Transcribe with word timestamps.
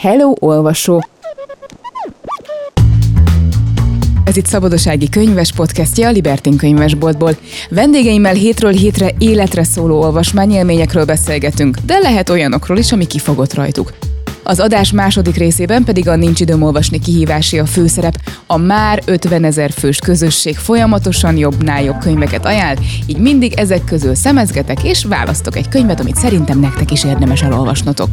Hello, 0.00 0.32
olvasó! 0.40 1.08
Ez 4.24 4.36
itt 4.36 4.46
Szabadossági 4.46 5.08
könyves 5.08 5.52
podcastja 5.52 6.08
a 6.08 6.10
Libertin 6.10 6.56
könyvesboltból. 6.56 7.36
Vendégeimmel 7.70 8.34
hétről 8.34 8.72
hétre 8.72 9.10
életre 9.18 9.64
szóló 9.64 10.00
olvasmányélményekről 10.00 11.04
beszélgetünk, 11.04 11.76
de 11.76 11.98
lehet 11.98 12.28
olyanokról 12.28 12.78
is, 12.78 12.92
ami 12.92 13.06
kifogott 13.06 13.54
rajtuk. 13.54 13.92
Az 14.42 14.60
adás 14.60 14.92
második 14.92 15.36
részében 15.36 15.84
pedig 15.84 16.08
a 16.08 16.16
Nincs 16.16 16.40
időm 16.40 16.62
olvasni 16.62 16.98
kihívási 16.98 17.58
a 17.58 17.66
főszerep. 17.66 18.20
A 18.46 18.56
már 18.56 19.02
50 19.04 19.44
ezer 19.44 19.70
fős 19.70 19.98
közösség 19.98 20.56
folyamatosan 20.56 21.36
jobbnál 21.36 21.82
jobb 21.82 21.98
könyveket 21.98 22.44
ajánl, 22.44 22.78
így 23.06 23.18
mindig 23.18 23.52
ezek 23.52 23.84
közül 23.84 24.14
szemezgetek 24.14 24.84
és 24.84 25.04
választok 25.04 25.56
egy 25.56 25.68
könyvet, 25.68 26.00
amit 26.00 26.16
szerintem 26.16 26.60
nektek 26.60 26.90
is 26.90 27.04
érdemes 27.04 27.42
elolvasnotok. 27.42 28.08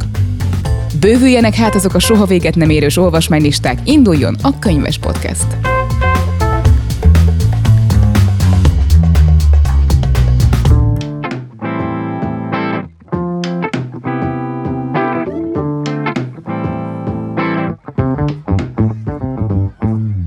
Bővüljenek 1.00 1.54
hát 1.54 1.74
azok 1.74 1.94
a 1.94 1.98
soha 1.98 2.24
véget 2.24 2.54
nem 2.54 2.70
érős 2.70 2.96
olvasmánylisták, 2.96 3.78
induljon 3.84 4.36
a 4.42 4.58
Könyves 4.58 4.98
Podcast! 4.98 5.75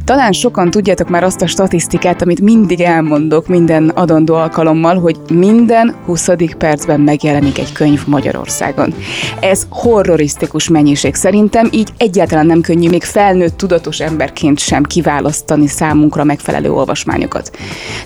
Talán 0.10 0.32
sokan 0.32 0.72
tudjátok 0.72 1.10
már 1.10 1.24
azt 1.24 1.42
a 1.42 1.48
statisztikát, 1.48 2.22
amit 2.22 2.42
mindig 2.42 2.82
elmondok 2.82 3.48
minden 3.48 3.90
adandó 3.90 4.36
alkalommal, 4.36 5.00
hogy 5.00 5.18
minden 5.34 5.96
20. 6.06 6.30
percben 6.58 7.00
megjelenik 7.00 7.60
egy 7.60 7.72
könyv 7.72 8.08
Magyarországon. 8.08 8.94
Ez 9.40 9.66
horrorisztikus 9.70 10.70
mennyiség 10.70 11.16
szerintem, 11.16 11.70
így 11.72 11.90
egyáltalán 11.98 12.46
nem 12.46 12.62
könnyű 12.62 12.90
még 12.90 13.04
felnőtt 13.04 13.58
tudatos 13.58 14.00
emberként 14.00 14.60
sem 14.60 14.84
kiválasztani 14.84 15.68
számunkra 15.68 16.24
megfelelő 16.24 16.72
olvasmányokat. 16.72 17.58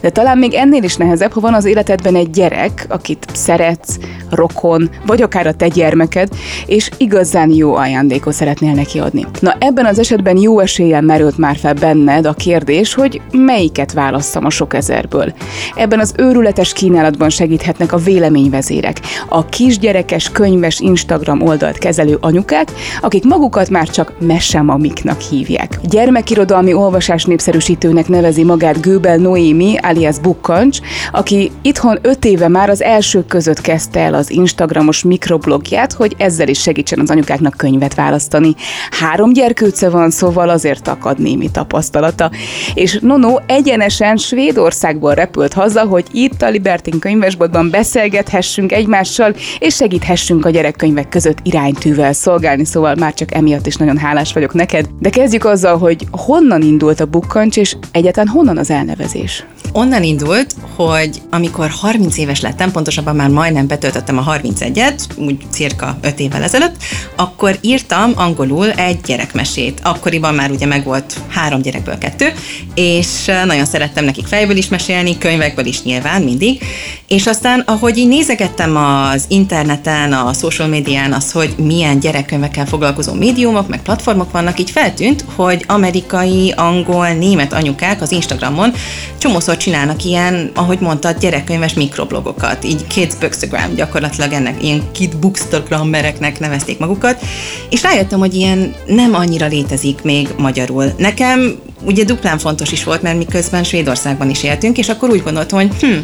De 0.02 0.09
talán 0.09 0.38
még 0.38 0.53
ennél 0.53 0.83
is 0.83 0.95
nehezebb, 0.95 1.31
ha 1.31 1.39
van 1.39 1.53
az 1.53 1.66
életedben 1.66 2.16
egy 2.16 2.30
gyerek, 2.30 2.86
akit 2.89 3.25
szeretsz, 3.33 3.97
rokon, 4.30 4.89
vagy 5.05 5.22
akár 5.22 5.47
a 5.47 5.53
te 5.53 5.67
gyermeked, 5.67 6.30
és 6.66 6.89
igazán 6.97 7.49
jó 7.49 7.75
ajándékot 7.75 8.33
szeretnél 8.33 8.73
neki 8.73 8.99
adni. 8.99 9.25
Na 9.39 9.55
ebben 9.59 9.86
az 9.86 9.99
esetben 9.99 10.38
jó 10.38 10.59
eséllyel 10.59 11.02
merült 11.02 11.38
már 11.38 11.55
fel 11.55 11.73
benned 11.94 12.25
a 12.25 12.33
kérdés, 12.33 12.94
hogy 12.94 13.22
melyiket 13.31 13.94
válasszam 13.94 14.45
a 14.45 14.49
sok 14.49 14.73
ezerből. 14.73 15.33
Ebben 15.75 15.99
az 15.99 16.13
őrületes 16.17 16.73
kínálatban 16.73 17.30
segíthetnek 17.30 17.91
a 17.94 17.97
véleményvezérek, 17.97 18.99
a 19.30 19.45
kisgyerekes 19.45 20.30
könyves 20.30 20.80
Instagram 20.80 21.41
oldalt 21.41 21.77
kezelő 21.77 22.17
anyukák, 22.21 22.71
akik 23.02 23.23
magukat 23.23 23.69
már 23.69 23.89
csak 23.89 24.14
mesemamiknak 24.19 25.19
hívják. 25.19 25.80
Gyermekirodalmi 25.83 26.73
olvasás 26.73 27.25
népszerűsítőnek 27.25 28.08
nevezi 28.08 28.44
magát 28.44 28.81
Göbel 28.81 29.17
Noémi, 29.17 29.77
alias 29.81 30.19
Bukkancs, 30.19 30.80
aki 31.11 31.52
itthon 31.61 31.99
öt 32.02 32.25
éve 32.25 32.47
már 32.47 32.69
az 32.69 32.81
elsők 32.81 33.27
között 33.27 33.61
kezdte 33.61 33.99
el 33.99 34.14
az 34.14 34.31
Instagramos 34.31 35.03
mikroblogját, 35.03 35.94
hogy 35.94 36.16
ezzel 36.17 36.47
is 36.47 36.61
segítsen 36.61 36.99
az 36.99 37.09
anyukáknak 37.09 37.58
könyvet 37.58 37.95
választani. 37.95 38.55
Három 38.89 39.33
gyerkőce 39.33 39.89
van, 39.89 40.09
szóval 40.09 40.49
azért 40.49 40.88
akad 40.88 41.19
némi 41.19 41.52
tapasztalat 41.52 41.83
tapasztalata. 41.89 42.31
És 42.73 42.98
Nono 43.02 43.38
egyenesen 43.45 44.17
Svédországból 44.17 45.14
repült 45.14 45.53
haza, 45.53 45.81
hogy 45.81 46.06
itt 46.12 46.42
a 46.42 46.50
Libertin 46.50 47.00
könyvesboltban 47.00 47.70
beszélgethessünk 47.70 48.72
egymással, 48.72 49.36
és 49.59 49.76
segíthessünk 49.76 50.45
a 50.45 50.50
gyerekkönyvek 50.50 51.09
között 51.09 51.38
iránytűvel 51.44 52.14
szolgálni, 52.14 52.66
szóval 52.66 52.95
már 52.95 53.14
csak 53.14 53.34
emiatt 53.34 53.66
is 53.66 53.76
nagyon 53.76 53.98
hálás 53.98 54.34
vagyok 54.34 54.54
neked. 54.54 54.86
De 55.00 55.09
kezdjük 55.09 55.45
azzal, 55.45 55.78
hogy 55.78 56.08
honnan 56.11 56.61
indult 56.61 57.00
a 57.00 57.06
bukkancs, 57.06 57.58
és 57.58 57.76
egyáltalán 57.92 58.28
honnan 58.28 58.58
az 58.58 58.70
elnevezés? 58.70 59.45
Onnan 59.72 60.04
indult, 60.04 60.56
hogy 60.76 61.22
amikor 61.30 61.70
30 61.70 62.17
éves 62.17 62.42
lettem, 62.42 62.72
pontosabban 62.72 63.16
már 63.16 63.30
majdnem 63.30 63.67
betöltöttem 63.67 64.17
a 64.17 64.23
31-et, 64.23 65.02
úgy 65.16 65.38
cirka 65.49 65.98
5 66.02 66.20
évvel 66.20 66.43
ezelőtt, 66.43 66.76
akkor 67.16 67.58
írtam 67.61 68.11
angolul 68.16 68.72
egy 68.72 68.99
gyerekmesét. 69.05 69.80
Akkoriban 69.83 70.33
már 70.33 70.52
ugye 70.52 70.66
megvolt 70.66 71.14
három 71.27 71.61
gyerekből 71.73 71.98
kettő, 71.98 72.34
és 72.76 73.32
nagyon 73.45 73.66
szerettem 73.66 74.06
nekik 74.06 74.26
fejből 74.26 74.58
is 74.58 74.67
mesélni, 74.67 75.17
könyvekből 75.17 75.66
is 75.66 75.84
nyilván 75.84 76.22
mindig, 76.22 76.61
és 77.08 77.28
aztán, 77.28 77.60
ahogy 77.60 77.98
így 77.98 78.08
nézegettem 78.08 78.78
az 78.78 79.26
interneten, 79.28 80.14
a 80.14 80.34
social 80.34 80.67
médián 80.67 81.14
az, 81.14 81.32
hogy 81.32 81.54
milyen 81.58 82.00
gyerekkönyvekkel 82.00 82.66
foglalkozó 82.66 83.14
médiumok, 83.14 83.67
meg 83.67 83.82
platformok 83.82 84.32
vannak, 84.32 84.60
így 84.60 84.72
feltűnt, 84.72 85.26
hogy 85.36 85.64
amerikai, 85.67 86.54
angol, 86.56 87.08
német 87.08 87.54
anyukák 87.54 88.02
az 88.02 88.11
Instagramon 88.11 88.73
csomószor 89.17 89.58
csinálnak 89.58 90.04
ilyen, 90.04 90.52
ahogy 90.55 90.80
mondtad, 90.80 91.17
gyerekkönyves 91.20 91.73
mikroblogokat, 91.73 92.64
így 92.64 92.88
Kids 92.88 93.16
Bookstagram, 93.16 93.76
gyakorlatilag 93.76 94.32
ennek 94.32 94.64
ilyen 94.64 94.82
Kid 94.92 95.17
Bookstagrammereknek 95.17 96.40
nevezték 96.40 96.80
magukat, 96.80 97.22
és 97.70 97.82
rájöttem, 97.82 98.20
hogy 98.20 98.34
ilyen 98.34 98.73
nem 98.88 99.14
annyira 99.14 99.48
létezik 99.48 100.02
még 100.02 100.28
magyarul. 100.38 100.94
Nekem 100.98 101.52
wasn't 101.55 101.73
ugye 101.86 102.04
duplán 102.04 102.38
fontos 102.38 102.71
is 102.71 102.83
volt, 102.83 103.02
mert 103.02 103.17
miközben 103.17 103.64
Svédországban 103.64 104.30
is 104.30 104.44
éltünk, 104.44 104.77
és 104.77 104.89
akkor 104.89 105.10
úgy 105.10 105.23
gondoltam, 105.23 105.60
hogy 105.60 105.71
hm, 105.80 105.98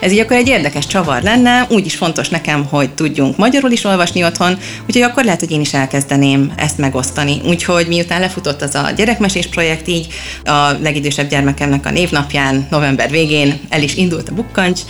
ez 0.00 0.12
így 0.12 0.18
akkor 0.18 0.36
egy 0.36 0.48
érdekes 0.48 0.86
csavar 0.86 1.22
lenne, 1.22 1.66
úgy 1.70 1.86
is 1.86 1.94
fontos 1.94 2.28
nekem, 2.28 2.64
hogy 2.64 2.90
tudjunk 2.90 3.36
magyarul 3.36 3.70
is 3.70 3.84
olvasni 3.84 4.24
otthon, 4.24 4.58
úgyhogy 4.86 5.02
akkor 5.02 5.24
lehet, 5.24 5.40
hogy 5.40 5.50
én 5.50 5.60
is 5.60 5.74
elkezdeném 5.74 6.52
ezt 6.56 6.78
megosztani. 6.78 7.40
Úgyhogy 7.44 7.86
miután 7.86 8.20
lefutott 8.20 8.62
az 8.62 8.74
a 8.74 8.90
gyerekmesés 8.96 9.46
projekt, 9.46 9.88
így 9.88 10.06
a 10.44 10.72
legidősebb 10.82 11.28
gyermekemnek 11.28 11.86
a 11.86 11.90
névnapján, 11.90 12.66
november 12.70 13.10
végén 13.10 13.60
el 13.68 13.82
is 13.82 13.94
indult 13.94 14.28
a 14.28 14.34
bukkancs, 14.34 14.80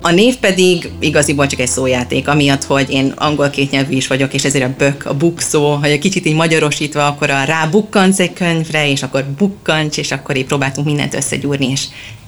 a 0.00 0.10
név 0.10 0.36
pedig 0.36 0.90
igaziból 1.00 1.46
csak 1.46 1.60
egy 1.60 1.68
szójáték, 1.68 2.28
amiatt, 2.28 2.64
hogy 2.64 2.90
én 2.90 3.12
angol 3.16 3.50
kétnyelvű 3.50 3.96
is 3.96 4.06
vagyok, 4.06 4.34
és 4.34 4.44
ezért 4.44 4.64
a 4.64 4.74
bök, 4.78 5.06
a 5.06 5.14
buk 5.14 5.40
szó, 5.40 5.74
hogy 5.74 5.90
egy 5.90 5.98
kicsit 5.98 6.26
így 6.26 6.34
magyarosítva, 6.34 7.06
akkor 7.06 7.30
a 7.30 7.44
rá 7.44 7.66
bukkanc 7.66 8.18
egy 8.18 8.32
könyvre, 8.32 8.90
és 8.90 9.02
akkor 9.02 9.24
bukkancs, 9.38 9.87
és 9.96 10.12
akkor 10.12 10.36
így 10.36 10.46
próbáltunk 10.46 10.86
mindent 10.86 11.14
összegyúrni, 11.14 11.70
és 11.70 11.84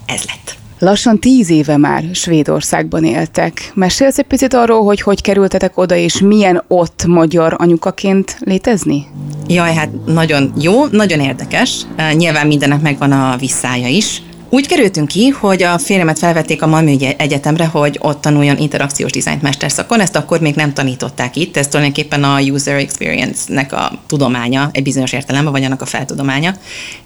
ez 0.06 0.22
lett. 0.26 0.58
Lassan 0.78 1.18
tíz 1.18 1.50
éve 1.50 1.76
már 1.76 2.04
Svédországban 2.12 3.04
éltek. 3.04 3.70
Mesélsz 3.74 4.18
egy 4.18 4.24
picit 4.24 4.54
arról, 4.54 4.84
hogy 4.84 5.00
hogy 5.00 5.22
kerültetek 5.22 5.78
oda, 5.78 5.94
és 5.94 6.20
milyen 6.20 6.64
ott 6.68 7.04
magyar 7.06 7.54
anyukaként 7.58 8.36
létezni? 8.40 9.06
Jaj, 9.46 9.74
hát 9.74 9.88
nagyon 10.06 10.52
jó, 10.60 10.86
nagyon 10.86 11.20
érdekes. 11.20 11.80
Nyilván 12.12 12.46
mindennek 12.46 12.80
megvan 12.80 13.12
a 13.12 13.36
visszája 13.36 13.88
is. 13.88 14.22
Úgy 14.52 14.66
kerültünk 14.66 15.08
ki, 15.08 15.28
hogy 15.28 15.62
a 15.62 15.78
férjemet 15.78 16.18
felvették 16.18 16.62
a 16.62 16.66
Malmö 16.66 16.94
Egyetemre, 17.16 17.64
hogy 17.66 17.98
ott 18.00 18.20
tanuljon 18.20 18.58
interakciós 18.58 19.10
dizájnt 19.10 19.42
mesterszakon. 19.42 20.00
Ezt 20.00 20.16
akkor 20.16 20.40
még 20.40 20.54
nem 20.54 20.72
tanították 20.72 21.36
itt, 21.36 21.56
ez 21.56 21.68
tulajdonképpen 21.68 22.24
a 22.24 22.40
user 22.40 22.76
experience-nek 22.76 23.72
a 23.72 23.92
tudománya, 24.06 24.70
egy 24.72 24.82
bizonyos 24.82 25.12
értelemben, 25.12 25.52
vagy 25.52 25.64
annak 25.64 25.82
a 25.82 25.86
feltudománya. 25.86 26.54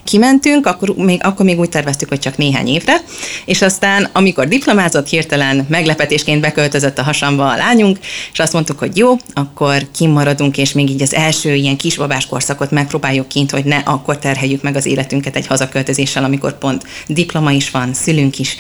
Kimentünk, 0.05 0.67
akkor 0.67 0.95
még, 0.97 1.21
akkor 1.25 1.45
még 1.45 1.59
úgy 1.59 1.69
terveztük, 1.69 2.09
hogy 2.09 2.19
csak 2.19 2.37
néhány 2.37 2.69
évre, 2.69 2.97
és 3.45 3.63
aztán, 3.63 4.09
amikor 4.13 4.49
diplomázott, 4.49 5.09
hirtelen 5.09 5.67
meglepetésként 5.69 6.41
beköltözött 6.41 6.99
a 6.99 7.03
hasamba 7.03 7.49
a 7.49 7.57
lányunk, 7.57 7.99
és 8.33 8.39
azt 8.39 8.53
mondtuk, 8.53 8.79
hogy 8.79 8.97
jó, 8.97 9.17
akkor 9.35 9.87
kimaradunk, 9.97 10.59
és 10.59 10.73
még 10.73 10.91
így 10.91 11.03
az 11.03 11.15
első 11.15 11.55
ilyen 11.55 11.77
kisbabás 11.77 12.27
korszakot 12.27 12.71
megpróbáljuk 12.71 13.29
kint, 13.29 13.51
hogy 13.51 13.65
ne 13.65 13.77
akkor 13.77 14.19
terheljük 14.19 14.63
meg 14.63 14.77
az 14.77 14.87
életünket 14.87 15.37
egy 15.37 15.47
hazaköltözéssel, 15.47 16.25
amikor 16.25 16.59
pont 16.59 16.85
diplomát 17.07 17.33
diploma 17.35 17.53
is 17.57 17.71
van, 17.71 17.95
szülünk 17.95 18.39
is. 18.39 18.57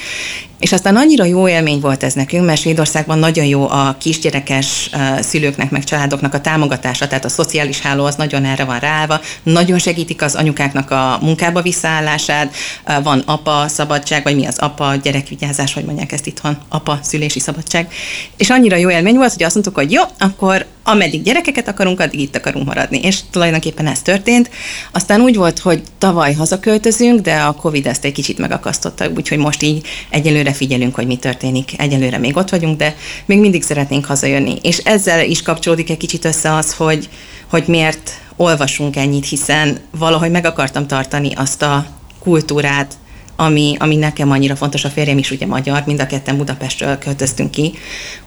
És 0.59 0.72
aztán 0.72 0.97
annyira 0.97 1.25
jó 1.25 1.48
élmény 1.48 1.81
volt 1.81 2.03
ez 2.03 2.12
nekünk, 2.12 2.44
mert 2.44 2.60
Svédországban 2.60 3.19
nagyon 3.19 3.44
jó 3.44 3.69
a 3.69 3.97
kisgyerekes 3.98 4.91
szülőknek, 5.20 5.70
meg 5.70 5.84
családoknak 5.84 6.34
a 6.34 6.41
támogatása, 6.41 7.06
tehát 7.06 7.25
a 7.25 7.28
szociális 7.28 7.81
háló 7.81 8.04
az 8.04 8.15
nagyon 8.15 8.44
erre 8.44 8.64
van 8.64 8.78
ráállva, 8.78 9.20
nagyon 9.43 9.78
segítik 9.78 10.23
az 10.23 10.34
anyukáknak 10.34 10.90
a 10.90 11.19
munkába 11.20 11.62
visszaállását, 11.62 12.55
van 13.02 13.23
apa 13.26 13.64
szabadság, 13.69 14.23
vagy 14.23 14.37
mi 14.37 14.46
az 14.46 14.58
apa 14.58 14.94
gyerekvigyázás, 14.94 15.75
hogy 15.75 15.84
mondják 15.84 16.12
ezt 16.12 16.26
itthon, 16.26 16.58
apa 16.69 16.99
szülési 17.02 17.40
szabadság. 17.40 17.93
És 18.37 18.50
annyira 18.50 18.76
jó 18.76 18.90
élmény 18.90 19.17
volt, 19.17 19.32
hogy 19.32 19.43
azt 19.43 19.55
mondtuk, 19.55 19.75
hogy 19.75 19.93
jó, 19.93 20.02
akkor 20.19 20.67
ameddig 20.87 21.23
gyerekeket 21.23 21.69
akarunk, 21.69 22.00
addig 22.00 22.20
itt 22.20 22.37
akarunk 22.37 22.67
maradni. 22.67 23.00
És 23.02 23.19
tulajdonképpen 23.31 23.87
ez 23.87 24.02
történt. 24.02 24.50
Aztán 24.93 25.20
úgy 25.20 25.37
volt, 25.37 25.58
hogy 25.58 25.82
tavaly 25.99 26.32
hazaköltözünk, 26.32 27.20
de 27.20 27.34
a 27.34 27.52
Covid 27.52 27.87
ezt 27.87 28.05
egy 28.05 28.12
kicsit 28.12 28.38
megakasztotta, 28.38 29.08
úgyhogy 29.17 29.38
most 29.38 29.62
így 29.62 29.87
egyelőre 30.11 30.44
figyelünk, 30.52 30.94
hogy 30.94 31.06
mi 31.06 31.17
történik. 31.17 31.81
Egyelőre 31.81 32.19
még 32.19 32.37
ott 32.37 32.50
vagyunk, 32.50 32.76
de 32.76 32.94
még 33.25 33.38
mindig 33.38 33.62
szeretnénk 33.62 34.05
hazajönni. 34.05 34.58
És 34.62 34.79
ezzel 34.79 35.25
is 35.25 35.43
kapcsolódik 35.43 35.91
egy 35.91 35.96
kicsit 35.96 36.25
össze 36.25 36.55
az, 36.55 36.75
hogy, 36.75 37.08
hogy 37.46 37.64
miért 37.67 38.11
olvasunk 38.37 38.96
ennyit, 38.96 39.29
hiszen 39.29 39.79
valahogy 39.99 40.31
meg 40.31 40.44
akartam 40.44 40.87
tartani 40.87 41.32
azt 41.35 41.62
a 41.62 41.87
kultúrát, 42.19 42.94
ami, 43.37 43.76
ami 43.79 43.96
nekem 43.96 44.31
annyira 44.31 44.56
fontos, 44.56 44.85
a 44.85 44.88
férjem 44.88 45.19
is 45.19 45.31
ugye 45.31 45.46
magyar, 45.46 45.82
mind 45.87 46.00
a 46.00 46.06
ketten 46.06 46.37
Budapestről 46.37 46.99
költöztünk 46.99 47.50
ki, 47.50 47.73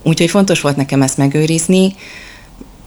úgyhogy 0.04 0.30
fontos 0.30 0.62
volt 0.62 0.75
nekem 0.75 1.02
ezt 1.02 1.18
megőrizni, 1.18 1.96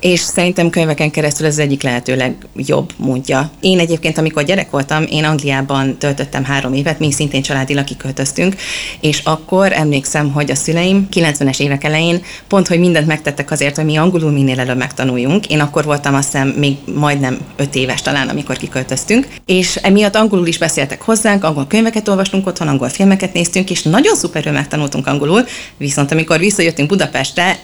és 0.01 0.21
szerintem 0.21 0.71
könyveken 0.71 1.11
keresztül 1.11 1.47
ez 1.47 1.53
az 1.53 1.59
egyik 1.59 1.83
lehetőleg 1.83 2.37
jobb 2.57 2.93
módja. 2.97 3.51
Én 3.61 3.79
egyébként, 3.79 4.19
amikor 4.19 4.45
gyerek 4.45 4.71
voltam, 4.71 5.05
én 5.11 5.25
Angliában 5.25 5.99
töltöttem 5.99 6.45
három 6.45 6.73
évet, 6.73 6.99
mi 6.99 7.13
szintén 7.13 7.43
családilag 7.43 7.85
kiköltöztünk, 7.85 8.55
és 9.01 9.21
akkor 9.25 9.73
emlékszem, 9.73 10.33
hogy 10.33 10.51
a 10.51 10.55
szüleim 10.55 11.09
90-es 11.13 11.61
évek 11.61 11.85
elején 11.85 12.23
pont, 12.49 12.69
hogy 12.69 12.79
mindent 12.79 13.07
megtettek 13.07 13.51
azért, 13.51 13.77
hogy 13.77 13.85
mi 13.85 13.97
angolul 13.97 14.31
minél 14.31 14.61
előbb 14.61 14.79
megtanuljunk. 14.79 15.47
Én 15.47 15.61
akkor 15.61 15.85
voltam 15.85 16.15
azt 16.15 16.33
hiszem 16.33 16.49
még 16.49 16.77
majdnem 16.95 17.39
öt 17.57 17.75
éves 17.75 18.03
talán, 18.03 18.29
amikor 18.29 18.57
kiköltöztünk, 18.57 19.29
és 19.47 19.77
emiatt 19.77 20.17
angolul 20.17 20.47
is 20.47 20.59
beszéltek 20.59 21.03
hozzánk, 21.03 21.45
angol 21.45 21.67
könyveket 21.67 22.09
olvastunk 22.09 22.47
otthon, 22.47 22.69
angol 22.69 22.89
filmeket 22.89 23.33
néztünk, 23.33 23.71
és 23.71 23.83
nagyon 23.83 24.17
szuperül 24.17 24.53
megtanultunk 24.53 25.07
angolul, 25.07 25.45
viszont 25.77 26.13
amikor 26.13 26.39
visszajöttünk 26.39 26.89
Budapestre, 26.89 27.59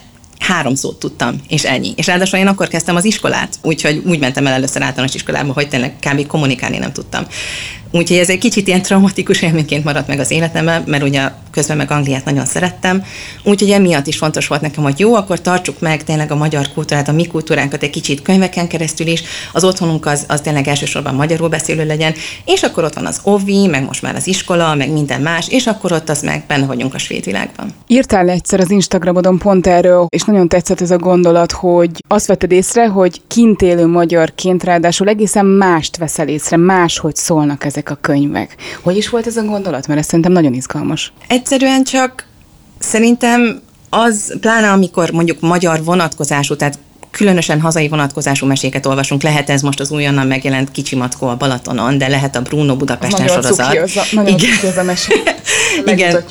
három 0.47 0.75
szót 0.75 0.99
tudtam, 0.99 1.35
és 1.47 1.65
ennyi. 1.65 1.93
És 1.95 2.07
ráadásul 2.07 2.39
én 2.39 2.47
akkor 2.47 2.67
kezdtem 2.67 2.95
az 2.95 3.05
iskolát, 3.05 3.59
úgyhogy 3.61 4.01
úgy 4.05 4.19
mentem 4.19 4.47
el 4.47 4.53
először 4.53 4.81
általános 4.81 5.15
iskolába, 5.15 5.53
hogy 5.53 5.69
tényleg 5.69 5.95
kb. 5.99 6.27
kommunikálni 6.27 6.77
nem 6.77 6.91
tudtam. 6.91 7.25
Úgyhogy 7.91 8.17
ez 8.17 8.29
egy 8.29 8.37
kicsit 8.37 8.67
ilyen 8.67 8.81
traumatikus 8.81 9.41
élményként 9.41 9.83
maradt 9.83 10.07
meg 10.07 10.19
az 10.19 10.31
életemben, 10.31 10.83
mert 10.85 11.03
ugye 11.03 11.29
közben 11.51 11.77
meg 11.77 11.91
Angliát 11.91 12.25
nagyon 12.25 12.45
szerettem. 12.45 13.03
Úgyhogy 13.43 13.71
emiatt 13.71 14.07
is 14.07 14.17
fontos 14.17 14.47
volt 14.47 14.61
nekem, 14.61 14.83
hogy 14.83 14.99
jó, 14.99 15.15
akkor 15.15 15.41
tartsuk 15.41 15.79
meg 15.79 16.03
tényleg 16.03 16.31
a 16.31 16.35
magyar 16.35 16.67
kultúrát, 16.73 17.07
a 17.07 17.11
mi 17.11 17.27
kultúránkat 17.27 17.83
egy 17.83 17.89
kicsit 17.89 18.21
könyveken 18.21 18.67
keresztül 18.67 19.07
is, 19.07 19.23
az 19.53 19.63
otthonunk 19.63 20.05
az, 20.05 20.25
az 20.27 20.41
tényleg 20.41 20.67
elsősorban 20.67 21.15
magyarul 21.15 21.49
beszélő 21.49 21.85
legyen, 21.85 22.13
és 22.45 22.63
akkor 22.63 22.83
ott 22.83 22.93
van 22.93 23.05
az 23.05 23.19
OVI, 23.23 23.67
meg 23.67 23.85
most 23.85 24.01
már 24.01 24.15
az 24.15 24.27
iskola, 24.27 24.75
meg 24.75 24.91
minden 24.91 25.21
más, 25.21 25.47
és 25.49 25.67
akkor 25.67 25.91
ott 25.91 26.09
az 26.09 26.21
meg 26.21 26.43
benne 26.47 26.65
vagyunk 26.65 26.93
a 26.93 26.97
svéd 26.97 27.25
világban. 27.25 27.73
Írtál 27.87 28.29
egyszer 28.29 28.59
az 28.59 28.71
Instagramodon 28.71 29.37
pont 29.37 29.67
erről, 29.67 30.05
és 30.09 30.23
nagyon 30.23 30.36
tetszett 30.45 30.81
ez 30.81 30.91
a 30.91 30.97
gondolat, 30.97 31.51
hogy 31.51 31.89
azt 32.07 32.27
vetted 32.27 32.51
észre, 32.51 32.87
hogy 32.87 33.21
kint 33.27 33.61
élő 33.61 33.85
magyarként 33.85 34.63
ráadásul 34.63 35.07
egészen 35.07 35.45
mást 35.45 35.97
veszel 35.97 36.27
észre, 36.27 36.57
máshogy 36.57 37.15
szólnak 37.15 37.65
ezek 37.65 37.89
a 37.89 37.97
könyvek. 38.01 38.55
Hogy 38.81 38.97
is 38.97 39.09
volt 39.09 39.27
ez 39.27 39.37
a 39.37 39.43
gondolat? 39.43 39.87
Mert 39.87 39.99
ez 39.99 40.05
szerintem 40.05 40.31
nagyon 40.31 40.53
izgalmas. 40.53 41.13
Egyszerűen 41.27 41.83
csak 41.83 42.25
szerintem 42.79 43.61
az, 43.89 44.37
pláne 44.39 44.71
amikor 44.71 45.11
mondjuk 45.11 45.39
magyar 45.39 45.83
vonatkozású, 45.83 46.55
tehát 46.55 46.79
különösen 47.11 47.61
hazai 47.61 47.87
vonatkozású 47.87 48.45
meséket 48.45 48.85
olvasunk. 48.85 49.21
Lehet 49.21 49.49
ez 49.49 49.61
most 49.61 49.79
az 49.79 49.91
újonnan 49.91 50.27
megjelent 50.27 50.71
Kicsi 50.71 50.95
Mackó 50.95 51.27
a 51.27 51.35
Balatonon, 51.35 51.97
de 51.97 52.07
lehet 52.07 52.35
a 52.35 52.41
Bruno 52.41 52.75
Budapesten 52.75 53.25
nagyon 53.25 53.41
sorozat. 53.41 53.65
Cuki 53.65 53.77
az 53.77 53.97
a, 53.97 54.05
nagyon 54.11 54.39
Igen. 54.39 54.69
az 54.69 54.77
a 54.77 54.83
mesé. 54.83 55.13
Igen. 55.85 56.23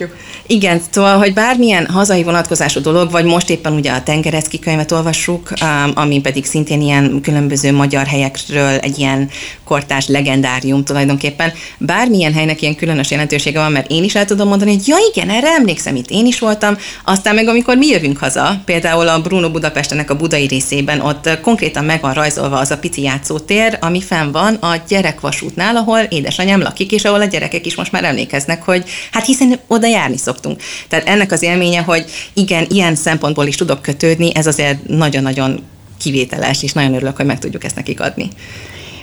Igen, 0.49 0.81
szóval, 0.91 1.19
hogy 1.19 1.33
bármilyen 1.33 1.87
hazai 1.87 2.23
vonatkozású 2.23 2.81
dolog, 2.81 3.11
vagy 3.11 3.25
most 3.25 3.51
éppen 3.51 3.73
ugye 3.73 3.93
a 3.93 4.03
Tengerecki 4.03 4.59
könyvet 4.59 4.93
olvassuk, 4.93 5.53
um, 5.63 5.93
ami 5.95 6.21
pedig 6.21 6.45
szintén 6.45 6.81
ilyen 6.81 7.21
különböző 7.23 7.73
magyar 7.73 8.07
helyekről 8.07 8.79
egy 8.79 8.99
ilyen 8.99 9.31
kortás 9.65 10.07
legendárium 10.07 10.85
tulajdonképpen. 10.85 11.53
Bármilyen 11.79 12.33
helynek 12.33 12.63
ilyen 12.63 12.75
különös 12.75 13.11
jelentősége 13.11 13.59
van, 13.59 13.73
mert 13.73 13.91
én 13.91 14.05
is 14.05 14.15
el 14.15 14.25
tudom 14.25 14.49
mondani, 14.49 14.71
hogy 14.71 14.89
ja 14.89 14.97
igen, 15.13 15.31
erre 15.31 15.49
emlékszem, 15.49 15.97
itt 15.97 16.11
én 16.11 16.27
is 16.27 16.39
voltam. 16.39 16.77
Aztán 17.05 17.35
meg 17.35 17.49
amikor 17.49 17.77
mi 17.77 17.87
jövünk 17.87 18.19
haza, 18.19 18.63
például 18.65 19.09
a 19.09 19.21
Bruno 19.21 19.51
Budapestenek 19.51 20.11
a 20.11 20.17
budai 20.17 20.47
részében, 20.47 21.01
ott 21.01 21.41
konkrétan 21.41 21.85
meg 21.85 22.01
van 22.01 22.13
rajzolva 22.13 22.59
az 22.59 22.71
a 22.71 22.79
pici 22.79 23.03
játszótér, 23.03 23.79
ami 23.81 24.01
fenn 24.01 24.33
van 24.33 24.55
a 24.55 24.83
gyerekvasútnál, 24.89 25.77
ahol 25.77 25.99
édesanyám 25.99 26.61
lakik, 26.61 26.93
és 26.93 27.05
ahol 27.05 27.21
a 27.21 27.25
gyerekek 27.25 27.67
is 27.67 27.75
most 27.75 27.93
már 27.93 28.05
emlékeznek, 28.05 28.63
hogy 28.63 28.85
hát 29.13 29.27
hiszen 29.27 29.59
oda 29.67 29.87
járni 29.87 30.17
szok 30.17 30.36
szoktunk. 30.37 30.61
Tehát 30.89 31.07
ennek 31.07 31.33
az 31.33 31.43
élménye, 31.43 31.81
hogy 31.81 32.05
igen, 32.33 32.67
ilyen 32.71 32.95
szempontból 32.95 33.47
is 33.47 33.57
tudok 33.57 33.83
kötődni, 33.83 34.35
ez 34.35 34.47
azért 34.47 34.89
nagyon-nagyon 34.89 35.61
kivételes, 35.99 36.63
és 36.63 36.73
nagyon 36.73 36.95
örülök, 36.95 37.17
hogy 37.17 37.27
meg 37.27 37.39
tudjuk 37.39 37.65
ezt 37.65 37.77
nekik 37.77 38.01
adni. 38.01 38.29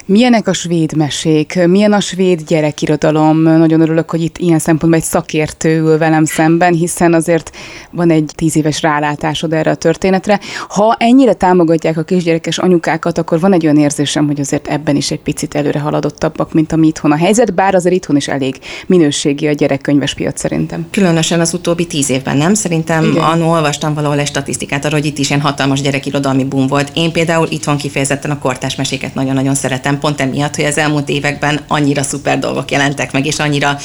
Milyenek 0.06 0.48
a 0.48 0.54
svéd 0.54 0.96
mesék? 0.96 1.60
Milyen 1.68 1.94
a 1.94 2.00
svéd 2.00 2.42
gyerekirodalom? 2.48 3.42
Nagyon 3.42 3.82
örülök, 3.82 4.10
hogy 4.10 4.22
itt 4.22 4.38
ilyen 4.38 4.60
szempontból 4.60 5.02
egy 5.02 5.08
szakértő 5.08 5.80
ül 5.80 5.98
velem 5.98 6.26
szemben, 6.26 6.74
hiszen 6.74 7.14
azért 7.14 7.52
van 7.92 8.10
egy 8.10 8.32
tíz 8.36 8.56
éves 8.56 8.82
rálátásod 8.82 9.54
erre 9.54 9.72
a 9.72 9.76
történetre. 9.76 10.40
Ha 10.70 10.96
ennyire 11.00 11.34
támogatják 11.34 11.98
a 11.98 12.04
kisgyerekes 12.04 12.58
anyukákat, 12.58 13.18
akkor 13.18 13.40
van 13.40 13.54
egy 13.54 13.64
olyan 13.64 13.78
érzésem, 13.78 14.28
hogy 14.28 14.40
azért 14.40 14.68
ebben 14.68 14.96
is 14.96 15.12
egy 15.12 15.20
picit 15.20 15.56
előre 15.56 15.80
haladottabbak, 15.80 16.54
mint 16.54 16.72
ami 16.72 16.88
itthon 16.88 17.12
a 17.12 17.18
helyzet, 17.18 17.54
bár 17.54 17.76
azért 17.76 17.96
itthon 17.96 18.16
is 18.16 18.28
elég 18.28 18.56
minőségi 18.88 19.48
a 19.48 19.52
gyerekkönyves 19.52 20.14
piac 20.14 20.40
szerintem. 20.40 20.88
Különösen 20.92 21.40
az 21.40 21.54
utóbbi 21.54 21.88
tíz 21.88 22.10
évben, 22.10 22.38
nem? 22.38 22.54
Szerintem 22.54 23.04
Igen. 23.04 23.24
annól 23.24 23.50
olvastam 23.50 23.94
valahol 23.94 24.20
egy 24.20 24.28
statisztikát 24.28 24.86
arra, 24.86 24.96
hogy 24.96 25.06
itt 25.06 25.18
is 25.18 25.30
ilyen 25.30 25.42
hatalmas 25.42 25.82
gyerekirodalmi 25.82 26.44
boom 26.44 26.68
volt. 26.68 26.92
Én 26.94 27.12
például 27.12 27.48
itthon 27.50 27.78
kifejezetten 27.78 28.32
a 28.32 28.40
kortás 28.40 28.76
meséket 28.76 29.14
nagyon-nagyon 29.14 29.56
szeretem 29.56 29.92
szerintem 29.94 30.00
pont 30.00 30.22
emiatt, 30.22 30.56
hogy 30.56 30.66
az 30.66 30.78
elmúlt 30.78 31.10
években 31.10 31.60
annyira 31.68 32.04
szuper 32.04 32.40
dolgok 32.40 32.72
jelentek 32.72 33.12
meg, 33.12 33.26
és 33.26 33.40
annyira 33.40 33.78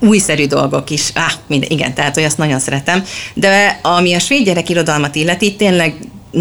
újszerű 0.00 0.46
dolgok 0.46 0.90
is. 0.90 1.10
Ah, 1.14 1.32
minden, 1.46 1.70
igen, 1.70 1.94
tehát 1.94 2.14
hogy 2.14 2.24
azt 2.24 2.38
nagyon 2.38 2.58
szeretem. 2.58 3.04
De 3.34 3.78
ami 3.82 4.14
a 4.14 4.18
svéd 4.18 4.44
gyerekirodalmat 4.44 5.14
illeti, 5.14 5.56
tényleg 5.56 5.94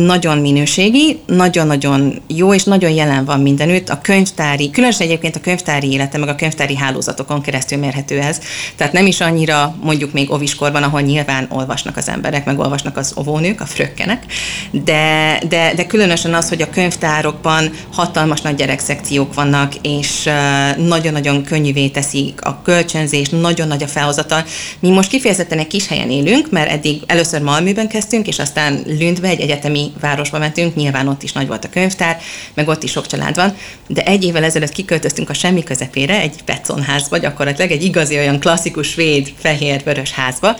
nagyon 0.06 0.38
minőségi, 0.38 1.20
nagyon-nagyon 1.26 2.22
jó, 2.28 2.54
és 2.54 2.64
nagyon 2.64 2.92
jelen 2.92 3.26
van 3.26 3.42
mindenütt. 3.42 3.90
A 3.90 4.02
könyvtári, 4.02 4.70
különösen 4.70 5.08
egyébként 5.08 5.36
a 5.36 5.40
könyvtári 5.40 5.92
élete, 5.92 6.18
meg 6.18 6.30
a 6.30 6.36
könyvtári 6.36 6.76
hálózatokon 6.76 7.42
keresztül 7.42 7.78
mérhető 7.78 8.20
ez. 8.20 8.40
Tehát 8.76 8.94
nem 8.94 9.06
is 9.06 9.22
annyira 9.22 9.76
mondjuk 9.82 10.12
még 10.12 10.32
oviskorban, 10.32 10.84
ahol 10.84 11.02
nyilván 11.02 11.48
olvasnak 11.50 11.98
az 11.98 12.10
emberek, 12.10 12.46
meg 12.46 12.60
olvasnak 12.60 12.98
az 12.98 13.12
ovónők, 13.16 13.62
a 13.62 13.66
frökkenek, 13.66 14.24
de, 14.72 15.40
de, 15.50 15.74
de 15.76 15.86
különösen 15.86 16.34
az, 16.34 16.50
hogy 16.50 16.62
a 16.62 16.70
könyvtárokban 16.70 17.72
hatalmas 17.92 18.42
nagy 18.42 18.56
gyerekszekciók 18.56 19.34
vannak, 19.34 19.74
és 19.82 20.30
nagyon-nagyon 20.78 21.44
könnyűvé 21.44 21.88
teszik 21.88 22.46
a 22.46 22.62
kölcsönzés, 22.64 23.30
nagyon 23.30 23.68
nagy 23.68 23.84
a 23.84 23.88
felhozatal. 23.88 24.44
Mi 24.80 24.90
most 24.90 25.10
kifejezetten 25.10 25.60
egy 25.60 25.68
kis 25.68 25.88
helyen 25.88 26.12
élünk, 26.12 26.52
mert 26.52 26.72
eddig 26.72 27.02
először 27.06 27.42
Malműben 27.42 27.88
kezdtünk, 27.88 28.28
és 28.28 28.40
aztán 28.40 28.84
Lündbe 28.86 29.28
egy 29.28 29.40
egyetemi 29.40 29.87
mi 29.88 30.00
városba 30.00 30.38
mentünk, 30.38 30.76
nyilván 30.76 31.08
ott 31.08 31.24
is 31.24 31.32
nagy 31.32 31.48
volt 31.48 31.66
a 31.66 31.70
könyvtár, 31.70 32.20
meg 32.54 32.68
ott 32.68 32.84
is 32.84 32.92
sok 32.92 33.08
család 33.08 33.36
van, 33.36 33.56
de 33.88 34.04
egy 34.04 34.24
évvel 34.24 34.44
ezelőtt 34.44 34.72
kiköltöztünk 34.72 35.30
a 35.30 35.34
semmi 35.34 35.64
közepére, 35.64 36.20
egy 36.20 36.44
Peconházba, 36.44 37.18
gyakorlatilag 37.18 37.72
egy 37.72 37.84
igazi 37.84 38.18
olyan 38.18 38.40
klasszikus 38.40 38.88
svéd, 38.88 39.34
fehér, 39.40 39.84
vörös 39.84 40.12
házba, 40.12 40.56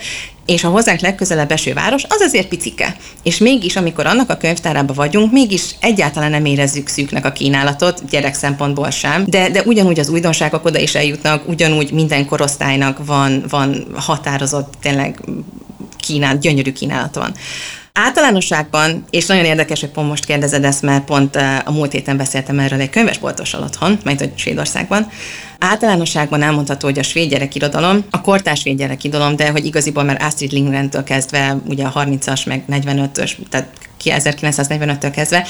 és 0.46 0.64
a 0.64 0.68
hozzánk 0.68 1.00
legközelebb 1.00 1.50
eső 1.50 1.72
város, 1.72 2.04
az 2.08 2.20
azért 2.20 2.48
picike. 2.48 2.96
És 3.22 3.38
mégis, 3.38 3.76
amikor 3.76 4.06
annak 4.06 4.30
a 4.30 4.36
könyvtárában 4.36 4.96
vagyunk, 4.96 5.32
mégis 5.32 5.62
egyáltalán 5.80 6.30
nem 6.30 6.44
érezzük 6.44 6.88
szűknek 6.88 7.24
a 7.24 7.32
kínálatot, 7.32 8.08
gyerek 8.10 8.34
szempontból 8.34 8.90
sem, 8.90 9.24
de, 9.26 9.50
de 9.50 9.62
ugyanúgy 9.62 9.98
az 9.98 10.08
újdonságok 10.08 10.64
oda 10.64 10.78
is 10.78 10.94
eljutnak, 10.94 11.48
ugyanúgy 11.48 11.92
minden 11.92 12.26
korosztálynak 12.26 13.06
van, 13.06 13.44
van 13.48 13.86
határozott, 13.94 14.74
tényleg 14.80 15.20
kínál, 15.98 16.38
gyönyörű 16.38 16.72
kínálat 16.72 17.14
van. 17.14 17.34
Általánosságban, 18.00 19.04
és 19.10 19.26
nagyon 19.26 19.44
érdekes, 19.44 19.80
hogy 19.80 19.88
pont 19.88 20.08
most 20.08 20.24
kérdezed 20.24 20.64
ezt, 20.64 20.82
mert 20.82 21.04
pont 21.04 21.36
a 21.64 21.70
múlt 21.70 21.92
héten 21.92 22.16
beszéltem 22.16 22.58
erről 22.58 22.80
egy 22.80 22.90
könyvesboltossal 22.90 23.62
otthon, 23.62 23.98
majd 24.04 24.18
hogy 24.18 24.32
Svédországban. 24.34 25.08
Általánosságban 25.58 26.42
elmondható, 26.42 26.86
hogy 26.86 26.98
a 26.98 27.02
svéd 27.02 27.30
gyerekirodalom, 27.30 28.04
a 28.10 28.20
kortás 28.20 28.60
svéd 28.60 28.78
gyerekirodalom, 28.78 29.36
de 29.36 29.50
hogy 29.50 29.64
igaziból 29.64 30.02
már 30.02 30.22
Astrid 30.22 30.52
Lindgren-től 30.52 31.04
kezdve, 31.04 31.56
ugye 31.68 31.84
a 31.84 31.92
30-as, 31.92 32.46
meg 32.46 32.62
45-ös, 32.70 33.32
tehát 33.50 33.68
1945-től 34.04 35.10
kezdve, 35.14 35.46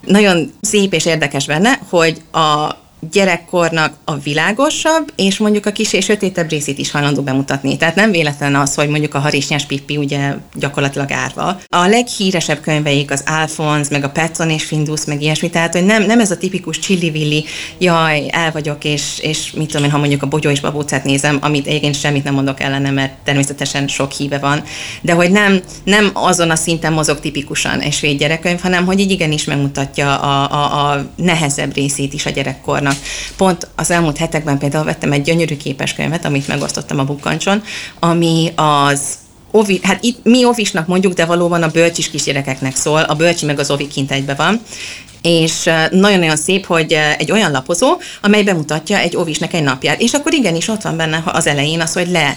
nagyon 0.00 0.52
szép 0.60 0.92
és 0.92 1.06
érdekes 1.06 1.46
benne, 1.46 1.78
hogy 1.88 2.22
a 2.32 2.76
gyerekkornak 3.12 3.94
a 4.04 4.16
világosabb, 4.16 5.12
és 5.16 5.38
mondjuk 5.38 5.66
a 5.66 5.72
kis 5.72 5.92
és 5.92 6.04
sötétebb 6.04 6.48
részét 6.48 6.78
is 6.78 6.90
hajlandó 6.90 7.22
bemutatni. 7.22 7.76
Tehát 7.76 7.94
nem 7.94 8.10
véletlen 8.10 8.54
az, 8.54 8.74
hogy 8.74 8.88
mondjuk 8.88 9.14
a 9.14 9.18
harisnyás 9.18 9.66
Pippi 9.66 9.96
ugye 9.96 10.34
gyakorlatilag 10.54 11.12
árva. 11.12 11.60
A 11.68 11.86
leghíresebb 11.86 12.60
könyveik 12.60 13.10
az 13.10 13.22
Alphonse, 13.26 13.90
meg 13.90 14.04
a 14.04 14.10
Petson 14.10 14.50
és 14.50 14.64
Findus, 14.64 15.04
meg 15.04 15.22
ilyesmi, 15.22 15.50
tehát 15.50 15.72
hogy 15.72 15.84
nem, 15.84 16.02
nem 16.02 16.20
ez 16.20 16.30
a 16.30 16.36
tipikus 16.36 16.78
csillivilli, 16.78 17.44
jaj, 17.78 18.26
el 18.30 18.52
vagyok, 18.52 18.84
és, 18.84 19.18
és 19.18 19.52
mit 19.52 19.66
tudom 19.66 19.84
én, 19.84 19.90
ha 19.90 19.98
mondjuk 19.98 20.22
a 20.22 20.26
Bogyó 20.26 20.50
és 20.50 20.60
Babócát 20.60 21.04
nézem, 21.04 21.38
amit 21.40 21.66
egyébként 21.66 21.94
semmit 21.98 22.24
nem 22.24 22.34
mondok 22.34 22.60
ellene, 22.60 22.90
mert 22.90 23.12
természetesen 23.24 23.88
sok 23.88 24.12
híve 24.12 24.38
van, 24.38 24.62
de 25.00 25.12
hogy 25.12 25.30
nem, 25.30 25.60
nem 25.84 26.10
azon 26.12 26.50
a 26.50 26.56
szinten 26.56 26.92
mozog 26.92 27.20
tipikusan 27.20 27.80
egy 27.80 27.92
svéd 27.92 28.18
gyerekkönyv, 28.18 28.60
hanem 28.60 28.86
hogy 28.86 29.00
így 29.00 29.10
igenis 29.10 29.44
megmutatja 29.44 30.18
a, 30.18 30.52
a, 30.52 30.90
a 30.90 31.06
nehezebb 31.16 31.74
részét 31.74 32.12
is 32.12 32.26
a 32.26 32.30
gyerekkornak. 32.30 32.95
Pont 33.36 33.68
az 33.74 33.90
elmúlt 33.90 34.16
hetekben 34.16 34.58
például 34.58 34.84
vettem 34.84 35.12
egy 35.12 35.22
gyönyörű 35.22 35.56
képeskönyvet, 35.56 36.24
amit 36.24 36.48
megosztottam 36.48 36.98
a 36.98 37.04
bukkancson, 37.04 37.62
ami 37.98 38.52
az 38.56 39.00
Ovi, 39.50 39.80
hát 39.82 40.04
itt 40.04 40.18
mi 40.22 40.44
ovisnak 40.44 40.86
mondjuk, 40.86 41.12
de 41.12 41.24
valóban 41.24 41.62
a 41.62 41.68
bölcsis 41.68 42.10
kisgyerekeknek 42.10 42.76
szól, 42.76 43.00
a 43.00 43.14
bölcsi 43.14 43.46
meg 43.46 43.58
az 43.58 43.70
ovi 43.70 43.86
kint 43.86 44.10
egybe 44.10 44.34
van, 44.34 44.60
és 45.22 45.62
nagyon-nagyon 45.90 46.36
szép, 46.36 46.66
hogy 46.66 46.92
egy 47.18 47.32
olyan 47.32 47.50
lapozó, 47.50 47.96
amely 48.22 48.42
bemutatja 48.42 48.98
egy 48.98 49.16
ovisnek 49.16 49.52
egy 49.52 49.62
napját, 49.62 50.00
és 50.00 50.12
akkor 50.12 50.32
igenis 50.32 50.68
ott 50.68 50.82
van 50.82 50.96
benne 50.96 51.22
az 51.26 51.46
elején 51.46 51.80
az, 51.80 51.92
hogy 51.92 52.08
le 52.08 52.36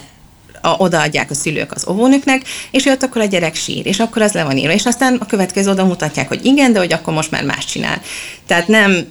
a, 0.61 0.69
odaadják 0.77 1.29
a 1.31 1.33
szülők 1.33 1.71
az 1.71 1.87
óvónőknek, 1.87 2.41
és 2.71 2.85
ott 2.85 3.03
akkor 3.03 3.21
a 3.21 3.25
gyerek 3.25 3.55
sír, 3.55 3.85
és 3.85 3.99
akkor 3.99 4.21
az 4.21 4.31
le 4.31 4.43
van 4.43 4.57
írva, 4.57 4.73
és 4.73 4.85
aztán 4.85 5.15
a 5.15 5.25
következő 5.25 5.69
oda 5.69 5.85
mutatják, 5.85 6.27
hogy 6.27 6.45
igen, 6.45 6.73
de 6.73 6.79
hogy 6.79 6.93
akkor 6.93 7.13
most 7.13 7.31
már 7.31 7.43
más 7.43 7.65
csinál. 7.65 8.01
Tehát 8.47 8.67
nem, 8.67 9.07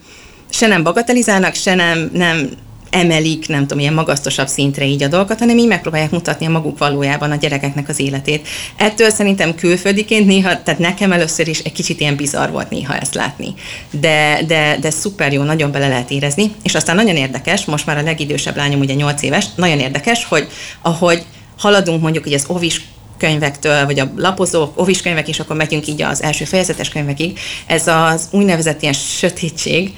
se 0.51 0.67
nem 0.67 0.83
bagatelizálnak, 0.83 1.55
se 1.55 1.75
nem, 1.75 2.11
nem 2.13 2.51
emelik, 2.91 3.49
nem 3.49 3.61
tudom, 3.61 3.79
ilyen 3.79 3.93
magasztosabb 3.93 4.47
szintre 4.47 4.85
így 4.85 5.03
a 5.03 5.09
dolgokat, 5.09 5.39
hanem 5.39 5.59
így 5.59 5.67
megpróbálják 5.67 6.11
mutatni 6.11 6.47
a 6.47 6.51
maguk 6.51 6.79
valójában 6.79 7.31
a 7.31 7.37
gyerekeknek 7.37 7.89
az 7.89 8.01
életét. 8.01 8.49
Ettől 8.77 9.11
szerintem 9.11 9.55
külföldiként 9.55 10.27
néha, 10.27 10.63
tehát 10.63 10.81
nekem 10.81 11.13
először 11.13 11.49
is 11.49 11.59
egy 11.59 11.73
kicsit 11.73 12.01
ilyen 12.01 12.17
bizarr 12.17 12.51
volt 12.51 12.71
néha 12.71 12.97
ezt 12.97 13.15
látni. 13.15 13.55
De, 13.91 14.41
de, 14.47 14.77
de 14.81 14.91
szuper 14.91 15.33
jó, 15.33 15.43
nagyon 15.43 15.73
bele 15.73 15.89
lehet 15.89 16.11
érezni, 16.11 16.53
és 16.63 16.75
aztán 16.75 16.97
nagyon 16.97 17.17
érdekes, 17.17 17.65
most 17.65 17.87
már 17.87 17.99
a 17.99 18.03
legidősebb 18.03 18.57
lányom 18.57 18.81
ugye 18.81 18.95
8 18.95 19.23
éves, 19.23 19.45
nagyon 19.55 19.79
érdekes, 19.79 20.25
hogy 20.25 20.49
ahogy 20.83 21.23
haladunk 21.59 22.03
mondjuk 22.03 22.25
hogy 22.25 22.35
az 22.35 22.45
ovis 22.47 22.81
könyvektől, 23.19 23.85
vagy 23.85 23.99
a 23.99 24.13
lapozók, 24.17 24.81
ovis 24.81 25.03
könyvek, 25.03 25.29
és 25.29 25.41
akkor 25.41 25.57
megyünk 25.57 25.87
így 25.87 26.03
az 26.03 26.23
első 26.23 26.45
fejezetes 26.45 26.89
könyvekig, 26.89 27.39
ez 27.67 27.87
az 27.87 28.29
úgynevezett 28.31 28.83
ilyen 28.83 28.93
sötétség, 28.93 29.93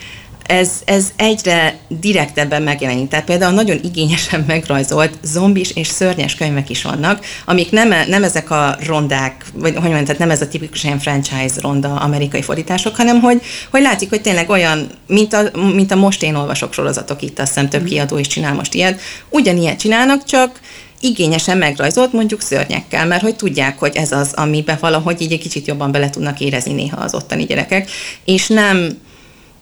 ez, 0.51 0.71
ez 0.85 1.13
egyre 1.17 1.79
direktebben 1.89 2.63
megjelenik. 2.63 3.09
Tehát 3.09 3.25
például 3.25 3.53
nagyon 3.53 3.81
igényesen 3.83 4.45
megrajzolt 4.47 5.19
zombis 5.23 5.71
és 5.71 5.87
szörnyes 5.87 6.35
könyvek 6.35 6.71
is 6.71 6.83
vannak, 6.83 7.25
amik 7.45 7.71
nem, 7.71 7.95
nem 8.09 8.25
ezek 8.25 8.51
a 8.51 8.77
rondák, 8.87 9.45
vagy 9.55 9.73
hogy 9.73 9.83
mondjam, 9.83 10.05
tehát 10.05 10.19
nem 10.19 10.31
ez 10.31 10.41
a 10.41 10.49
tipikus 10.49 10.85
ilyen 10.85 10.99
franchise 10.99 11.61
ronda 11.61 11.95
amerikai 11.95 12.43
fordítások, 12.43 12.97
hanem 12.97 13.21
hogy, 13.21 13.43
hogy 13.71 13.83
látszik, 13.83 14.09
hogy 14.09 14.21
tényleg 14.21 14.49
olyan, 14.49 14.87
mint 15.07 15.33
a, 15.33 15.43
mint 15.75 15.91
a 15.91 15.97
most 15.97 16.23
én 16.23 16.35
olvasok 16.35 16.73
sorozatok 16.73 17.23
itt, 17.23 17.39
azt 17.39 17.49
hiszem 17.49 17.69
több 17.69 17.83
mm. 17.83 17.87
kiadó 17.87 18.19
is 18.19 18.27
csinál 18.27 18.55
most 18.55 18.75
ilyet, 18.75 19.01
ugyanilyet 19.29 19.79
csinálnak, 19.79 20.25
csak 20.25 20.61
igényesen 21.01 21.59
megrajzolt 21.59 22.13
mondjuk 22.13 22.41
szörnyekkel, 22.41 23.07
mert 23.07 23.23
hogy 23.23 23.37
tudják, 23.37 23.79
hogy 23.79 23.97
ez 23.97 24.13
az, 24.13 24.33
amiben 24.33 24.79
valahogy 24.81 25.21
így 25.21 25.33
egy 25.33 25.41
kicsit 25.41 25.67
jobban 25.67 25.93
bele 25.93 26.11
tudnak 26.11 26.41
érezni 26.41 26.73
néha 26.73 26.97
az 26.97 27.15
ottani 27.15 27.45
gyerekek, 27.45 27.91
és 28.25 28.47
nem 28.47 28.99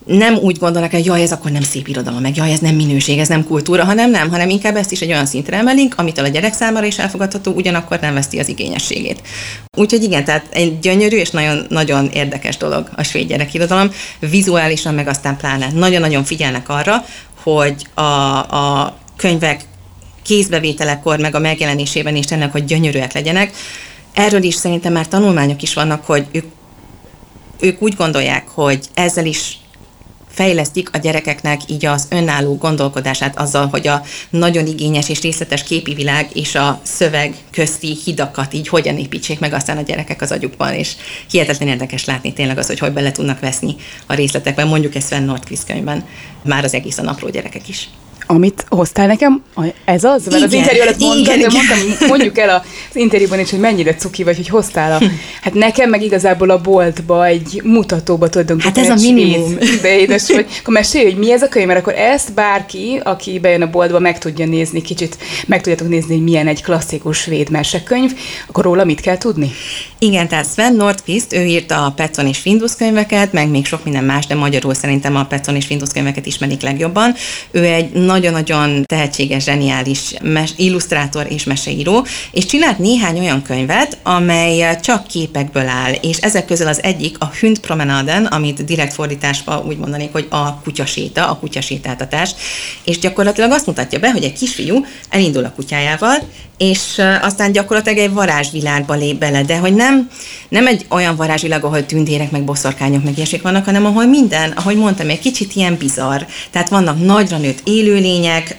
nem 0.09 0.35
úgy 0.35 0.59
gondolnak, 0.59 0.91
hogy 0.91 1.05
jaj, 1.05 1.23
ez 1.23 1.33
akkor 1.33 1.51
nem 1.51 1.63
szép 1.63 1.89
irodalom, 1.89 2.21
meg 2.21 2.37
jaj, 2.37 2.53
ez 2.53 2.59
nem 2.59 2.75
minőség, 2.75 3.19
ez 3.19 3.29
nem 3.29 3.47
kultúra, 3.47 3.85
hanem 3.85 4.11
nem, 4.11 4.31
hanem 4.31 4.49
inkább 4.49 4.77
ezt 4.77 4.93
is 4.93 5.01
egy 5.01 5.09
olyan 5.09 5.27
szintre 5.27 5.57
emelik, 5.57 5.99
amitől 5.99 6.25
a 6.25 6.29
gyerek 6.29 6.55
számára 6.55 6.87
is 6.87 6.99
elfogadható, 6.99 7.53
ugyanakkor 7.53 8.01
nem 8.01 8.15
veszti 8.15 8.39
az 8.39 8.49
igényességét. 8.49 9.23
Úgyhogy 9.77 10.03
igen, 10.03 10.25
tehát 10.25 10.47
egy 10.51 10.79
gyönyörű 10.79 11.17
és 11.17 11.31
nagyon, 11.31 11.67
nagyon 11.69 12.09
érdekes 12.13 12.57
dolog 12.57 12.91
a 12.97 13.03
svéd 13.03 13.29
gyerekirodalom, 13.29 13.91
vizuálisan 14.19 14.95
meg 14.95 15.09
aztán 15.09 15.37
pláne. 15.37 15.69
Nagyon-nagyon 15.73 16.25
figyelnek 16.25 16.69
arra, 16.69 17.05
hogy 17.43 17.87
a, 17.95 18.03
a 18.03 18.97
könyvek 19.17 19.65
kézbevételekor, 20.23 21.19
meg 21.19 21.35
a 21.35 21.39
megjelenésében 21.39 22.17
is 22.17 22.25
tényleg, 22.25 22.51
hogy 22.51 22.65
gyönyörűek 22.65 23.13
legyenek. 23.13 23.53
Erről 24.13 24.43
is 24.43 24.55
szerintem 24.55 24.93
már 24.93 25.09
tanulmányok 25.09 25.63
is 25.63 25.75
vannak, 25.75 26.05
hogy 26.05 26.27
ők, 26.33 26.45
ők 27.61 27.83
úgy 27.83 27.95
gondolják, 27.95 28.49
hogy 28.49 28.81
ezzel 28.95 29.27
is 29.27 29.59
fejlesztik 30.31 30.89
a 30.93 30.99
gyerekeknek 30.99 31.61
így 31.67 31.87
az 31.87 32.07
önálló 32.11 32.57
gondolkodását 32.57 33.39
azzal, 33.39 33.67
hogy 33.67 33.89
a 33.89 34.03
nagyon 34.31 34.67
igényes 34.67 35.09
és 35.09 35.21
részletes 35.21 35.63
képi 35.63 35.95
világ 35.95 36.29
és 36.33 36.55
a 36.55 36.81
szöveg 36.83 37.35
közti 37.51 37.97
hidakat 38.05 38.55
így 38.55 38.69
hogyan 38.69 38.99
építsék 38.99 39.39
meg 39.39 39.53
aztán 39.53 39.77
a 39.77 39.83
gyerekek 39.83 40.23
az 40.23 40.33
agyukban, 40.33 40.73
és 40.73 40.93
hihetetlen 41.31 41.69
érdekes 41.69 42.05
látni 42.05 42.33
tényleg 42.33 42.59
az, 42.59 42.67
hogy 42.67 42.79
hogy 42.79 42.93
bele 42.93 43.13
tudnak 43.13 43.41
veszni 43.41 43.77
a 44.07 44.15
részletekben, 44.15 44.69
mondjuk 44.69 44.95
egy 44.95 45.03
Sven 45.03 45.23
Nordqvist 45.23 45.65
könyvben, 45.65 46.05
már 46.43 46.65
az 46.65 46.75
egész 46.75 46.99
a 46.99 47.03
napló 47.03 47.29
gyerekek 47.29 47.69
is. 47.69 47.89
Amit 48.31 48.65
hoztál 48.69 49.07
nekem, 49.07 49.43
ez 49.85 50.05
az? 50.05 50.27
Mert 50.27 50.37
igen, 50.37 50.43
az 50.43 50.53
interjú 50.53 50.83
alatt 50.83 50.99
mondtad, 50.99 51.37
igen, 51.37 51.53
mondtam, 51.53 52.09
mondjuk 52.09 52.39
el 52.39 52.49
az 52.49 52.97
interjúban 52.97 53.39
is, 53.39 53.51
hogy 53.51 53.59
mennyire 53.59 53.95
cuki 53.95 54.23
vagy, 54.23 54.37
hogy 54.37 54.49
hoztál 54.49 54.93
a... 54.93 55.05
Hát 55.43 55.55
nekem 55.55 55.91
meg 55.91 56.03
igazából 56.03 56.51
a 56.51 56.61
boltba, 56.61 57.27
egy 57.27 57.61
mutatóba 57.65 58.29
tulajdonképpen. 58.29 58.75
Hát 58.75 58.85
ez 58.85 59.01
a 59.01 59.07
minimum. 59.07 59.59
De 59.83 59.99
édes 59.99 60.31
vagy. 60.33 60.47
Akkor 60.61 60.75
mesélj, 60.75 61.05
hogy 61.05 61.17
mi 61.17 61.33
ez 61.33 61.43
a 61.43 61.49
könyv, 61.49 61.67
mert 61.67 61.79
akkor 61.79 61.95
ezt 61.95 62.33
bárki, 62.33 63.01
aki 63.05 63.39
bejön 63.39 63.63
a 63.63 63.71
boltba, 63.71 63.99
meg 63.99 64.19
tudja 64.19 64.47
nézni, 64.47 64.83
kicsit 64.83 65.19
meg 65.47 65.61
tudjátok 65.61 65.89
nézni, 65.89 66.15
hogy 66.15 66.25
milyen 66.25 66.47
egy 66.47 66.63
klasszikus 66.63 67.19
svéd 67.19 67.51
mesekönyv, 67.51 68.13
akkor 68.49 68.65
róla 68.65 68.85
mit 68.85 69.01
kell 69.01 69.19
tudni? 69.19 69.51
Igen, 69.99 70.29
tehát 70.29 70.47
Sven 70.53 70.75
Nordqvist, 70.75 71.33
ő 71.33 71.45
írta 71.45 71.85
a 71.85 71.91
Petson 71.91 72.27
és 72.27 72.39
Findus 72.39 72.75
könyveket, 72.77 73.33
meg 73.33 73.49
még 73.49 73.67
sok 73.67 73.85
minden 73.85 74.05
más, 74.05 74.27
de 74.27 74.35
magyarul 74.35 74.75
szerintem 74.75 75.17
a 75.17 75.25
Petson 75.25 75.57
és 75.57 75.67
Findus 75.67 75.89
könyveket 75.93 76.27
ismerik 76.27 76.63
legjobban. 76.63 77.15
Ő 77.51 77.65
egy 77.65 77.93
nagyon-nagyon 78.19 78.85
tehetséges, 78.87 79.45
zseniális 79.45 80.15
mes- 80.23 80.55
illusztrátor 80.57 81.27
és 81.29 81.45
meseíró, 81.45 82.07
és 82.31 82.47
csinált 82.47 82.79
néhány 82.79 83.19
olyan 83.19 83.43
könyvet, 83.43 83.99
amely 84.03 84.79
csak 84.83 85.07
képekből 85.07 85.69
áll, 85.69 85.93
és 85.93 86.17
ezek 86.17 86.45
közül 86.45 86.67
az 86.67 86.83
egyik 86.83 87.17
a 87.19 87.31
Hünd 87.41 87.59
Promenaden, 87.59 88.25
amit 88.25 88.65
direkt 88.65 88.93
fordításba 88.93 89.65
úgy 89.67 89.77
mondanék, 89.77 90.13
hogy 90.13 90.27
a 90.31 90.55
kutyaséta, 90.55 91.31
a 91.31 91.39
kutyasétáltatás, 91.39 92.31
és 92.85 92.99
gyakorlatilag 92.99 93.51
azt 93.51 93.67
mutatja 93.67 93.99
be, 93.99 94.11
hogy 94.11 94.25
egy 94.25 94.33
kisfiú 94.33 94.85
elindul 95.09 95.45
a 95.45 95.53
kutyájával, 95.57 96.19
és 96.59 97.01
aztán 97.23 97.53
gyakorlatilag 97.53 97.99
egy 97.99 98.13
varázsvilágba 98.13 98.95
lép 98.95 99.19
bele, 99.19 99.43
de 99.43 99.59
hogy 99.59 99.75
nem, 99.75 100.11
nem 100.49 100.67
egy 100.67 100.87
olyan 100.89 101.17
varázsvilág, 101.17 101.65
ahol 101.65 101.87
tündérek, 101.87 102.31
meg 102.31 102.45
boszorkányok, 102.45 103.05
meg 103.05 103.17
ilyesmik 103.17 103.43
vannak, 103.43 103.65
hanem 103.65 103.87
ahol 103.87 104.07
minden, 104.07 104.51
ahogy 104.51 104.77
mondtam, 104.77 105.09
egy 105.09 105.21
kicsit 105.21 105.55
ilyen 105.55 105.77
bizarr. 105.77 106.23
Tehát 106.51 106.69
vannak 106.69 107.05
nagyra 107.05 107.37
nőtt 107.37 107.61
élőlények, 107.65 108.08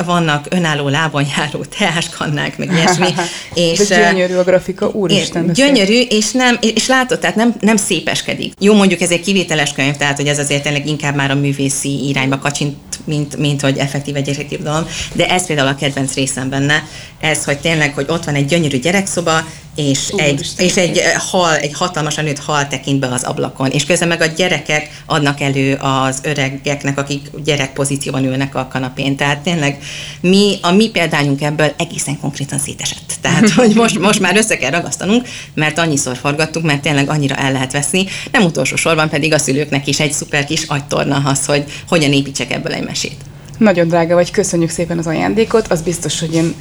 vannak 0.06 0.46
önálló 0.50 0.88
lábon 0.88 1.26
járó 1.38 1.66
teáskannák, 1.78 2.58
meg 2.58 2.72
ilyesmi. 2.72 3.08
és, 3.54 3.88
de 3.88 4.12
gyönyörű 4.12 4.36
a 4.36 4.44
grafika, 4.44 4.88
úristen. 4.88 5.54
Gyönyörű, 5.54 6.02
és, 6.02 6.32
nem, 6.32 6.58
és 6.62 6.88
látod, 6.88 7.20
tehát 7.20 7.36
nem, 7.36 7.56
nem 7.60 7.78
szépeskedik. 7.78 8.54
Jó, 8.60 8.74
mondjuk 8.74 9.02
ez 9.02 9.12
egy 9.12 9.22
kivételes 9.22 9.74
könyv, 9.74 9.96
tehát 9.96 10.18
hogy 10.18 10.28
ez 10.28 10.40
azért 10.40 10.64
tényleg 10.64 10.88
inkább 10.88 11.16
már 11.16 11.32
a 11.32 11.36
művészi 11.36 12.08
irányba 12.08 12.38
kacsint, 12.38 12.76
mint, 13.04 13.38
mint 13.38 13.62
hogy 13.62 13.78
effektív 13.78 14.16
egy 14.16 14.24
gyerekirodalom, 14.24 14.86
de 15.14 15.30
ez 15.30 15.46
például 15.46 15.68
a 15.68 15.76
kedvenc 15.76 16.14
részem 16.14 16.50
benne, 16.50 16.84
ez, 17.20 17.44
hogy 17.44 17.60
tényleg, 17.60 17.94
hogy 17.94 18.06
ott 18.10 18.24
van 18.24 18.36
egy 18.36 18.46
gyönyörű 18.46 18.80
gyerekszoba, 18.80 19.44
és, 19.80 20.10
Ú, 20.12 20.18
egy, 20.18 20.48
és 20.58 20.78
egy 20.78 21.02
hal, 21.32 21.56
egy 21.56 21.74
hatalmasan 21.74 22.24
nőtt 22.24 22.40
hal 22.40 22.68
tekint 22.68 23.00
be 23.00 23.08
az 23.08 23.24
ablakon, 23.24 23.70
és 23.70 23.86
közben 23.86 24.08
meg 24.08 24.22
a 24.22 24.26
gyerekek 24.26 25.04
adnak 25.06 25.42
elő 25.42 25.74
az 25.74 26.20
öregeknek, 26.24 26.98
akik 26.98 27.30
gyerek 27.44 27.74
pozícióban 27.74 28.26
ülnek 28.26 28.56
a 28.56 28.68
kanapén. 28.68 29.16
Tehát 29.16 29.40
tényleg 29.40 29.78
mi, 30.22 30.58
a 30.62 30.72
mi 30.72 30.90
példányunk 30.90 31.42
ebből 31.42 31.74
egészen 31.78 32.20
konkrétan 32.20 32.60
szétesett. 32.60 33.14
Tehát, 33.22 33.50
hogy 33.60 33.76
most, 33.76 34.00
most 34.00 34.20
már 34.20 34.36
össze 34.36 34.58
kell 34.58 34.72
ragasztanunk, 34.72 35.28
mert 35.54 35.78
annyiszor 35.78 36.18
forgattuk, 36.18 36.64
mert 36.64 36.82
tényleg 36.82 37.10
annyira 37.10 37.36
el 37.36 37.52
lehet 37.52 37.72
veszni. 37.72 38.06
Nem 38.32 38.44
utolsó 38.44 38.76
sorban 38.76 39.10
pedig 39.10 39.34
a 39.34 39.40
szülőknek 39.40 39.88
is 39.88 40.00
egy 40.00 40.14
szuper 40.14 40.46
kis 40.46 40.64
agytorna 40.64 41.22
az, 41.26 41.46
hogy 41.46 41.64
hogyan 41.88 42.14
építsek 42.14 42.52
ebből 42.52 42.74
egy 42.74 42.86
mesét. 42.86 43.18
Nagyon 43.60 43.88
drága 43.88 44.14
vagy, 44.14 44.32
köszönjük 44.32 44.70
szépen 44.70 44.98
az 44.98 45.08
ajándékot. 45.08 45.68
Az 45.68 45.82
biztos, 45.82 46.20
hogy 46.20 46.34
én 46.34 46.54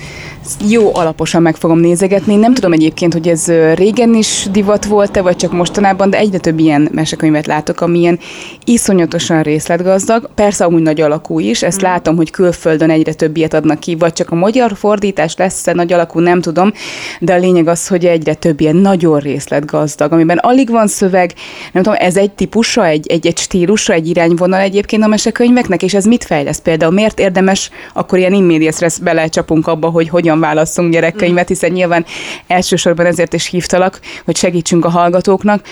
jó 0.69 0.95
alaposan 0.95 1.43
meg 1.43 1.57
fogom 1.57 1.79
nézegetni. 1.79 2.37
Nem 2.37 2.55
tudom 2.55 2.73
egyébként, 2.73 3.13
hogy 3.13 3.29
ez 3.29 3.47
régen 3.75 4.15
is 4.15 4.47
divat 4.53 4.85
volt-e, 4.85 5.21
vagy 5.23 5.37
csak 5.37 5.53
mostanában, 5.53 6.11
de 6.11 6.19
egyre 6.19 6.39
több 6.39 6.59
ilyen 6.59 6.89
mesekönyvet 6.93 7.47
látok, 7.47 7.81
amilyen 7.81 8.19
iszonyatosan 8.65 9.43
részletgazdag. 9.43 10.31
Persze 10.35 10.65
amúgy 10.65 10.83
nagy 10.83 11.01
alakú 11.01 11.39
is, 11.39 11.63
ezt 11.63 11.81
mm. 11.81 11.85
látom, 11.85 12.17
hogy 12.17 12.31
külföldön 12.31 12.91
egyre 12.91 13.13
több 13.13 13.37
ilyet 13.37 13.55
adnak 13.55 13.81
ki, 13.81 13.95
vagy 13.95 14.13
csak 14.13 14.31
a 14.31 14.35
magyar 14.35 14.77
fordítás 14.77 15.37
lesz-e 15.37 15.73
nagy 15.73 15.93
alakú, 15.93 16.21
nem 16.21 16.41
tudom, 16.41 16.73
de 17.21 17.35
a 17.35 17.39
lényeg 17.39 17.69
az, 17.69 17.87
hogy 17.87 18.07
egyre 18.07 18.35
több 18.35 18.61
ilyen 18.61 18.77
nagyon 18.77 19.19
részletgazdag, 19.19 20.13
amiben 20.13 20.39
alig 20.39 20.71
van 20.71 20.87
szöveg, 20.87 21.33
nem 21.73 21.83
tudom, 21.83 21.99
ez 22.01 22.17
egy 22.17 22.31
típusa, 22.31 22.87
egy, 22.87 23.07
egy, 23.07 23.27
egy 23.27 23.39
stílusa, 23.39 23.93
egy 23.93 24.09
irányvonal 24.09 24.61
egyébként 24.61 25.03
a 25.03 25.07
mesekönyveknek, 25.07 25.83
és 25.83 25.95
ez 25.95 26.05
mit 26.05 26.25
fejleszt 26.25 26.63
például? 26.63 26.88
Például 26.89 26.95
miért 26.95 27.21
érdemes, 27.21 27.71
akkor 27.93 28.19
ilyen 28.19 28.33
immédiaszre 28.33 28.89
belecsapunk 29.03 29.67
abba, 29.67 29.89
hogy 29.89 30.09
hogyan 30.09 30.41
válasszunk 30.41 30.93
gyerekkönyvet, 30.93 31.49
hiszen 31.49 31.71
nyilván 31.71 32.05
elsősorban 32.47 33.07
ezért 33.07 33.33
is 33.33 33.47
hívtalak, 33.47 34.01
hogy 34.25 34.37
segítsünk 34.37 34.85
a 34.85 34.89
hallgatóknak, 34.89 35.65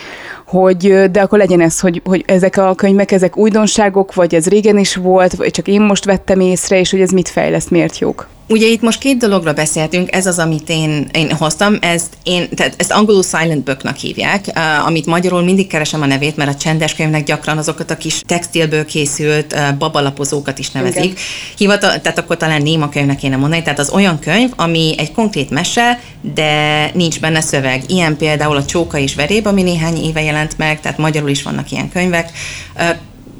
hogy 0.46 1.10
de 1.10 1.20
akkor 1.20 1.38
legyen 1.38 1.60
ez, 1.60 1.80
hogy, 1.80 2.02
hogy 2.04 2.24
ezek 2.26 2.56
a 2.56 2.74
könyvek, 2.74 3.12
ezek 3.12 3.36
újdonságok, 3.36 4.14
vagy 4.14 4.34
ez 4.34 4.46
régen 4.46 4.78
is 4.78 4.94
volt, 4.94 5.34
vagy 5.34 5.50
csak 5.50 5.68
én 5.68 5.80
most 5.80 6.04
vettem 6.04 6.40
észre, 6.40 6.78
és 6.78 6.90
hogy 6.90 7.00
ez 7.00 7.10
mit 7.10 7.28
fejleszt, 7.28 7.70
miért 7.70 7.98
jók? 7.98 8.28
Ugye 8.48 8.66
itt 8.66 8.80
most 8.80 8.98
két 8.98 9.16
dologra 9.16 9.52
beszéltünk, 9.52 10.14
ez 10.14 10.26
az, 10.26 10.38
amit 10.38 10.68
én, 10.68 11.08
én 11.12 11.32
hoztam, 11.32 11.76
ezt, 11.80 12.06
én, 12.22 12.48
tehát 12.54 12.74
ezt 12.76 12.92
angolul 12.92 13.22
silent 13.22 13.64
booknak 13.64 13.96
hívják, 13.96 14.44
uh, 14.46 14.86
amit 14.86 15.06
magyarul 15.06 15.42
mindig 15.42 15.66
keresem 15.66 16.02
a 16.02 16.06
nevét, 16.06 16.36
mert 16.36 16.50
a 16.50 16.54
csendes 16.54 16.94
könyvnek 16.94 17.24
gyakran 17.24 17.58
azokat 17.58 17.90
a 17.90 17.96
kis 17.96 18.22
textilből 18.26 18.84
készült 18.84 19.52
uh, 19.52 19.76
babalapozókat 19.78 20.58
is 20.58 20.70
nevezik. 20.70 21.20
Hivatal, 21.56 22.00
tehát 22.00 22.18
akkor 22.18 22.36
talán 22.36 22.62
néma 22.62 22.88
könyvnek 22.88 23.16
kéne 23.16 23.36
mondani, 23.36 23.62
tehát 23.62 23.78
az 23.78 23.90
olyan 23.90 24.18
könyv, 24.18 24.52
ami 24.56 24.94
egy 24.98 25.12
konkrét 25.12 25.50
mese, 25.50 26.00
de 26.34 26.90
nincs 26.94 27.20
benne 27.20 27.40
szöveg. 27.40 27.82
Ilyen 27.86 28.16
például 28.16 28.56
a 28.56 28.64
Csóka 28.64 28.98
és 28.98 29.14
Veréb, 29.14 29.46
ami 29.46 29.62
néhány 29.62 29.96
éve 29.96 30.22
jelent 30.22 30.35
meg, 30.56 30.80
tehát 30.80 30.98
magyarul 30.98 31.28
is 31.28 31.42
vannak 31.42 31.70
ilyen 31.70 31.90
könyvek. 31.90 32.30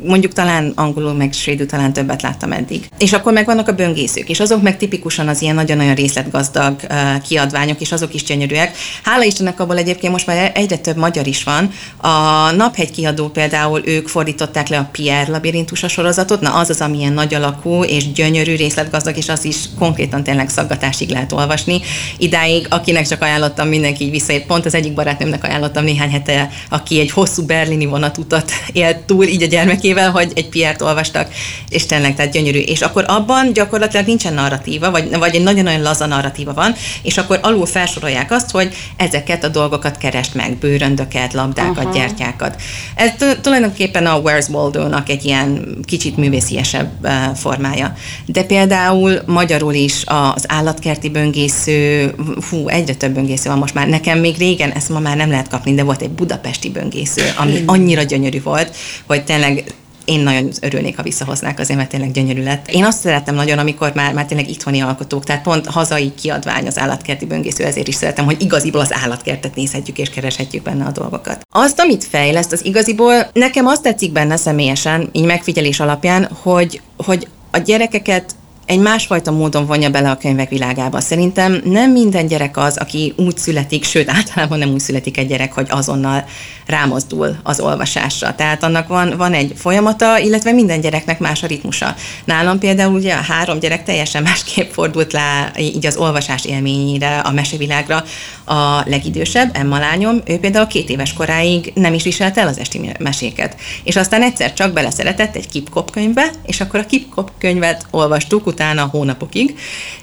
Mondjuk 0.04 0.32
talán 0.32 0.72
angolul, 0.74 1.12
meg 1.12 1.32
svédül 1.32 1.66
talán 1.66 1.92
többet 1.92 2.22
láttam 2.22 2.52
eddig. 2.52 2.88
És 2.98 3.12
akkor 3.12 3.32
meg 3.32 3.46
vannak 3.46 3.68
a 3.68 3.72
böngészők, 3.72 4.28
és 4.28 4.40
azok 4.40 4.62
meg 4.62 4.76
tipikusan 4.76 5.28
az 5.28 5.42
ilyen 5.42 5.54
nagyon-nagyon 5.54 5.94
részletgazdag 5.94 6.80
uh, 6.90 7.22
kiadványok, 7.22 7.80
és 7.80 7.92
azok 7.92 8.14
is 8.14 8.22
gyönyörűek. 8.22 8.76
Hála 9.02 9.24
Istennek 9.24 9.60
abból 9.60 9.76
egyébként 9.76 10.12
most 10.12 10.26
már 10.26 10.52
egyre 10.54 10.76
több 10.76 10.96
magyar 10.96 11.26
is 11.26 11.42
van. 11.42 11.70
A 11.96 12.50
Naphegy 12.50 12.90
kiadó 12.90 13.28
például 13.28 13.82
ők 13.84 14.08
fordították 14.08 14.68
le 14.68 14.78
a 14.78 14.88
Pierre 14.92 15.30
labirintusa 15.30 15.88
sorozatot, 15.88 16.40
na 16.40 16.54
az 16.54 16.70
az, 16.70 16.80
amilyen 16.80 17.12
nagy 17.12 17.34
alakú 17.34 17.84
és 17.84 18.12
gyönyörű, 18.12 18.56
részletgazdag, 18.56 19.16
és 19.16 19.28
az 19.28 19.44
is 19.44 19.56
konkrétan 19.78 20.22
tényleg 20.22 20.48
szaggatásig 20.48 21.08
lehet 21.08 21.32
olvasni. 21.32 21.80
Idáig, 22.18 22.66
akinek 22.70 23.06
csak 23.06 23.22
ajánlottam, 23.22 23.68
mindenki 23.68 24.04
így 24.04 24.10
visszaért. 24.10 24.46
Pont 24.46 24.66
az 24.66 24.74
egyik 24.74 24.94
barátnőmnek 24.94 25.44
ajánlottam 25.44 25.84
néhány 25.84 26.10
hete, 26.10 26.50
aki 26.68 27.00
egy 27.00 27.10
hosszú 27.10 27.42
berlini 27.42 27.86
vonatutat 27.86 28.50
élt 28.72 28.98
túl, 28.98 29.24
így 29.24 29.42
a 29.42 29.46
gyermekével, 29.87 30.11
hogy 30.11 30.33
egy 30.35 30.49
Pierre-t 30.49 30.83
olvastak, 30.83 31.28
és 31.69 31.87
tényleg, 31.87 32.14
tehát 32.14 32.33
gyönyörű. 32.33 32.59
És 32.59 32.81
akkor 32.81 33.05
abban 33.07 33.52
gyakorlatilag 33.52 34.07
nincsen 34.07 34.35
narratíva, 34.35 34.90
vagy, 34.90 35.19
vagy 35.19 35.35
egy 35.35 35.43
nagyon-nagyon 35.43 35.83
laza 35.83 36.07
narratíva 36.07 36.55
van, 36.55 36.75
és 37.02 37.19
akkor 37.19 37.38
alul 37.43 37.66
felsorolják 37.66 38.31
azt, 38.31 38.50
hogy 38.50 38.75
ezeket 38.97 39.45
a 39.45 39.49
dolgokat 39.49 39.99
kerest 39.99 40.35
meg, 40.35 40.57
bőröndöket, 40.57 41.33
labdákat, 41.33 41.85
Aha. 41.85 41.95
gyertyákat. 41.95 42.62
Ez 42.95 43.11
tulajdonképpen 43.40 44.07
a 44.07 44.21
Where's 44.23 44.50
Waldo-nak 44.50 45.09
egy 45.09 45.25
ilyen 45.25 45.78
kicsit 45.85 46.16
művésziesebb 46.16 46.90
formája. 47.35 47.95
De 48.26 48.43
például 48.43 49.23
magyarul 49.26 49.75
is 49.75 50.02
az 50.05 50.45
állatkerti 50.49 51.09
böngésző, 51.09 52.14
hú, 52.50 52.69
egyre 52.69 52.95
több 52.95 53.12
böngésző 53.12 53.49
van 53.49 53.59
most 53.59 53.75
már. 53.75 53.88
Nekem 53.88 54.19
még 54.19 54.37
régen 54.37 54.71
ezt 54.71 54.88
ma 54.88 54.99
már 54.99 55.16
nem 55.16 55.31
lehet 55.31 55.49
kapni, 55.49 55.75
de 55.75 55.83
volt 55.83 56.02
egy 56.02 56.11
budapesti 56.11 56.71
böngésző, 56.71 57.23
ami 57.37 57.62
annyira 57.66 58.02
gyönyörű 58.02 58.43
volt, 58.43 58.76
hogy 59.07 59.25
tényleg 59.25 59.64
én 60.06 60.20
nagyon 60.20 60.50
örülnék, 60.60 60.96
ha 60.96 61.02
visszahoznák 61.02 61.58
azért, 61.58 61.78
mert 61.78 61.90
tényleg 61.90 62.10
gyönyörű 62.10 62.42
lett. 62.42 62.68
Én 62.68 62.84
azt 62.84 63.00
szeretem 63.00 63.34
nagyon, 63.34 63.58
amikor 63.58 63.92
már, 63.94 64.14
már 64.14 64.26
tényleg 64.26 64.48
itthoni 64.48 64.80
alkotók, 64.80 65.25
tehát 65.25 65.42
pont 65.42 65.66
hazai 65.66 66.12
kiadvány 66.14 66.66
az 66.66 66.78
állatkerti 66.78 67.26
böngésző, 67.26 67.64
ezért 67.64 67.88
is 67.88 67.94
szeretem, 67.94 68.25
hogy 68.25 68.42
igaziból 68.42 68.80
az 68.80 68.94
állatkertet 69.02 69.54
nézhetjük 69.54 69.98
és 69.98 70.10
kereshetjük 70.10 70.62
benne 70.62 70.84
a 70.84 70.90
dolgokat. 70.90 71.46
Azt, 71.50 71.80
amit 71.80 72.04
fejleszt, 72.04 72.52
az 72.52 72.64
igaziból 72.64 73.30
nekem 73.32 73.66
azt 73.66 73.82
tetszik 73.82 74.12
benne 74.12 74.36
személyesen, 74.36 75.08
így 75.12 75.25
megfigyelés 75.25 75.80
alapján, 75.80 76.28
hogy, 76.42 76.80
hogy 76.96 77.28
a 77.50 77.58
gyerekeket 77.58 78.34
egy 78.66 78.78
másfajta 78.78 79.30
módon 79.30 79.66
vonja 79.66 79.90
bele 79.90 80.11
a 80.11 80.16
könyvek 80.16 80.49
világába. 80.49 81.00
Szerintem 81.00 81.61
nem 81.64 81.90
minden 81.90 82.26
gyerek 82.26 82.56
az, 82.56 82.76
aki 82.76 83.14
úgy 83.16 83.38
születik, 83.38 83.85
sőt 83.85 84.08
általában 84.08 84.58
nem 84.58 84.68
úgy 84.68 84.80
születik 84.80 85.18
egy 85.18 85.26
gyerek, 85.26 85.52
hogy 85.52 85.66
azonnal 85.70 86.25
rámozdul 86.66 87.37
az 87.42 87.61
olvasásra. 87.61 88.35
Tehát 88.35 88.62
annak 88.62 88.88
van, 88.88 89.16
van 89.16 89.32
egy 89.32 89.52
folyamata, 89.56 90.18
illetve 90.18 90.52
minden 90.52 90.80
gyereknek 90.80 91.18
más 91.18 91.42
a 91.42 91.46
ritmusa. 91.46 91.94
Nálam 92.25 92.58
például 92.58 92.94
ugye 92.94 93.14
a 93.14 93.20
három 93.20 93.58
gyerek 93.58 93.85
teljesen 93.85 94.23
másképp 94.23 94.70
fordult 94.70 95.12
le 95.12 95.52
így 95.58 95.87
az 95.87 95.96
olvasás 95.96 96.44
élményére, 96.44 97.18
a 97.18 97.30
mesevilágra. 97.30 98.04
A 98.44 98.82
legidősebb, 98.85 99.50
Emma 99.52 99.78
lányom, 99.78 100.20
ő 100.25 100.38
például 100.38 100.66
két 100.66 100.88
éves 100.88 101.12
koráig 101.12 101.73
nem 101.75 101.94
is 101.94 102.02
viselte 102.02 102.40
el 102.40 102.49
az 102.49 102.58
esti 102.58 102.90
meséket. 102.99 103.56
És 103.85 103.96
aztán 103.96 104.23
egyszer 104.23 104.52
csak 104.52 104.73
beleszeretett 104.73 105.37
egy 105.37 105.49
Kipkop 105.49 105.90
könyvbe, 105.90 106.30
és 106.46 106.61
akkor 106.61 106.80
a 106.80 106.87
Kipkop 106.87 107.30
könyvet 107.38 107.87
olvastuk 107.90 108.46
utána 108.56 108.88
hónapokig, 108.90 109.58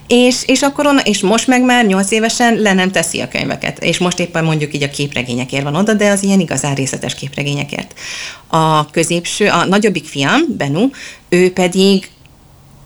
és, 0.08 0.44
és 0.46 0.62
akkor 0.62 0.86
on, 0.86 1.00
és 1.04 1.22
most 1.22 1.48
meg 1.48 1.64
már 1.64 1.86
nyolc 1.86 2.12
évesen 2.12 2.56
le 2.56 2.74
nem 2.74 2.92
teszi 2.92 3.20
a 3.20 3.28
könyveket, 3.28 3.84
és 3.84 3.98
most 3.98 4.20
éppen 4.20 4.44
mondjuk 4.44 4.74
így 4.74 4.84
a 4.84 4.90
képregényekért 4.90 5.64
van 5.64 5.76
oda, 5.76 5.94
de 5.94 6.10
az 6.10 6.24
ilyen 6.24 6.40
igazán 6.40 6.76
részletes 6.76 7.16
képregényekért. 7.16 7.94
A 8.48 8.90
középső, 8.90 9.48
a 9.48 9.66
nagyobbik 9.66 10.06
fiam, 10.06 10.42
Benu, 10.58 10.90
ő 11.30 11.54
pedig 11.54 12.10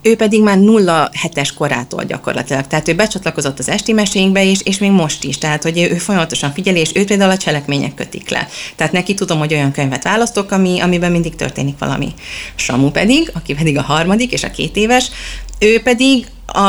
ő 0.01 0.15
pedig 0.15 0.41
már 0.41 0.57
nulla 0.57 1.09
hetes 1.13 1.53
korától 1.53 2.03
gyakorlatilag. 2.03 2.67
Tehát 2.67 2.87
ő 2.87 2.95
becsatlakozott 2.95 3.59
az 3.59 3.69
esti 3.69 3.93
meséinkbe 3.93 4.43
is, 4.43 4.61
és 4.61 4.77
még 4.77 4.91
most 4.91 5.23
is. 5.23 5.37
Tehát, 5.37 5.63
hogy 5.63 5.79
ő 5.79 5.95
folyamatosan 5.97 6.53
figyeli, 6.53 6.79
és 6.79 6.91
őt 6.95 7.07
például 7.07 7.31
a 7.31 7.37
cselekmények 7.37 7.93
kötik 7.93 8.29
le. 8.29 8.47
Tehát 8.75 8.93
neki 8.93 9.13
tudom, 9.13 9.39
hogy 9.39 9.53
olyan 9.53 9.71
könyvet 9.71 10.03
választok, 10.03 10.51
ami, 10.51 10.79
amiben 10.79 11.11
mindig 11.11 11.35
történik 11.35 11.77
valami. 11.79 12.13
Samu 12.55 12.91
pedig, 12.91 13.31
aki 13.33 13.53
pedig 13.53 13.77
a 13.77 13.81
harmadik 13.81 14.31
és 14.31 14.43
a 14.43 14.51
két 14.51 14.75
éves, 14.75 15.09
ő 15.59 15.81
pedig 15.81 16.27
a, 16.45 16.59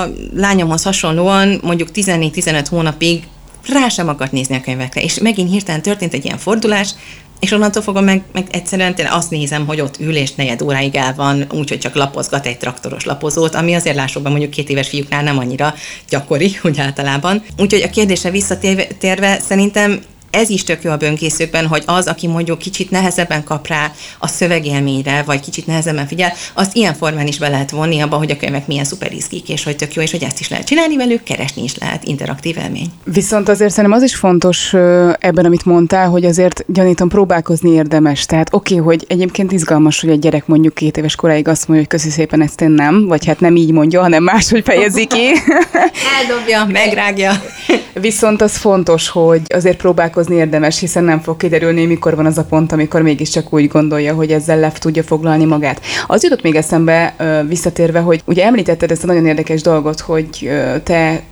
a 0.00 0.10
lányomhoz 0.34 0.82
hasonlóan 0.82 1.60
mondjuk 1.62 1.88
14-15 1.94 2.66
hónapig 2.70 3.22
rá 3.72 3.88
sem 3.88 4.08
akart 4.08 4.32
nézni 4.32 4.56
a 4.56 4.60
könyvekre, 4.60 5.02
és 5.02 5.18
megint 5.18 5.50
hirtelen 5.50 5.82
történt 5.82 6.14
egy 6.14 6.24
ilyen 6.24 6.38
fordulás, 6.38 6.90
és 7.40 7.52
onnantól 7.52 7.82
fogom 7.82 8.04
meg, 8.04 8.22
meg 8.32 8.46
egyszerűen 8.50 8.94
tényleg 8.94 9.14
azt 9.14 9.30
nézem, 9.30 9.66
hogy 9.66 9.80
ott 9.80 10.00
ül 10.00 10.16
és 10.16 10.34
negyed 10.34 10.62
óráig 10.62 10.94
el 10.94 11.14
van, 11.14 11.46
úgyhogy 11.52 11.78
csak 11.78 11.94
lapozgat 11.94 12.46
egy 12.46 12.58
traktoros 12.58 13.04
lapozót, 13.04 13.54
ami 13.54 13.74
azért 13.74 13.96
lássuk 13.96 14.22
be 14.22 14.28
mondjuk 14.28 14.50
két 14.50 14.68
éves 14.68 14.88
fiúknál 14.88 15.22
nem 15.22 15.38
annyira 15.38 15.74
gyakori, 16.08 16.58
úgy 16.64 16.80
általában. 16.80 17.42
Úgyhogy 17.58 17.82
a 17.82 17.90
kérdése 17.90 18.30
visszatérve 18.30 19.38
szerintem 19.40 20.00
ez 20.38 20.50
is 20.50 20.64
tök 20.64 20.82
jó 20.82 20.90
a 20.90 20.96
bönkészőkben, 20.96 21.66
hogy 21.66 21.82
az, 21.86 22.06
aki 22.06 22.26
mondjuk 22.26 22.58
kicsit 22.58 22.90
nehezebben 22.90 23.44
kap 23.44 23.66
rá 23.66 23.92
a 24.18 24.26
szövegélményre, 24.26 25.22
vagy 25.26 25.40
kicsit 25.40 25.66
nehezebben 25.66 26.06
figyel, 26.06 26.32
azt 26.54 26.76
ilyen 26.76 26.94
formán 26.94 27.26
is 27.26 27.38
be 27.38 27.48
lehet 27.48 27.70
vonni 27.70 28.00
abba, 28.00 28.16
hogy 28.16 28.30
a 28.30 28.36
könyvek 28.36 28.66
milyen 28.66 28.84
szuper 28.84 29.12
izgik, 29.12 29.48
és 29.48 29.64
hogy 29.64 29.76
tök 29.76 29.94
jó, 29.94 30.02
és 30.02 30.10
hogy 30.10 30.22
ezt 30.22 30.40
is 30.40 30.48
lehet 30.48 30.66
csinálni 30.66 30.96
velük, 30.96 31.22
keresni 31.22 31.62
is 31.62 31.78
lehet, 31.78 32.04
interaktív 32.04 32.56
élmény. 32.56 32.86
Viszont 33.04 33.48
azért 33.48 33.70
szerintem 33.70 33.98
az 33.98 34.04
is 34.04 34.14
fontos 34.14 34.72
ebben, 35.18 35.44
amit 35.44 35.64
mondtál, 35.64 36.08
hogy 36.08 36.24
azért 36.24 36.64
gyanítom 36.66 37.08
próbálkozni 37.08 37.70
érdemes. 37.70 38.26
Tehát 38.26 38.54
oké, 38.54 38.74
okay, 38.74 38.86
hogy 38.86 39.04
egyébként 39.08 39.52
izgalmas, 39.52 40.00
hogy 40.00 40.10
egy 40.10 40.18
gyerek 40.18 40.46
mondjuk 40.46 40.74
két 40.74 40.96
éves 40.96 41.14
koráig 41.14 41.48
azt 41.48 41.68
mondja, 41.68 41.86
hogy 41.88 41.98
köszi 41.98 42.10
szépen 42.10 42.42
ezt 42.42 42.60
én 42.60 42.70
nem, 42.70 43.06
vagy 43.06 43.26
hát 43.26 43.40
nem 43.40 43.56
így 43.56 43.70
mondja, 43.70 44.00
hanem 44.00 44.22
máshogy 44.22 44.64
fejezi 44.64 45.06
ki. 45.06 45.32
Eldobja, 46.20 46.66
megrágja. 46.72 47.32
Viszont 47.92 48.42
az 48.42 48.56
fontos, 48.56 49.08
hogy 49.08 49.42
azért 49.48 49.76
próbálkozni 49.76 50.27
próbálkozni 50.28 50.36
érdemes, 50.36 50.78
hiszen 50.78 51.04
nem 51.04 51.20
fog 51.20 51.36
kiderülni, 51.36 51.86
mikor 51.86 52.16
van 52.16 52.26
az 52.26 52.38
a 52.38 52.44
pont, 52.44 52.72
amikor 52.72 53.02
mégiscsak 53.02 53.52
úgy 53.52 53.68
gondolja, 53.68 54.14
hogy 54.14 54.30
ezzel 54.30 54.58
le 54.58 54.72
tudja 54.72 55.02
foglalni 55.02 55.44
magát. 55.44 55.80
Az 56.06 56.22
jutott 56.22 56.42
még 56.42 56.54
eszembe 56.54 57.14
visszatérve, 57.48 58.00
hogy 58.00 58.22
ugye 58.24 58.44
említetted 58.44 58.90
ezt 58.90 59.04
a 59.04 59.06
nagyon 59.06 59.26
érdekes 59.26 59.62
dolgot, 59.62 60.00
hogy 60.00 60.50
te 60.82 61.22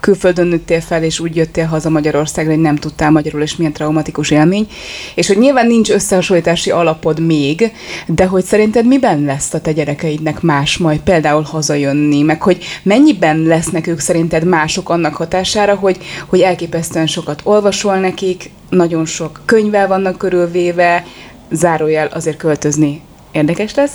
külföldön 0.00 0.46
nőttél 0.46 0.80
fel, 0.80 1.02
és 1.02 1.20
úgy 1.20 1.36
jöttél 1.36 1.64
haza 1.64 1.90
Magyarországra, 1.90 2.50
hogy 2.50 2.60
nem 2.60 2.76
tudtál 2.76 3.10
magyarul, 3.10 3.42
és 3.42 3.56
milyen 3.56 3.72
traumatikus 3.72 4.30
élmény. 4.30 4.66
És 5.14 5.26
hogy 5.26 5.38
nyilván 5.38 5.66
nincs 5.66 5.90
összehasonlítási 5.90 6.70
alapod 6.70 7.20
még, 7.20 7.72
de 8.06 8.26
hogy 8.26 8.44
szerinted 8.44 8.86
miben 8.86 9.24
lesz 9.24 9.54
a 9.54 9.60
te 9.60 9.72
gyerekeidnek 9.72 10.40
más 10.40 10.76
majd 10.76 11.00
például 11.00 11.42
hazajönni, 11.42 12.22
meg 12.22 12.42
hogy 12.42 12.64
mennyiben 12.82 13.38
lesznek 13.42 13.86
ők 13.86 13.98
szerinted 13.98 14.44
mások 14.44 14.88
annak 14.88 15.14
hatására, 15.14 15.74
hogy, 15.74 15.98
hogy 16.26 16.40
elképesztően 16.40 17.06
sokat 17.06 17.40
olvasol 17.44 17.96
nekik, 17.96 18.50
nagyon 18.70 19.04
sok 19.04 19.40
könyvvel 19.44 19.86
vannak 19.86 20.18
körülvéve, 20.18 21.04
zárójel 21.50 22.06
azért 22.06 22.36
költözni 22.36 23.02
érdekes 23.36 23.74
lesz. 23.74 23.92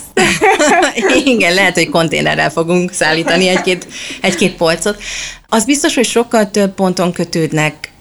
Igen, 1.26 1.54
lehet, 1.54 1.74
hogy 1.74 1.90
konténerrel 1.90 2.50
fogunk 2.50 2.92
szállítani 2.94 3.48
egy-két, 3.48 3.88
egy-két 4.22 4.56
polcot. 4.56 5.02
Az 5.48 5.66
biztos, 5.66 5.96
hogy 5.96 6.06
sokkal 6.06 6.52
több 6.52 6.74
ponton 6.74 7.12
kötődnek 7.12 7.92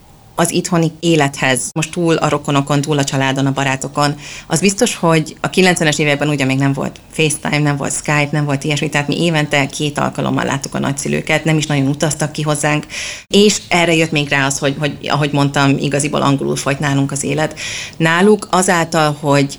az 0.40 0.52
itthoni 0.52 0.92
élethez, 1.00 1.70
most 1.72 1.90
túl 1.90 2.14
a 2.14 2.28
rokonokon, 2.28 2.80
túl 2.80 2.98
a 2.98 3.04
családon, 3.04 3.46
a 3.46 3.52
barátokon. 3.52 4.14
Az 4.46 4.60
biztos, 4.60 4.94
hogy 4.94 5.36
a 5.40 5.50
90-es 5.50 5.98
években 5.98 6.28
ugye 6.28 6.44
még 6.44 6.58
nem 6.58 6.72
volt 6.72 7.00
FaceTime, 7.12 7.58
nem 7.58 7.76
volt 7.76 7.92
Skype, 7.92 8.28
nem 8.30 8.44
volt 8.44 8.64
ilyesmi, 8.64 8.88
tehát 8.88 9.08
mi 9.08 9.22
évente 9.22 9.66
két 9.66 9.98
alkalommal 9.98 10.44
láttuk 10.44 10.74
a 10.74 10.78
nagyszülőket, 10.78 11.44
nem 11.44 11.56
is 11.56 11.66
nagyon 11.66 11.86
utaztak 11.86 12.32
ki 12.32 12.42
hozzánk, 12.42 12.86
és 13.26 13.60
erre 13.68 13.94
jött 13.94 14.10
még 14.10 14.28
rá 14.28 14.46
az, 14.46 14.58
hogy, 14.58 14.76
hogy 14.78 14.96
ahogy 15.08 15.32
mondtam, 15.32 15.76
igaziból 15.78 16.22
angolul 16.22 16.56
folyt 16.56 16.78
nálunk 16.78 17.12
az 17.12 17.24
élet. 17.24 17.58
Náluk 17.96 18.48
azáltal, 18.50 19.16
hogy 19.20 19.58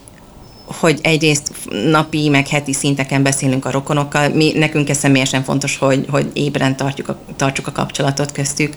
hogy 0.80 1.00
egyrészt 1.02 1.52
napi, 1.70 2.30
meg 2.30 2.48
heti 2.48 2.74
szinteken 2.74 3.24
beszélünk 3.24 3.66
a 3.66 3.72
rokonokkal. 3.72 4.30
Mi, 4.30 4.52
nekünk 4.56 4.90
ez 4.90 4.98
személyesen 4.98 5.44
fontos, 5.44 5.78
hogy, 5.78 6.06
hogy 6.10 6.30
ébren 6.34 6.76
tartjuk 6.76 7.10
a, 7.10 7.20
tartsuk 7.36 7.68
a 7.68 7.72
kapcsolatot 7.72 8.32
köztük. 8.32 8.76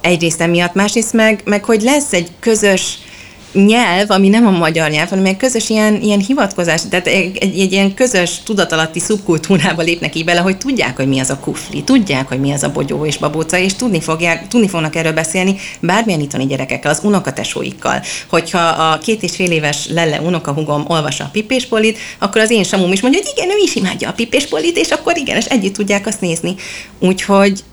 Egyrészt 0.00 0.40
emiatt, 0.40 0.74
másrészt 0.74 1.12
meg, 1.12 1.42
meg 1.44 1.64
hogy 1.64 1.82
lesz 1.82 2.12
egy 2.12 2.30
közös 2.40 2.98
nyelv, 3.52 4.10
ami 4.10 4.28
nem 4.28 4.46
a 4.46 4.50
magyar 4.50 4.90
nyelv, 4.90 5.08
hanem 5.08 5.24
egy 5.24 5.36
közös 5.36 5.68
ilyen, 5.68 6.02
ilyen 6.02 6.18
hivatkozás, 6.18 6.82
tehát 6.90 7.06
egy, 7.06 7.36
egy, 7.36 7.60
egy 7.60 7.72
ilyen 7.72 7.94
közös 7.94 8.42
tudatalatti 8.44 9.00
szubkultúrába 9.00 9.82
lépnek 9.82 10.14
így 10.14 10.24
bele, 10.24 10.40
hogy 10.40 10.58
tudják, 10.58 10.96
hogy 10.96 11.08
mi 11.08 11.18
az 11.18 11.30
a 11.30 11.38
kufli, 11.38 11.82
tudják, 11.82 12.28
hogy 12.28 12.40
mi 12.40 12.52
az 12.52 12.62
a 12.62 12.72
bogyó 12.72 13.06
és 13.06 13.16
babóca, 13.16 13.58
és 13.58 13.74
tudni, 13.74 14.00
fogják, 14.00 14.48
tudni 14.48 14.68
fognak 14.68 14.96
erről 14.96 15.12
beszélni 15.12 15.56
bármilyen 15.80 16.20
itthoni 16.20 16.46
gyerekekkel, 16.46 16.90
az 16.90 17.00
unokatesóikkal. 17.02 18.02
Hogyha 18.28 18.58
a 18.58 18.98
két 18.98 19.22
és 19.22 19.36
fél 19.36 19.50
éves 19.50 19.88
lelle 19.88 20.20
unokahugom 20.20 20.84
olvassa 20.88 21.24
a 21.24 21.30
pipéspolit, 21.32 21.98
akkor 22.18 22.40
az 22.40 22.50
én 22.50 22.64
samum 22.64 22.92
is 22.92 23.00
mondja, 23.00 23.20
hogy 23.22 23.32
igen, 23.36 23.50
ő 23.50 23.62
is 23.62 23.74
imádja 23.74 24.08
a 24.08 24.12
pipéspolit, 24.12 24.76
és 24.76 24.90
akkor 24.90 25.16
igen, 25.16 25.36
és 25.36 25.44
együtt 25.44 25.74
tudják 25.74 26.06
azt 26.06 26.20
nézni. 26.20 26.54
Úgyhogy, 26.98 27.64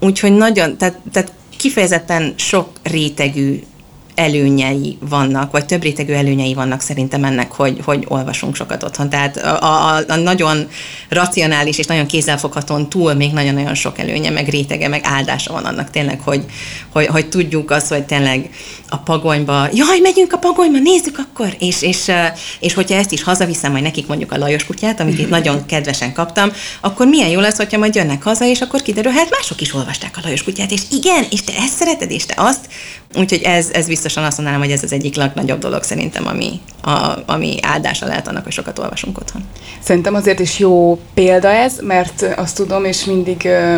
úgyhogy 0.00 0.32
nagyon, 0.32 0.76
tehát, 0.76 0.98
tehát 1.12 1.32
kifejezetten 1.56 2.34
sok 2.36 2.68
rétegű 2.82 3.62
előnyei 4.20 4.98
vannak, 5.08 5.50
vagy 5.50 5.66
több 5.66 5.82
rétegű 5.82 6.12
előnyei 6.12 6.54
vannak 6.54 6.80
szerintem 6.80 7.24
ennek, 7.24 7.52
hogy, 7.52 7.80
hogy 7.84 8.04
olvasunk 8.08 8.54
sokat 8.54 8.82
otthon. 8.82 9.10
Tehát 9.10 9.36
a, 9.36 9.62
a, 9.62 10.02
a 10.08 10.16
nagyon 10.16 10.68
racionális 11.08 11.78
és 11.78 11.86
nagyon 11.86 12.06
kézzelfoghatón 12.06 12.88
túl 12.88 13.14
még 13.14 13.32
nagyon-nagyon 13.32 13.74
sok 13.74 13.98
előnye, 13.98 14.30
meg 14.30 14.48
rétege, 14.48 14.88
meg 14.88 15.00
áldása 15.04 15.52
van 15.52 15.64
annak 15.64 15.90
tényleg, 15.90 16.20
hogy, 16.20 16.44
hogy, 16.92 17.06
hogy 17.06 17.28
tudjuk 17.28 17.70
azt, 17.70 17.88
hogy 17.88 18.02
tényleg 18.04 18.50
a 18.88 18.96
pagonyba, 18.96 19.68
jaj, 19.72 19.98
megyünk 20.02 20.32
a 20.32 20.38
pagonyba, 20.38 20.78
nézzük 20.78 21.18
akkor, 21.18 21.56
és, 21.58 21.82
és, 21.82 22.10
és 22.60 22.74
hogyha 22.74 22.96
ezt 22.96 23.12
is 23.12 23.22
hazaviszem 23.22 23.70
majd 23.70 23.82
nekik 23.82 24.06
mondjuk 24.06 24.32
a 24.32 24.38
Lajos 24.38 24.64
kutyát, 24.64 25.00
amit 25.00 25.18
itt 25.18 25.28
nagyon 25.28 25.66
kedvesen 25.66 26.12
kaptam, 26.12 26.52
akkor 26.80 27.06
milyen 27.06 27.28
jó 27.28 27.40
lesz, 27.40 27.56
hogyha 27.56 27.78
majd 27.78 27.94
jönnek 27.94 28.22
haza, 28.22 28.44
és 28.44 28.60
akkor 28.60 28.82
kiderül, 28.82 29.12
hát 29.12 29.30
mások 29.30 29.60
is 29.60 29.74
olvasták 29.74 30.16
a 30.16 30.20
Lajos 30.22 30.42
kutyát, 30.42 30.70
és 30.70 30.80
igen, 30.90 31.24
és 31.30 31.44
te 31.44 31.52
ezt 31.56 31.76
szereted, 31.76 32.10
és 32.10 32.26
te 32.26 32.34
azt, 32.36 32.68
Úgyhogy 33.14 33.42
ez, 33.42 33.68
ez 33.72 33.86
biztosan 34.10 34.28
azt 34.30 34.38
mondanám, 34.38 34.62
hogy 34.62 34.70
ez 34.70 34.82
az 34.82 34.92
egyik 34.92 35.14
legnagyobb 35.14 35.58
dolog 35.58 35.82
szerintem, 35.82 36.26
ami, 36.26 36.60
a, 36.82 37.18
ami 37.26 37.56
áldása 37.62 38.06
lehet 38.06 38.28
annak, 38.28 38.42
hogy 38.42 38.52
sokat 38.52 38.78
olvasunk 38.78 39.18
otthon. 39.18 39.42
Szerintem 39.80 40.14
azért 40.14 40.40
is 40.40 40.58
jó 40.58 41.00
példa 41.14 41.48
ez, 41.48 41.78
mert 41.82 42.26
azt 42.36 42.56
tudom, 42.56 42.84
és 42.84 43.04
mindig 43.04 43.44
ö, 43.44 43.76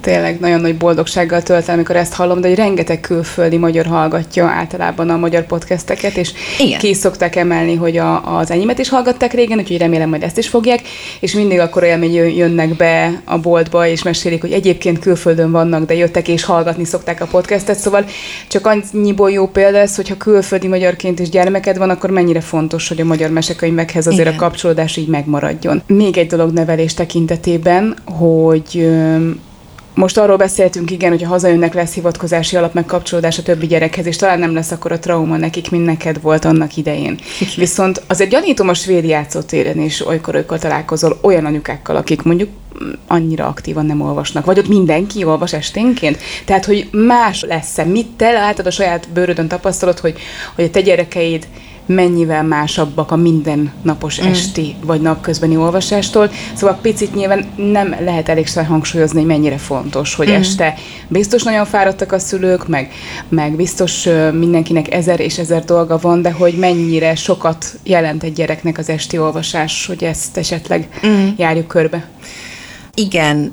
tényleg 0.00 0.40
nagyon 0.40 0.60
nagy 0.60 0.76
boldogsággal 0.76 1.42
tölt 1.42 1.68
el, 1.68 1.74
amikor 1.74 1.96
ezt 1.96 2.12
hallom, 2.12 2.40
de 2.40 2.48
hogy 2.48 2.56
rengeteg 2.56 3.00
külföldi 3.00 3.56
magyar 3.56 3.86
hallgatja 3.86 4.46
általában 4.46 5.10
a 5.10 5.16
magyar 5.16 5.46
podcasteket, 5.46 6.16
és 6.16 6.32
Igen. 6.58 6.78
ki 6.78 6.94
szokták 6.94 7.36
emelni, 7.36 7.74
hogy 7.74 7.96
a, 7.96 8.38
az 8.38 8.50
enyémet 8.50 8.78
is 8.78 8.88
hallgatták 8.88 9.32
régen, 9.32 9.58
úgyhogy 9.58 9.78
remélem, 9.78 10.10
hogy 10.10 10.22
ezt 10.22 10.38
is 10.38 10.48
fogják, 10.48 10.80
és 11.20 11.32
mindig 11.32 11.58
akkor 11.58 11.82
élmény 11.82 12.14
jönnek 12.14 12.76
be 12.76 13.22
a 13.24 13.38
boltba, 13.38 13.86
és 13.86 14.02
mesélik, 14.02 14.40
hogy 14.40 14.52
egyébként 14.52 14.98
külföldön 14.98 15.50
vannak, 15.50 15.86
de 15.86 15.94
jöttek 15.94 16.28
és 16.28 16.44
hallgatni 16.44 16.84
szokták 16.84 17.20
a 17.20 17.26
podcastet, 17.26 17.78
szóval 17.78 18.04
csak 18.48 18.66
annyiból 18.66 19.30
jó 19.30 19.46
példa 19.54 19.78
ez, 19.78 19.96
hogyha 19.96 20.16
külföldi 20.16 20.68
magyarként 20.68 21.18
is 21.18 21.28
gyermeked 21.28 21.78
van, 21.78 21.90
akkor 21.90 22.10
mennyire 22.10 22.40
fontos, 22.40 22.88
hogy 22.88 23.00
a 23.00 23.04
magyar 23.04 23.30
mesekönyvekhez 23.30 24.06
azért 24.06 24.28
Igen. 24.28 24.38
a 24.38 24.42
kapcsolódás 24.42 24.96
így 24.96 25.08
megmaradjon. 25.08 25.82
Még 25.86 26.18
egy 26.18 26.26
dolog 26.26 26.52
nevelés 26.52 26.94
tekintetében, 26.94 27.96
hogy 28.04 28.88
most 29.94 30.18
arról 30.18 30.36
beszéltünk, 30.36 30.90
igen, 30.90 31.10
hogy 31.10 31.24
a 31.24 31.28
hazajönnek 31.28 31.74
lesz 31.74 31.94
hivatkozási 31.94 32.56
alap 32.56 32.74
megkapcsolódás 32.74 33.38
a 33.38 33.42
többi 33.42 33.66
gyerekhez, 33.66 34.06
és 34.06 34.16
talán 34.16 34.38
nem 34.38 34.54
lesz 34.54 34.70
akkor 34.70 34.92
a 34.92 34.98
trauma 34.98 35.36
nekik, 35.36 35.70
mint 35.70 35.84
neked 35.84 36.20
volt 36.20 36.44
annak 36.44 36.76
idején. 36.76 37.18
Viszont 37.56 38.02
azért 38.06 38.30
gyanítom 38.30 38.68
a 38.68 38.74
svéd 38.74 39.04
játszótéren 39.04 39.80
is 39.80 40.06
olykor-olykor 40.06 40.58
találkozol 40.58 41.18
olyan 41.20 41.44
anyukákkal, 41.44 41.96
akik 41.96 42.22
mondjuk 42.22 42.48
annyira 43.06 43.46
aktívan 43.46 43.86
nem 43.86 44.00
olvasnak. 44.00 44.44
Vagy 44.44 44.58
ott 44.58 44.68
mindenki 44.68 45.24
olvas 45.24 45.52
esténként? 45.52 46.18
Tehát, 46.44 46.64
hogy 46.64 46.88
más 46.92 47.42
lesz-e? 47.42 47.84
Mit 47.84 48.06
te 48.06 48.32
látod 48.32 48.66
a 48.66 48.70
saját 48.70 49.08
bőrödön 49.12 49.48
tapasztalod, 49.48 49.98
hogy, 49.98 50.18
hogy 50.54 50.64
a 50.64 50.70
te 50.70 50.80
gyerekeid 50.80 51.46
mennyivel 51.86 52.42
másabbak 52.42 53.10
a 53.10 53.16
mindennapos 53.16 54.22
mm. 54.22 54.26
esti 54.26 54.74
vagy 54.84 55.00
napközbeni 55.00 55.56
olvasástól. 55.56 56.30
Szóval 56.54 56.78
picit 56.82 57.14
nyilván 57.14 57.44
nem 57.56 57.96
lehet 58.00 58.28
elégszer 58.28 58.64
hangsúlyozni, 58.64 59.18
hogy 59.18 59.28
mennyire 59.28 59.58
fontos, 59.58 60.14
hogy 60.14 60.28
mm. 60.28 60.34
este 60.34 60.74
biztos 61.08 61.42
nagyon 61.42 61.64
fáradtak 61.64 62.12
a 62.12 62.18
szülők, 62.18 62.68
meg, 62.68 62.92
meg 63.28 63.56
biztos 63.56 64.08
mindenkinek 64.32 64.94
ezer 64.94 65.20
és 65.20 65.38
ezer 65.38 65.64
dolga 65.64 65.98
van, 65.98 66.22
de 66.22 66.32
hogy 66.32 66.54
mennyire 66.54 67.14
sokat 67.14 67.78
jelent 67.82 68.22
egy 68.22 68.32
gyereknek 68.32 68.78
az 68.78 68.88
esti 68.88 69.18
olvasás, 69.18 69.86
hogy 69.86 70.04
ezt 70.04 70.36
esetleg 70.36 70.88
mm. 71.06 71.28
járjuk 71.36 71.66
körbe. 71.66 72.08
Igen, 72.94 73.52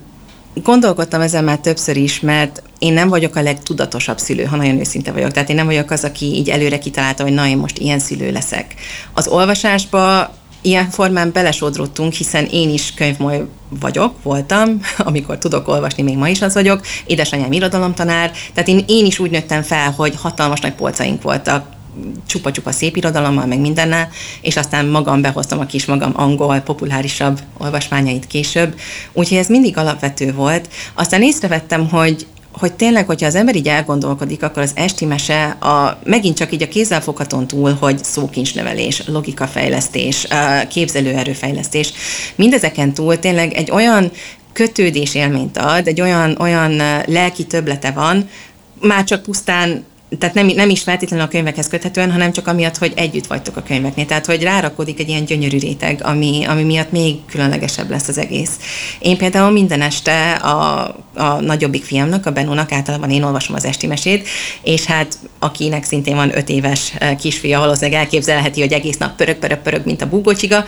gondolkodtam 0.63 1.21
ezen 1.21 1.43
már 1.43 1.57
többször 1.57 1.97
is, 1.97 2.19
mert 2.19 2.63
én 2.81 2.93
nem 2.93 3.09
vagyok 3.09 3.35
a 3.35 3.41
legtudatosabb 3.41 4.17
szülő, 4.17 4.43
ha 4.43 4.55
nagyon 4.55 4.79
őszinte 4.79 5.11
vagyok. 5.11 5.31
Tehát 5.31 5.49
én 5.49 5.55
nem 5.55 5.65
vagyok 5.65 5.91
az, 5.91 6.03
aki 6.03 6.25
így 6.25 6.49
előre 6.49 6.79
kitalálta, 6.79 7.23
hogy 7.23 7.33
na, 7.33 7.47
én 7.47 7.57
most 7.57 7.77
ilyen 7.77 7.99
szülő 7.99 8.31
leszek. 8.31 8.75
Az 9.13 9.27
olvasásba 9.27 10.33
ilyen 10.61 10.89
formán 10.89 11.31
belesodródtunk, 11.31 12.13
hiszen 12.13 12.45
én 12.45 12.69
is 12.69 12.93
könyvmoly 12.93 13.45
vagyok, 13.79 14.15
voltam, 14.23 14.79
amikor 14.97 15.37
tudok 15.37 15.67
olvasni, 15.67 16.03
még 16.03 16.17
ma 16.17 16.27
is 16.27 16.41
az 16.41 16.53
vagyok. 16.53 16.81
Édesanyám 17.05 17.51
irodalomtanár, 17.51 18.31
tehát 18.53 18.69
én, 18.69 18.83
én 18.87 19.05
is 19.05 19.19
úgy 19.19 19.31
nőttem 19.31 19.61
fel, 19.61 19.91
hogy 19.91 20.15
hatalmas 20.17 20.59
nagy 20.59 20.73
polcaink 20.73 21.21
voltak, 21.21 21.65
csupa-csupa 22.27 22.71
szép 22.71 22.95
irodalommal, 22.95 23.45
meg 23.45 23.59
mindennel, 23.59 24.09
és 24.41 24.57
aztán 24.57 24.85
magam 24.85 25.21
behoztam 25.21 25.59
a 25.59 25.65
kis 25.65 25.85
magam 25.85 26.11
angol, 26.15 26.59
populárisabb 26.59 27.39
olvasmányait 27.57 28.27
később. 28.27 28.79
Úgyhogy 29.13 29.37
ez 29.37 29.47
mindig 29.47 29.77
alapvető 29.77 30.33
volt. 30.33 30.69
Aztán 30.93 31.21
észrevettem, 31.21 31.89
hogy 31.89 32.27
hogy 32.51 32.73
tényleg, 32.73 33.05
hogyha 33.05 33.27
az 33.27 33.35
ember 33.35 33.55
így 33.55 33.67
elgondolkodik, 33.67 34.43
akkor 34.43 34.61
az 34.61 34.71
esti 34.75 35.05
mese 35.05 35.43
a, 35.49 35.99
megint 36.03 36.37
csak 36.37 36.53
így 36.53 36.61
a 36.61 36.67
kézzelfoghaton 36.67 37.47
túl, 37.47 37.73
hogy 37.79 38.03
szókincsnevelés, 38.03 39.03
logikafejlesztés, 39.07 40.27
képzelőerőfejlesztés, 40.69 41.93
mindezeken 42.35 42.93
túl 42.93 43.19
tényleg 43.19 43.53
egy 43.53 43.71
olyan 43.71 44.11
kötődés 44.53 45.15
élményt 45.15 45.57
ad, 45.57 45.87
egy 45.87 46.01
olyan, 46.01 46.37
olyan 46.39 46.75
lelki 47.05 47.45
töblete 47.45 47.91
van, 47.91 48.29
már 48.81 49.03
csak 49.03 49.23
pusztán 49.23 49.85
tehát 50.19 50.35
nem, 50.35 50.47
nem 50.47 50.69
is 50.69 50.81
feltétlenül 50.81 51.25
a 51.25 51.29
könyvekhez 51.29 51.67
köthetően, 51.67 52.11
hanem 52.11 52.31
csak 52.31 52.47
amiatt, 52.47 52.77
hogy 52.77 52.93
együtt 52.95 53.27
vagytok 53.27 53.57
a 53.57 53.63
könyveknél. 53.63 54.05
Tehát, 54.05 54.25
hogy 54.25 54.43
rárakodik 54.43 54.99
egy 54.99 55.09
ilyen 55.09 55.25
gyönyörű 55.25 55.57
réteg, 55.57 55.99
ami, 56.03 56.45
ami 56.47 56.63
miatt 56.63 56.91
még 56.91 57.15
különlegesebb 57.25 57.89
lesz 57.89 58.07
az 58.07 58.17
egész. 58.17 58.51
Én 58.99 59.17
például 59.17 59.51
minden 59.51 59.81
este 59.81 60.31
a, 60.31 60.81
a 61.13 61.41
nagyobbik 61.41 61.83
fiamnak, 61.83 62.25
a 62.25 62.31
Benónak, 62.31 62.71
általában 62.71 63.09
én 63.09 63.23
olvasom 63.23 63.55
az 63.55 63.65
esti 63.65 63.87
mesét, 63.87 64.27
és 64.63 64.85
hát 64.85 65.17
akinek 65.39 65.83
szintén 65.83 66.15
van 66.15 66.37
öt 66.37 66.49
éves 66.49 66.93
eh, 66.97 67.15
kisfia, 67.15 67.59
valószínűleg 67.59 67.99
elképzelheti, 67.99 68.61
hogy 68.61 68.73
egész 68.73 68.97
nap 68.97 69.15
pörög, 69.15 69.35
pörög, 69.35 69.57
pörög, 69.57 69.85
mint 69.85 70.01
a 70.01 70.09
búgócsiga, 70.09 70.65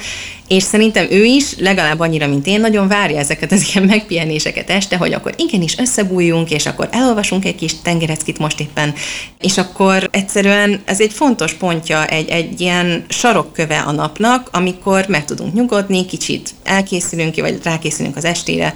és 0.54 0.63
szerintem 0.63 1.08
ő 1.10 1.24
is, 1.24 1.56
legalább 1.58 2.00
annyira, 2.00 2.28
mint 2.28 2.48
én, 2.48 2.60
nagyon 2.60 2.88
várja 2.88 3.20
ezeket 3.20 3.52
az 3.52 3.70
ilyen 3.74 3.88
megpihenéseket 3.88 4.70
este, 4.70 4.98
hogy 4.98 5.13
akkor 5.13 5.34
igenis 5.38 5.78
összebújjunk, 5.78 6.52
és 6.52 6.66
akkor 6.66 6.88
elolvasunk 6.92 7.46
egy 7.46 7.56
kis 7.56 7.82
tengereckit 7.82 8.38
most 8.38 8.60
éppen, 8.60 8.94
és 9.39 9.58
akkor 9.58 10.10
egyszerűen 10.12 10.82
ez 10.86 11.02
egy 11.02 11.13
fontos 11.13 11.54
pontja, 11.54 12.06
egy, 12.06 12.30
egy 12.30 12.62
ilyen 12.62 13.06
sarokköve 13.08 13.80
a 13.80 13.92
napnak, 13.92 14.50
amikor 14.52 15.06
meg 15.08 15.26
tudunk 15.26 15.54
nyugodni, 15.54 16.06
kicsit 16.06 16.50
elkészülünk 16.63 17.36
vagy 17.36 17.60
rákészülünk 17.63 18.16
az 18.16 18.26
estére, 18.26 18.76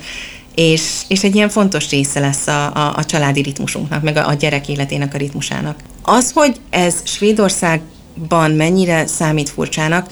és, 0.55 0.81
és 1.07 1.23
egy 1.23 1.35
ilyen 1.35 1.49
fontos 1.49 1.89
része 1.89 2.19
lesz 2.19 2.47
a, 2.47 2.65
a, 2.65 2.93
a 2.95 3.05
családi 3.05 3.41
ritmusunknak, 3.41 4.03
meg 4.03 4.17
a, 4.17 4.27
a 4.27 4.33
gyerek 4.33 4.69
életének 4.69 5.13
a 5.13 5.17
ritmusának. 5.17 5.79
Az, 6.01 6.31
hogy 6.33 6.55
ez 6.69 6.95
Svédországban 7.03 8.51
mennyire 8.51 9.07
számít 9.07 9.49
furcsának, 9.49 10.09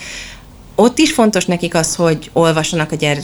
ott 0.75 0.97
is 0.97 1.13
fontos 1.13 1.45
nekik 1.45 1.75
az, 1.75 1.95
hogy 1.95 2.29
olvassanak 2.33 2.91
a, 2.91 2.95
gyere, 2.95 3.21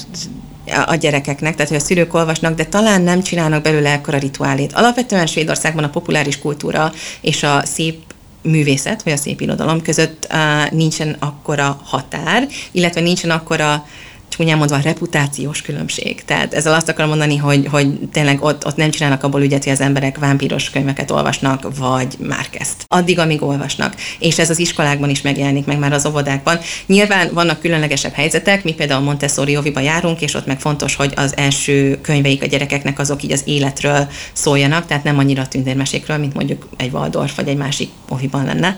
a 0.85 0.95
gyerekeknek, 0.95 1.55
tehát 1.55 1.71
hogy 1.71 1.81
a 1.81 1.83
szülők 1.85 2.13
olvasnak, 2.13 2.55
de 2.55 2.65
talán 2.65 3.01
nem 3.01 3.21
csinálnak 3.21 3.61
belőle 3.61 3.91
ekkora 3.91 4.17
rituálét. 4.17 4.73
Alapvetően 4.73 5.25
Svédországban 5.25 5.83
a 5.83 5.89
populáris 5.89 6.39
kultúra 6.39 6.91
és 7.21 7.43
a 7.43 7.65
szép 7.65 7.99
művészet, 8.41 9.03
vagy 9.03 9.13
a 9.13 9.17
szép 9.17 9.41
irodalom 9.41 9.81
között 9.81 10.27
uh, 10.31 10.71
nincsen 10.71 11.15
akkora 11.19 11.81
határ, 11.83 12.47
illetve 12.71 13.01
nincsen 13.01 13.29
akkora 13.29 13.85
csúnyán 14.31 14.57
mondva 14.57 14.77
reputációs 14.77 15.61
különbség. 15.61 16.25
Tehát 16.25 16.53
ezzel 16.53 16.73
azt 16.73 16.89
akarom 16.89 17.09
mondani, 17.09 17.37
hogy, 17.37 17.67
hogy 17.71 17.99
tényleg 18.11 18.43
ott, 18.43 18.65
ott 18.65 18.75
nem 18.75 18.89
csinálnak 18.89 19.23
abból 19.23 19.41
ügyet, 19.41 19.63
hogy 19.63 19.73
az 19.73 19.81
emberek 19.81 20.17
vámpíros 20.17 20.69
könyveket 20.69 21.11
olvasnak, 21.11 21.77
vagy 21.77 22.15
már 22.19 22.47
ezt. 22.51 22.83
Addig, 22.87 23.19
amíg 23.19 23.43
olvasnak. 23.43 23.95
És 24.19 24.39
ez 24.39 24.49
az 24.49 24.59
iskolákban 24.59 25.09
is 25.09 25.21
megjelenik, 25.21 25.65
meg 25.65 25.79
már 25.79 25.93
az 25.93 26.05
óvodákban. 26.05 26.59
Nyilván 26.85 27.29
vannak 27.33 27.59
különlegesebb 27.59 28.13
helyzetek, 28.13 28.63
mi 28.63 28.73
például 28.73 29.01
Montessori 29.01 29.57
oviba 29.57 29.79
járunk, 29.79 30.21
és 30.21 30.33
ott 30.33 30.45
meg 30.45 30.59
fontos, 30.59 30.95
hogy 30.95 31.13
az 31.15 31.37
első 31.37 31.99
könyveik 32.01 32.43
a 32.43 32.45
gyerekeknek 32.45 32.99
azok 32.99 33.23
így 33.23 33.31
az 33.31 33.41
életről 33.45 34.07
szóljanak, 34.33 34.85
tehát 34.85 35.03
nem 35.03 35.17
annyira 35.17 35.47
tündérmesékről, 35.47 36.17
mint 36.17 36.33
mondjuk 36.33 36.67
egy 36.77 36.91
Waldorf 36.91 37.35
vagy 37.35 37.47
egy 37.47 37.57
másik 37.57 37.89
oviban 38.09 38.45
lenne. 38.45 38.77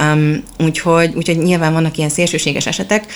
Um, 0.00 0.42
úgyhogy, 0.58 1.14
úgyhogy 1.14 1.38
nyilván 1.38 1.72
vannak 1.72 1.96
ilyen 1.96 2.10
szélsőséges 2.10 2.66
esetek. 2.66 3.06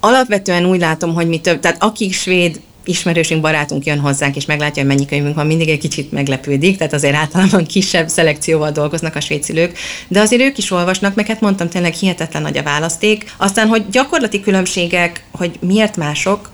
Alapvetően 0.00 0.66
úgy 0.66 0.80
látom, 0.80 1.14
hogy 1.14 1.28
mi 1.28 1.40
több, 1.40 1.60
tehát 1.60 1.82
akik 1.82 2.12
svéd 2.12 2.60
ismerősünk, 2.84 3.40
barátunk 3.40 3.84
jön 3.84 3.98
hozzánk, 3.98 4.36
és 4.36 4.46
meglátja, 4.46 4.82
hogy 4.82 4.90
mennyi 4.94 5.06
könyvünk 5.06 5.34
van, 5.34 5.46
mindig 5.46 5.68
egy 5.68 5.78
kicsit 5.78 6.12
meglepődik, 6.12 6.76
tehát 6.76 6.92
azért 6.92 7.14
általában 7.14 7.64
kisebb 7.64 8.08
szelekcióval 8.08 8.70
dolgoznak 8.70 9.16
a 9.16 9.20
svéd 9.20 9.42
szülők, 9.42 9.78
de 10.08 10.20
azért 10.20 10.42
ők 10.42 10.58
is 10.58 10.70
olvasnak, 10.70 11.14
meg 11.14 11.26
hát 11.26 11.40
mondtam, 11.40 11.68
tényleg 11.68 11.94
hihetetlen 11.94 12.42
nagy 12.42 12.58
a 12.58 12.62
választék. 12.62 13.32
Aztán, 13.36 13.68
hogy 13.68 13.88
gyakorlati 13.90 14.40
különbségek, 14.40 15.24
hogy 15.30 15.58
miért 15.60 15.96
mások, 15.96 16.50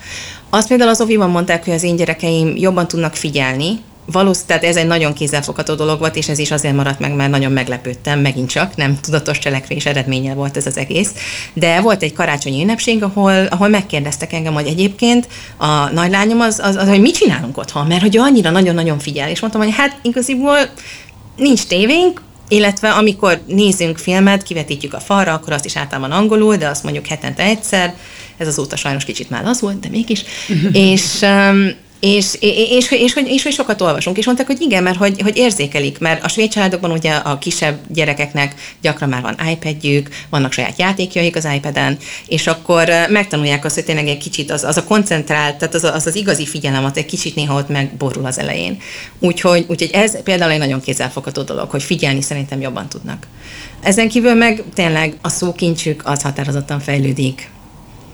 azt 0.50 0.68
például 0.68 0.90
az 0.90 1.00
Oviban 1.00 1.30
mondták, 1.30 1.64
hogy 1.64 1.74
az 1.74 1.82
én 1.82 1.96
gyerekeim 1.96 2.56
jobban 2.56 2.88
tudnak 2.88 3.14
figyelni, 3.14 3.78
Valószínűleg, 4.12 4.46
tehát 4.46 4.64
ez 4.64 4.82
egy 4.82 4.86
nagyon 4.86 5.12
kézzelfogható 5.12 5.74
dolog 5.74 5.98
volt, 5.98 6.16
és 6.16 6.28
ez 6.28 6.38
is 6.38 6.50
azért 6.50 6.74
maradt 6.74 6.98
meg, 6.98 7.14
mert 7.14 7.30
nagyon 7.30 7.52
meglepődtem, 7.52 8.20
megint 8.20 8.50
csak, 8.50 8.76
nem 8.76 9.00
tudatos 9.00 9.38
cselekvés 9.38 9.86
eredménye 9.86 10.34
volt 10.34 10.56
ez 10.56 10.66
az 10.66 10.76
egész. 10.76 11.10
De 11.52 11.80
volt 11.80 12.02
egy 12.02 12.12
karácsonyi 12.12 12.62
ünnepség, 12.62 13.02
ahol, 13.02 13.46
ahol 13.46 13.68
megkérdeztek 13.68 14.32
engem, 14.32 14.54
hogy 14.54 14.66
egyébként 14.66 15.28
a 15.56 15.90
nagylányom 15.92 16.40
az, 16.40 16.60
az, 16.62 16.76
az, 16.76 16.88
hogy 16.88 17.00
mit 17.00 17.14
csinálunk 17.14 17.58
otthon, 17.58 17.86
mert 17.86 18.02
hogy 18.02 18.16
annyira 18.16 18.50
nagyon-nagyon 18.50 18.98
figyel, 18.98 19.28
és 19.28 19.40
mondtam, 19.40 19.62
hogy 19.62 19.74
hát 19.74 19.98
igaziból 20.02 20.58
nincs 21.36 21.62
tévénk, 21.62 22.22
illetve 22.48 22.90
amikor 22.90 23.40
nézünk 23.46 23.98
filmet, 23.98 24.42
kivetítjük 24.42 24.94
a 24.94 25.00
falra, 25.00 25.32
akkor 25.32 25.52
azt 25.52 25.64
is 25.64 25.76
általában 25.76 26.10
angolul, 26.10 26.56
de 26.56 26.68
azt 26.68 26.82
mondjuk 26.82 27.06
hetente 27.06 27.42
egyszer, 27.42 27.94
ez 28.36 28.46
azóta 28.46 28.76
sajnos 28.76 29.04
kicsit 29.04 29.30
már 29.30 29.44
az 29.44 29.60
volt, 29.60 29.80
de 29.80 29.88
mégis, 29.88 30.24
és 30.72 31.20
um, 31.20 31.70
és, 32.02 32.34
és, 32.40 32.68
és, 32.70 32.90
és, 32.90 33.14
és, 33.24 33.42
hogy 33.42 33.52
sokat 33.52 33.80
olvasunk, 33.80 34.18
és 34.18 34.24
mondták, 34.24 34.46
hogy 34.46 34.60
igen, 34.60 34.82
mert 34.82 34.96
hogy, 34.96 35.20
hogy 35.22 35.36
érzékelik, 35.36 35.98
mert 35.98 36.24
a 36.24 36.28
svéd 36.28 36.50
családokban 36.50 36.90
ugye 36.90 37.12
a 37.12 37.38
kisebb 37.38 37.78
gyerekeknek 37.88 38.54
gyakran 38.80 39.08
már 39.08 39.22
van 39.22 39.36
iPadjük, 39.50 40.08
vannak 40.30 40.52
saját 40.52 40.78
játékjaik 40.78 41.36
az 41.36 41.48
iPad-en, 41.54 41.98
és 42.26 42.46
akkor 42.46 42.88
megtanulják 43.08 43.64
azt, 43.64 43.74
hogy 43.74 43.84
tényleg 43.84 44.08
egy 44.08 44.18
kicsit 44.18 44.50
az, 44.50 44.64
az 44.64 44.76
a 44.76 44.84
koncentrált, 44.84 45.56
tehát 45.56 45.74
az, 45.74 45.84
az 45.84 46.06
az 46.06 46.14
igazi 46.14 46.46
figyelem, 46.46 46.84
az 46.84 46.92
egy 46.94 47.06
kicsit 47.06 47.34
néha 47.34 47.58
ott 47.58 47.68
megborul 47.68 48.26
az 48.26 48.38
elején. 48.38 48.78
Úgyhogy, 49.18 49.64
úgyhogy 49.68 49.90
ez 49.92 50.22
például 50.22 50.50
egy 50.50 50.58
nagyon 50.58 50.80
kézzelfogható 50.80 51.42
dolog, 51.42 51.70
hogy 51.70 51.82
figyelni 51.82 52.22
szerintem 52.22 52.60
jobban 52.60 52.88
tudnak. 52.88 53.26
Ezen 53.82 54.08
kívül 54.08 54.34
meg 54.34 54.62
tényleg 54.74 55.18
a 55.20 55.28
szókincsük 55.28 56.02
az 56.04 56.22
határozottan 56.22 56.80
fejlődik 56.80 57.50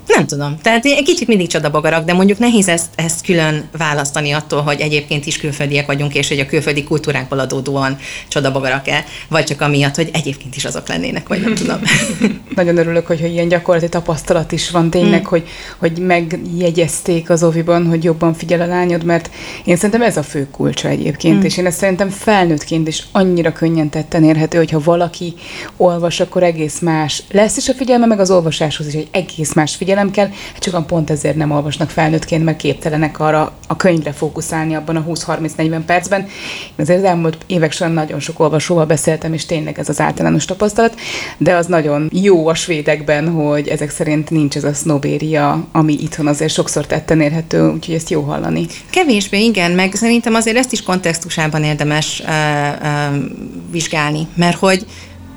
nem 0.09 0.27
tudom. 0.27 0.59
Tehát 0.63 0.85
egy 0.85 1.05
kicsit 1.05 1.29
mindig 1.29 1.49
csodabogarak, 1.49 2.05
de 2.05 2.13
mondjuk 2.13 2.39
nehéz 2.39 2.69
ezt, 2.69 2.87
ezt 2.95 3.25
külön 3.25 3.69
választani 3.79 4.33
attól, 4.33 4.63
hogy 4.63 4.81
egyébként 4.81 5.27
is 5.27 5.39
külföldiek 5.39 5.87
vagyunk, 5.87 6.15
és 6.15 6.29
hogy 6.29 6.39
a 6.39 6.47
külföldi 6.47 6.85
kultúrákból 6.85 7.39
adódóan 7.39 7.99
csodabogarak-e, 8.29 9.05
vagy 9.29 9.45
csak 9.45 9.61
amiatt, 9.61 9.95
hogy 9.95 10.11
egyébként 10.13 10.57
is 10.57 10.65
azok 10.65 10.89
lennének, 10.89 11.29
vagy 11.29 11.41
nem 11.41 11.55
tudom. 11.55 11.81
Nagyon 12.55 12.77
örülök, 12.77 13.07
hogy, 13.07 13.21
hogy 13.21 13.33
ilyen 13.33 13.49
gyakorlati 13.49 13.89
tapasztalat 13.89 14.53
is 14.53 14.71
van 14.71 14.91
tényleg, 14.91 15.21
hmm. 15.21 15.29
hogy, 15.29 15.49
hogy 15.77 15.99
megjegyezték 15.99 17.31
az 17.31 17.43
oviban, 17.43 17.87
hogy 17.87 18.05
jobban 18.05 18.35
figyel 18.35 18.61
a 18.61 18.67
lányod, 18.67 19.05
mert 19.05 19.31
én 19.65 19.77
szerintem 19.77 20.03
ez 20.03 20.17
a 20.17 20.23
fő 20.23 20.49
kulcsa 20.51 20.89
egyébként, 20.89 21.35
hmm. 21.35 21.45
és 21.45 21.57
én 21.57 21.67
ezt 21.67 21.79
szerintem 21.79 22.09
felnőttként 22.09 22.89
is 22.89 23.03
annyira 23.13 23.53
könnyen 23.53 23.89
tetten 23.89 24.25
érhető, 24.25 24.59
hogyha 24.59 24.81
valaki 24.85 25.35
olvas, 25.77 26.21
akkor 26.21 26.43
egész 26.43 26.79
más 26.79 27.23
lesz 27.31 27.57
is 27.57 27.69
a 27.69 27.75
figyelme, 27.75 28.07
meg 28.07 28.21
az 28.21 28.31
olvasáshoz 28.31 28.87
is 28.87 28.95
egy 28.95 29.09
egész 29.11 29.53
más 29.53 29.75
figyelme, 29.75 29.98
figyelem 29.99 30.11
kell, 30.11 30.39
hát 30.53 30.63
csak 30.63 30.87
pont 30.87 31.11
ezért 31.11 31.37
nem 31.37 31.51
olvasnak 31.51 31.91
felnőttként, 31.91 32.45
mert 32.45 32.57
képtelenek 32.57 33.21
arra 33.21 33.53
a 33.67 33.77
könyvre 33.77 34.13
fókuszálni 34.13 34.75
abban 34.75 34.97
a 34.97 35.05
20-30-40 35.05 35.81
percben. 35.87 36.21
Én 36.21 36.29
azért 36.77 36.99
az 36.99 37.05
elmúlt 37.05 37.37
évek 37.47 37.73
során 37.73 37.93
nagyon 37.93 38.21
sok 38.21 38.41
olvasóval 38.41 38.87
beszéltem, 38.87 39.33
és 39.33 39.47
tényleg 39.47 39.79
ez 39.79 39.89
az 39.89 40.01
általános 40.01 40.45
tapasztalat, 40.45 40.95
de 41.39 41.55
az 41.55 41.67
nagyon 41.67 42.11
jó 42.13 42.47
a 42.47 42.55
svédekben, 42.55 43.29
hogy 43.29 43.69
ezek 43.69 43.91
szerint 43.91 44.31
nincs 44.31 44.57
ez 44.57 44.65
a 44.65 44.75
sznobéria, 44.75 45.67
ami 45.73 45.93
itthon 45.93 46.27
azért 46.27 46.53
sokszor 46.53 46.87
tetten 46.87 47.21
érhető, 47.21 47.71
úgyhogy 47.71 47.95
ezt 47.95 48.11
jó 48.11 48.21
hallani. 48.21 48.67
Kevésbé, 48.91 49.45
igen, 49.45 49.71
meg 49.71 49.95
szerintem 49.95 50.35
azért 50.35 50.57
ezt 50.57 50.73
is 50.73 50.83
kontextusában 50.83 51.65
érdemes 51.65 52.23
uh, 52.25 52.29
uh, 52.83 53.25
vizsgálni, 53.71 54.27
mert 54.35 54.57
hogy 54.57 54.87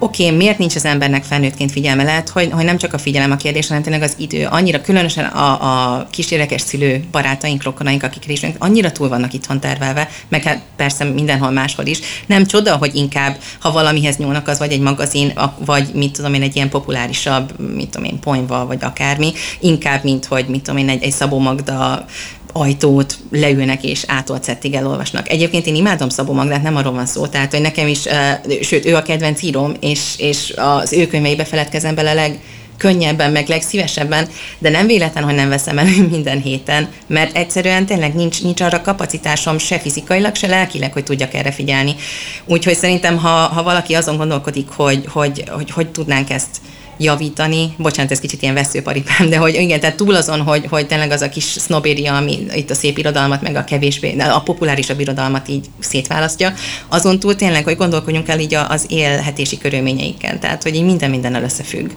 oké, 0.01 0.25
okay, 0.25 0.37
miért 0.37 0.57
nincs 0.57 0.75
az 0.75 0.85
embernek 0.85 1.23
felnőttként 1.23 1.71
figyelme? 1.71 2.03
Lehet, 2.03 2.29
hogy, 2.29 2.49
hogy 2.51 2.65
nem 2.65 2.77
csak 2.77 2.93
a 2.93 2.97
figyelem 2.97 3.31
a 3.31 3.35
kérdés, 3.35 3.67
hanem 3.67 3.83
tényleg 3.83 4.01
az 4.01 4.13
idő. 4.17 4.47
Annyira 4.49 4.81
különösen 4.81 5.25
a, 5.25 5.97
a 5.97 6.07
kísérlekes 6.09 6.61
szülő 6.61 7.03
barátaink, 7.11 7.63
rokonaink, 7.63 8.03
akik 8.03 8.27
is 8.27 8.45
annyira 8.57 8.91
túl 8.91 9.09
vannak 9.09 9.33
itthon 9.33 9.59
tervelve, 9.59 10.09
meg 10.27 10.43
hát 10.43 10.61
persze 10.75 11.03
mindenhol 11.03 11.51
máshol 11.51 11.85
is. 11.85 11.99
Nem 12.25 12.45
csoda, 12.45 12.75
hogy 12.75 12.95
inkább, 12.95 13.37
ha 13.59 13.71
valamihez 13.71 14.17
nyúlnak, 14.17 14.47
az 14.47 14.59
vagy 14.59 14.71
egy 14.71 14.79
magazin, 14.79 15.33
vagy 15.65 15.91
mit 15.93 16.11
tudom 16.11 16.33
én, 16.33 16.41
egy 16.41 16.55
ilyen 16.55 16.69
populárisabb, 16.69 17.59
mit 17.75 17.89
tudom 17.89 18.07
én, 18.07 18.19
ponyva, 18.19 18.65
vagy 18.65 18.83
akármi, 18.83 19.31
inkább, 19.59 20.03
mint 20.03 20.25
hogy 20.25 20.45
mit 20.47 20.61
tudom 20.61 20.79
én, 20.79 20.89
egy, 20.89 21.03
egy 21.03 21.11
Szabó 21.11 21.39
Magda 21.39 22.05
ajtót 22.51 23.17
leülnek 23.31 23.83
és 23.83 24.03
átolt 24.07 24.43
szettig 24.43 24.73
elolvasnak. 24.73 25.29
Egyébként 25.29 25.65
én 25.65 25.75
imádom 25.75 26.09
Szabó 26.09 26.33
Magdát, 26.33 26.63
nem 26.63 26.75
arról 26.75 26.93
van 26.93 27.05
szó, 27.05 27.27
tehát 27.27 27.51
hogy 27.51 27.61
nekem 27.61 27.87
is, 27.87 28.01
sőt, 28.61 28.85
ő 28.85 28.95
a 28.95 29.01
kedvenc 29.01 29.41
írom, 29.41 29.73
és, 29.79 30.13
és 30.17 30.53
az 30.55 30.93
ő 30.93 31.07
könyveibe 31.07 31.45
feledkezem 31.45 31.95
bele 31.95 32.13
leg, 32.13 32.39
könnyebben, 32.81 33.31
meg 33.31 33.47
legszívesebben, 33.47 34.27
de 34.59 34.69
nem 34.69 34.87
véletlen, 34.87 35.23
hogy 35.23 35.35
nem 35.35 35.49
veszem 35.49 35.77
elő 35.77 36.07
minden 36.11 36.41
héten, 36.41 36.87
mert 37.07 37.35
egyszerűen 37.35 37.85
tényleg 37.85 38.15
nincs, 38.15 38.43
nincs 38.43 38.61
arra 38.61 38.81
kapacitásom 38.81 39.57
se 39.57 39.79
fizikailag, 39.79 40.35
se 40.35 40.47
lelkileg, 40.47 40.93
hogy 40.93 41.03
tudjak 41.03 41.33
erre 41.33 41.51
figyelni. 41.51 41.95
Úgyhogy 42.45 42.75
szerintem, 42.75 43.17
ha, 43.17 43.29
ha 43.29 43.63
valaki 43.63 43.93
azon 43.93 44.17
gondolkodik, 44.17 44.69
hogy 44.69 45.03
hogy, 45.07 45.43
hogy, 45.49 45.71
hogy 45.71 45.87
tudnánk 45.87 46.29
ezt 46.29 46.61
javítani. 47.03 47.73
Bocsánat, 47.77 48.11
ez 48.11 48.19
kicsit 48.19 48.41
ilyen 48.41 48.53
veszőparipám, 48.53 49.29
de 49.29 49.37
hogy 49.37 49.55
igen, 49.55 49.79
tehát 49.79 49.95
túl 49.95 50.15
azon, 50.15 50.41
hogy, 50.41 50.65
hogy 50.69 50.87
tényleg 50.87 51.11
az 51.11 51.21
a 51.21 51.29
kis 51.29 51.43
sznobéria, 51.43 52.15
ami 52.15 52.45
itt 52.55 52.69
a 52.69 52.75
szép 52.75 52.97
irodalmat, 52.97 53.41
meg 53.41 53.55
a 53.55 53.63
kevésbé, 53.63 54.15
a 54.19 54.41
populárisabb 54.41 54.99
irodalmat 54.99 55.47
így 55.47 55.65
szétválasztja, 55.79 56.53
azon 56.87 57.19
túl 57.19 57.35
tényleg, 57.35 57.63
hogy 57.63 57.75
gondolkodjunk 57.75 58.27
el 58.27 58.39
így 58.39 58.55
az 58.55 58.85
élhetési 58.89 59.57
körülményeiken, 59.57 60.39
tehát 60.39 60.63
hogy 60.63 60.75
így 60.75 60.85
minden 60.85 61.09
mindennel 61.09 61.43
összefügg. 61.43 61.89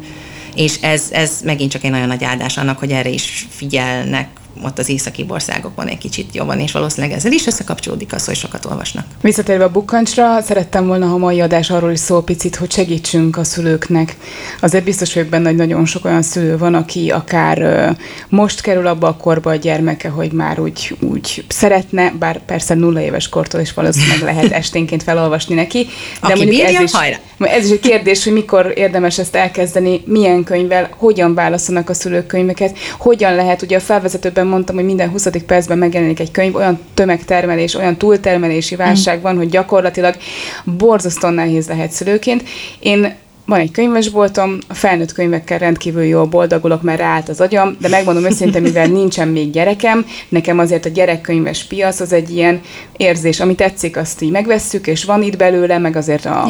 És 0.54 0.76
ez, 0.80 1.02
ez 1.10 1.40
megint 1.44 1.70
csak 1.70 1.84
egy 1.84 1.90
nagyon 1.90 2.06
nagy 2.06 2.24
áldás 2.24 2.56
annak, 2.56 2.78
hogy 2.78 2.90
erre 2.90 3.08
is 3.08 3.46
figyelnek 3.50 4.28
ott 4.62 4.78
az 4.78 4.88
északi 4.88 5.24
országokban 5.28 5.86
egy 5.86 5.98
kicsit 5.98 6.34
jobban, 6.34 6.60
és 6.60 6.72
valószínűleg 6.72 7.16
ezzel 7.16 7.32
is 7.32 7.46
összekapcsolódik 7.46 8.12
az, 8.12 8.24
hogy 8.24 8.36
sokat 8.36 8.64
olvasnak. 8.64 9.06
Visszatérve 9.20 9.64
a 9.64 9.70
bukkancsra, 9.70 10.40
szerettem 10.42 10.86
volna, 10.86 11.06
ha 11.06 11.16
mai 11.16 11.40
adás 11.40 11.70
arról 11.70 11.90
is 11.90 11.98
szól 11.98 12.24
picit, 12.24 12.56
hogy 12.56 12.72
segítsünk 12.72 13.36
a 13.36 13.44
szülőknek. 13.44 14.16
Azért 14.60 14.84
biztos 14.84 15.14
vagyok 15.14 15.28
benne, 15.28 15.48
hogy 15.48 15.56
nagyon 15.56 15.84
sok 15.84 16.04
olyan 16.04 16.22
szülő 16.22 16.58
van, 16.58 16.74
aki 16.74 17.10
akár 17.10 17.94
most 18.28 18.60
kerül 18.60 18.86
abba 18.86 19.06
a 19.06 19.16
korba 19.16 19.50
a 19.50 19.54
gyermeke, 19.54 20.08
hogy 20.08 20.32
már 20.32 20.60
úgy, 20.60 20.96
úgy 21.00 21.44
szeretne, 21.48 22.12
bár 22.18 22.44
persze 22.44 22.74
nulla 22.74 23.00
éves 23.00 23.28
kortól 23.28 23.60
is 23.60 23.72
valószínűleg 23.72 24.20
lehet 24.20 24.52
esténként 24.60 25.02
felolvasni 25.02 25.54
neki. 25.54 25.84
De 25.84 25.88
aki 26.20 26.28
mondjuk 26.28 26.48
bírja, 26.48 26.78
ez 26.78 26.84
is, 26.84 26.92
hajra. 26.92 27.16
ez 27.38 27.64
is 27.64 27.70
egy 27.70 27.80
kérdés, 27.80 28.24
hogy 28.24 28.32
mikor 28.32 28.72
érdemes 28.76 29.18
ezt 29.18 29.34
elkezdeni, 29.34 30.02
milyen 30.06 30.44
könyvvel, 30.44 30.88
hogyan 30.96 31.34
válaszolnak 31.34 31.88
a 31.88 31.94
szülők 31.94 32.26
könyveket, 32.26 32.78
hogyan 32.98 33.34
lehet, 33.34 33.62
ugye 33.62 33.76
a 33.76 33.80
felvezetőben 33.80 34.43
korábban 34.44 34.48
mondtam, 34.48 34.76
hogy 34.76 34.84
minden 34.84 35.10
20. 35.10 35.28
percben 35.46 35.78
megjelenik 35.78 36.20
egy 36.20 36.30
könyv, 36.30 36.54
olyan 36.54 36.78
tömegtermelés, 36.94 37.74
olyan 37.74 37.96
túltermelési 37.96 38.76
válság 38.76 39.20
van, 39.20 39.36
hogy 39.36 39.48
gyakorlatilag 39.48 40.16
borzasztóan 40.64 41.34
nehéz 41.34 41.68
lehet 41.68 41.90
szülőként. 41.90 42.42
Én 42.78 43.14
van 43.46 43.60
egy 43.60 43.70
könyvesboltom, 43.70 44.58
a 44.68 44.74
felnőtt 44.74 45.12
könyvekkel 45.12 45.58
rendkívül 45.58 46.02
jól 46.02 46.24
boldogulok, 46.24 46.82
mert 46.82 46.98
ráállt 46.98 47.28
az 47.28 47.40
agyam, 47.40 47.76
de 47.80 47.88
megmondom 47.88 48.24
őszintén, 48.24 48.62
mivel 48.62 48.86
nincsen 48.86 49.28
még 49.28 49.50
gyerekem, 49.50 50.06
nekem 50.28 50.58
azért 50.58 50.84
a 50.84 50.88
gyerekkönyves 50.88 51.64
piac 51.64 52.00
az 52.00 52.12
egy 52.12 52.30
ilyen 52.30 52.60
érzés, 52.96 53.40
ami 53.40 53.54
tetszik, 53.54 53.96
azt 53.96 54.22
így 54.22 54.30
megvesszük, 54.30 54.86
és 54.86 55.04
van 55.04 55.22
itt 55.22 55.36
belőle, 55.36 55.78
meg 55.78 55.96
azért 55.96 56.24
a, 56.24 56.48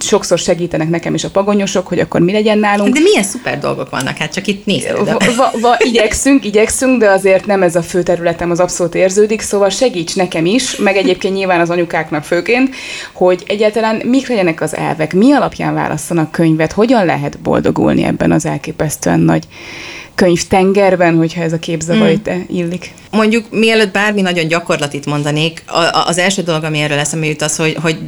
sokszor 0.00 0.38
segítenek 0.38 0.88
nekem 0.88 1.14
is 1.14 1.24
a 1.24 1.30
pagonyosok, 1.30 1.86
hogy 1.86 1.98
akkor 1.98 2.20
mi 2.20 2.32
legyen 2.32 2.58
nálunk. 2.58 2.94
De 2.94 3.00
milyen 3.00 3.22
szuper 3.22 3.58
dolgok 3.58 3.90
vannak, 3.90 4.16
hát 4.16 4.32
csak 4.32 4.46
itt 4.46 4.66
nézd. 4.66 4.92
Va, 5.04 5.16
va, 5.36 5.50
va, 5.60 5.76
igyekszünk, 5.78 6.44
igyekszünk, 6.44 7.00
de 7.00 7.10
azért 7.10 7.46
nem 7.46 7.62
ez 7.62 7.76
a 7.76 7.82
fő 7.82 8.02
területem, 8.02 8.50
az 8.50 8.60
abszolút 8.60 8.94
érződik, 8.94 9.40
szóval 9.40 9.68
segíts 9.68 10.16
nekem 10.16 10.46
is, 10.46 10.76
meg 10.76 10.96
egyébként 10.96 11.34
nyilván 11.34 11.60
az 11.60 11.70
anyukáknak 11.70 12.24
főként, 12.24 12.74
hogy 13.12 13.42
egyáltalán 13.46 14.02
mik 14.04 14.28
legyenek 14.28 14.60
az 14.60 14.76
elvek, 14.76 15.14
mi 15.14 15.32
alapján 15.32 15.74
válasz 15.74 16.01
válasszanak 16.02 16.30
könyvet. 16.30 16.72
Hogyan 16.72 17.04
lehet 17.04 17.38
boldogulni 17.38 18.04
ebben 18.04 18.32
az 18.32 18.46
elképesztően 18.46 19.20
nagy 19.20 19.46
könyvtengerben, 20.14 21.16
hogyha 21.16 21.42
ez 21.42 21.52
a 21.52 21.58
képzavar 21.58 22.08
mm. 22.08 22.10
itt 22.10 22.30
illik? 22.48 22.92
Mondjuk, 23.10 23.50
mielőtt 23.50 23.92
bármi 23.92 24.20
nagyon 24.20 24.48
gyakorlatit 24.48 25.06
mondanék, 25.06 25.64
az 26.06 26.18
első 26.18 26.42
dolog, 26.42 26.64
ami 26.64 26.78
erről 26.78 26.98
eszembe 26.98 27.26
jut, 27.26 27.42
az, 27.42 27.56
hogy, 27.56 27.76
hogy 27.82 27.98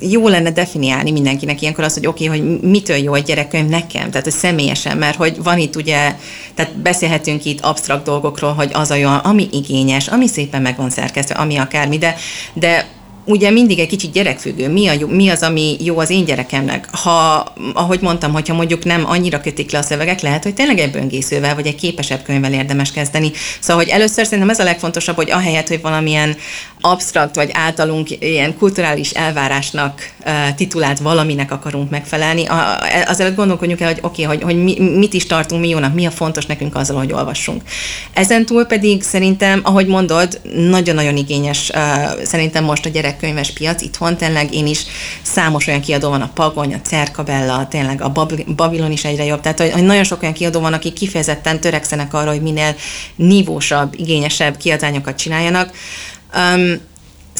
jó 0.00 0.28
lenne 0.28 0.50
definiálni 0.50 1.10
mindenkinek 1.10 1.60
ilyenkor 1.60 1.84
azt, 1.84 1.94
hogy 1.94 2.06
oké, 2.06 2.26
okay, 2.26 2.38
hogy 2.38 2.60
mitől 2.60 2.96
jó 2.96 3.14
egy 3.14 3.22
gyerekkönyv 3.22 3.68
nekem, 3.68 4.10
tehát 4.10 4.24
hogy 4.24 4.32
személyesen, 4.32 4.96
mert 4.96 5.16
hogy 5.16 5.42
van 5.42 5.58
itt 5.58 5.76
ugye, 5.76 6.14
tehát 6.54 6.76
beszélhetünk 6.76 7.44
itt 7.44 7.60
absztrakt 7.60 8.04
dolgokról, 8.04 8.52
hogy 8.52 8.70
az 8.72 8.90
a 8.90 8.94
jó, 8.94 9.08
ami 9.22 9.48
igényes, 9.52 10.08
ami 10.08 10.26
szépen 10.26 10.62
meg 10.62 10.76
van 10.76 10.90
szerkesztve, 10.90 11.34
ami 11.34 11.56
akármi, 11.56 11.98
de, 11.98 12.14
de 12.52 12.86
ugye 13.24 13.50
mindig 13.50 13.78
egy 13.78 13.88
kicsit 13.88 14.12
gyerekfüggő, 14.12 14.68
mi, 14.68 14.88
a, 14.88 15.06
mi 15.06 15.28
az, 15.28 15.42
ami 15.42 15.76
jó 15.80 15.98
az 15.98 16.10
én 16.10 16.24
gyerekemnek. 16.24 16.88
Ha, 16.96 17.46
ahogy 17.74 18.00
mondtam, 18.00 18.32
hogyha 18.32 18.54
mondjuk 18.54 18.84
nem 18.84 19.04
annyira 19.06 19.40
kötik 19.40 19.70
le 19.70 19.78
a 19.78 19.82
szövegek, 19.82 20.20
lehet, 20.20 20.42
hogy 20.42 20.54
tényleg 20.54 20.78
egy 20.78 20.90
böngészővel, 20.90 21.54
vagy 21.54 21.66
egy 21.66 21.74
képesebb 21.74 22.22
könyvvel 22.22 22.52
érdemes 22.52 22.92
kezdeni. 22.92 23.30
Szóval, 23.60 23.82
hogy 23.82 23.92
először 23.92 24.24
szerintem 24.24 24.50
ez 24.50 24.58
a 24.58 24.64
legfontosabb, 24.64 25.16
hogy 25.16 25.30
ahelyett, 25.30 25.68
hogy 25.68 25.80
valamilyen 25.80 26.36
absztrakt, 26.80 27.34
vagy 27.34 27.50
általunk 27.52 28.10
ilyen 28.10 28.56
kulturális 28.56 29.10
elvárásnak 29.10 30.12
titulált 30.56 30.98
valaminek 30.98 31.52
akarunk 31.52 31.90
megfelelni, 31.90 32.46
azelőtt 33.06 33.36
gondolkodjunk 33.36 33.80
el, 33.80 33.88
hogy 33.88 33.98
oké, 34.02 34.24
okay, 34.24 34.36
hogy, 34.36 34.44
hogy 34.44 34.62
mi, 34.62 34.80
mit 34.80 35.14
is 35.14 35.26
tartunk 35.26 35.60
mi 35.60 35.68
jónak, 35.68 35.94
mi 35.94 36.06
a 36.06 36.10
fontos 36.10 36.46
nekünk 36.46 36.74
azzal, 36.76 36.96
hogy 36.96 37.12
olvassunk. 37.12 37.62
Ezen 38.12 38.46
túl 38.46 38.64
pedig 38.64 39.02
szerintem, 39.02 39.60
ahogy 39.62 39.86
mondod, 39.86 40.40
nagyon-nagyon 40.68 41.16
igényes 41.16 41.70
szerintem 42.22 42.64
most 42.64 42.86
a 42.86 42.88
gyerek 42.88 43.11
gyerekkönyves 43.12 43.50
piac 43.50 43.82
itthon, 43.82 44.16
tényleg 44.16 44.54
én 44.54 44.66
is 44.66 44.84
számos 45.22 45.66
olyan 45.66 45.80
kiadó 45.80 46.08
van, 46.08 46.20
a 46.20 46.30
Pagony, 46.34 46.74
a 46.74 46.80
Cerkabella, 46.80 47.68
tényleg 47.68 48.02
a 48.02 48.12
Babilon 48.56 48.92
is 48.92 49.04
egyre 49.04 49.24
jobb, 49.24 49.40
tehát 49.40 49.72
hogy 49.72 49.84
nagyon 49.84 50.04
sok 50.04 50.22
olyan 50.22 50.34
kiadó 50.34 50.60
van, 50.60 50.72
akik 50.72 50.92
kifejezetten 50.92 51.60
törekszenek 51.60 52.14
arra, 52.14 52.30
hogy 52.30 52.42
minél 52.42 52.74
nívósabb, 53.16 53.94
igényesebb 53.96 54.56
kiadványokat 54.56 55.16
csináljanak. 55.16 55.70
Um, 56.34 56.90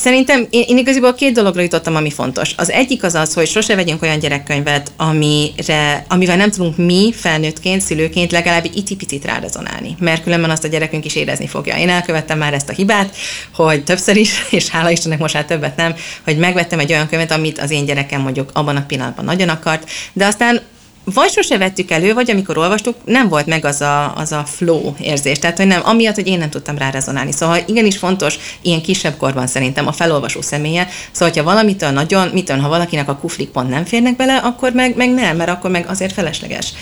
Szerintem 0.03 0.47
én, 0.51 0.65
én 0.67 0.79
igazából 0.79 1.15
két 1.15 1.33
dologra 1.33 1.63
jutottam, 1.63 1.97
ami 1.97 2.11
fontos. 2.11 2.55
Az 2.57 2.71
egyik 2.71 3.03
az 3.03 3.15
az, 3.15 3.35
hogy 3.35 3.47
sose 3.47 3.75
vegyünk 3.75 4.03
olyan 4.03 4.19
gyerekkönyvet, 4.19 4.93
amire, 4.97 6.05
amivel 6.09 6.37
nem 6.37 6.51
tudunk 6.51 6.77
mi 6.77 7.13
felnőttként, 7.17 7.81
szülőként 7.81 8.33
legalább 8.33 8.65
egy 8.65 8.77
icipicit 8.77 9.25
rárezonálni, 9.25 9.97
mert 9.99 10.23
különben 10.23 10.51
azt 10.51 10.65
a 10.65 10.69
gyerekünk 10.69 11.05
is 11.05 11.15
érezni 11.15 11.47
fogja. 11.47 11.77
Én 11.77 11.89
elkövettem 11.89 12.39
már 12.39 12.55
ezt 12.55 12.69
a 12.69 12.73
hibát, 12.73 13.17
hogy 13.55 13.85
többször 13.85 14.17
is, 14.17 14.33
és 14.51 14.69
hála 14.69 14.91
Istennek 14.91 15.19
most 15.19 15.35
már 15.35 15.45
többet 15.45 15.77
nem, 15.77 15.95
hogy 16.25 16.39
megvettem 16.39 16.79
egy 16.79 16.93
olyan 16.93 17.09
könyvet, 17.09 17.31
amit 17.31 17.59
az 17.59 17.71
én 17.71 17.85
gyerekem 17.85 18.21
mondjuk 18.21 18.51
abban 18.53 18.77
a 18.77 18.87
pillanatban 18.87 19.25
nagyon 19.25 19.49
akart, 19.49 19.91
de 20.13 20.27
aztán 20.27 20.61
vagy 21.05 21.31
sose 21.31 21.59
vettük 21.59 21.91
elő, 21.91 22.15
vagy 22.15 22.31
amikor 22.31 22.59
olvastuk, 22.59 22.97
nem 23.05 23.29
volt 23.29 23.47
meg 23.47 23.65
az 23.65 23.81
a, 23.81 24.17
az 24.17 24.33
a 24.33 24.45
flow 24.47 24.95
érzés. 25.01 25.39
Tehát, 25.39 25.57
hogy 25.57 25.67
nem, 25.67 25.81
amiatt, 25.85 26.15
hogy 26.15 26.27
én 26.27 26.39
nem 26.39 26.51
tudtam 26.51 26.79
rá 26.79 26.91
rezonálni. 26.91 27.33
Szóval 27.33 27.59
igenis 27.67 27.97
fontos 27.97 28.39
ilyen 28.63 28.83
kisebb 28.83 29.17
korban 29.17 29.47
szerintem 29.47 29.87
a 29.87 29.93
felolvasó 29.93 30.43
személye. 30.43 30.89
Szóval, 31.13 31.29
hogyha 31.29 31.45
valamitől 31.45 31.91
nagyon, 31.91 32.29
mitől, 32.29 32.59
ha 32.59 32.69
valakinek 32.69 33.09
a 33.09 33.17
kuflik 33.17 33.49
pont 33.49 33.69
nem 33.69 33.85
férnek 33.85 34.17
bele, 34.17 34.37
akkor 34.37 34.73
meg, 34.73 34.97
meg 34.97 35.11
nem, 35.11 35.37
mert 35.37 35.51
akkor 35.51 35.71
meg 35.71 35.87
azért 35.89 36.13
felesleges, 36.13 36.73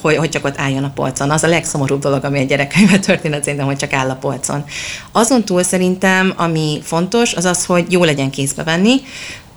hogy, 0.00 0.16
hogy 0.16 0.28
csak 0.28 0.44
ott 0.44 0.58
álljon 0.58 0.84
a 0.84 0.92
polcon. 0.94 1.30
Az 1.30 1.42
a 1.42 1.48
legszomorúbb 1.48 2.00
dolog, 2.00 2.24
ami 2.24 2.38
egy 2.38 2.48
gyerekkönyvet 2.48 3.06
történet 3.06 3.42
szerintem, 3.42 3.66
hogy 3.66 3.76
csak 3.76 3.92
áll 3.92 4.10
a 4.10 4.14
polcon. 4.14 4.64
Azon 5.12 5.44
túl 5.44 5.62
szerintem, 5.62 6.32
ami 6.36 6.80
fontos, 6.82 7.34
az 7.34 7.44
az, 7.44 7.64
hogy 7.64 7.92
jó 7.92 8.04
legyen 8.04 8.30
kézbe 8.30 8.62
venni, 8.62 9.00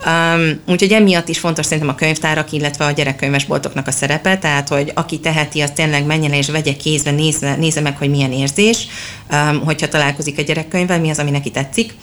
Um, 0.06 0.60
úgyhogy 0.66 0.92
emiatt 0.92 1.28
is 1.28 1.38
fontos 1.38 1.66
szerintem 1.66 1.88
a 1.88 1.94
könyvtárak, 1.94 2.52
illetve 2.52 2.84
a 2.84 2.90
gyerekkönyvesboltoknak 2.90 3.86
a 3.86 3.90
szerepe, 3.90 4.38
tehát 4.38 4.68
hogy 4.68 4.92
aki 4.94 5.18
teheti, 5.18 5.60
az 5.60 5.70
tényleg 5.74 6.06
menjen 6.06 6.32
és 6.32 6.50
vegye 6.50 6.76
kézbe, 6.76 7.10
nézze, 7.10 7.56
nézze 7.56 7.80
meg, 7.80 7.96
hogy 7.96 8.10
milyen 8.10 8.32
érzés, 8.32 8.86
um, 9.32 9.64
hogyha 9.64 9.88
találkozik 9.88 10.38
a 10.38 10.42
gyerekkönyvvel, 10.42 11.00
mi 11.00 11.10
az, 11.10 11.18
ami 11.18 11.30
neki 11.30 11.50
tetszik. 11.50 11.94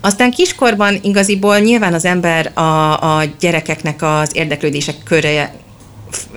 Aztán 0.00 0.30
kiskorban 0.30 0.98
igaziból 1.02 1.58
nyilván 1.58 1.94
az 1.94 2.04
ember 2.04 2.50
a, 2.54 3.18
a 3.18 3.24
gyerekeknek 3.40 4.02
az 4.02 4.30
érdeklődések 4.32 4.96
köre 5.04 5.54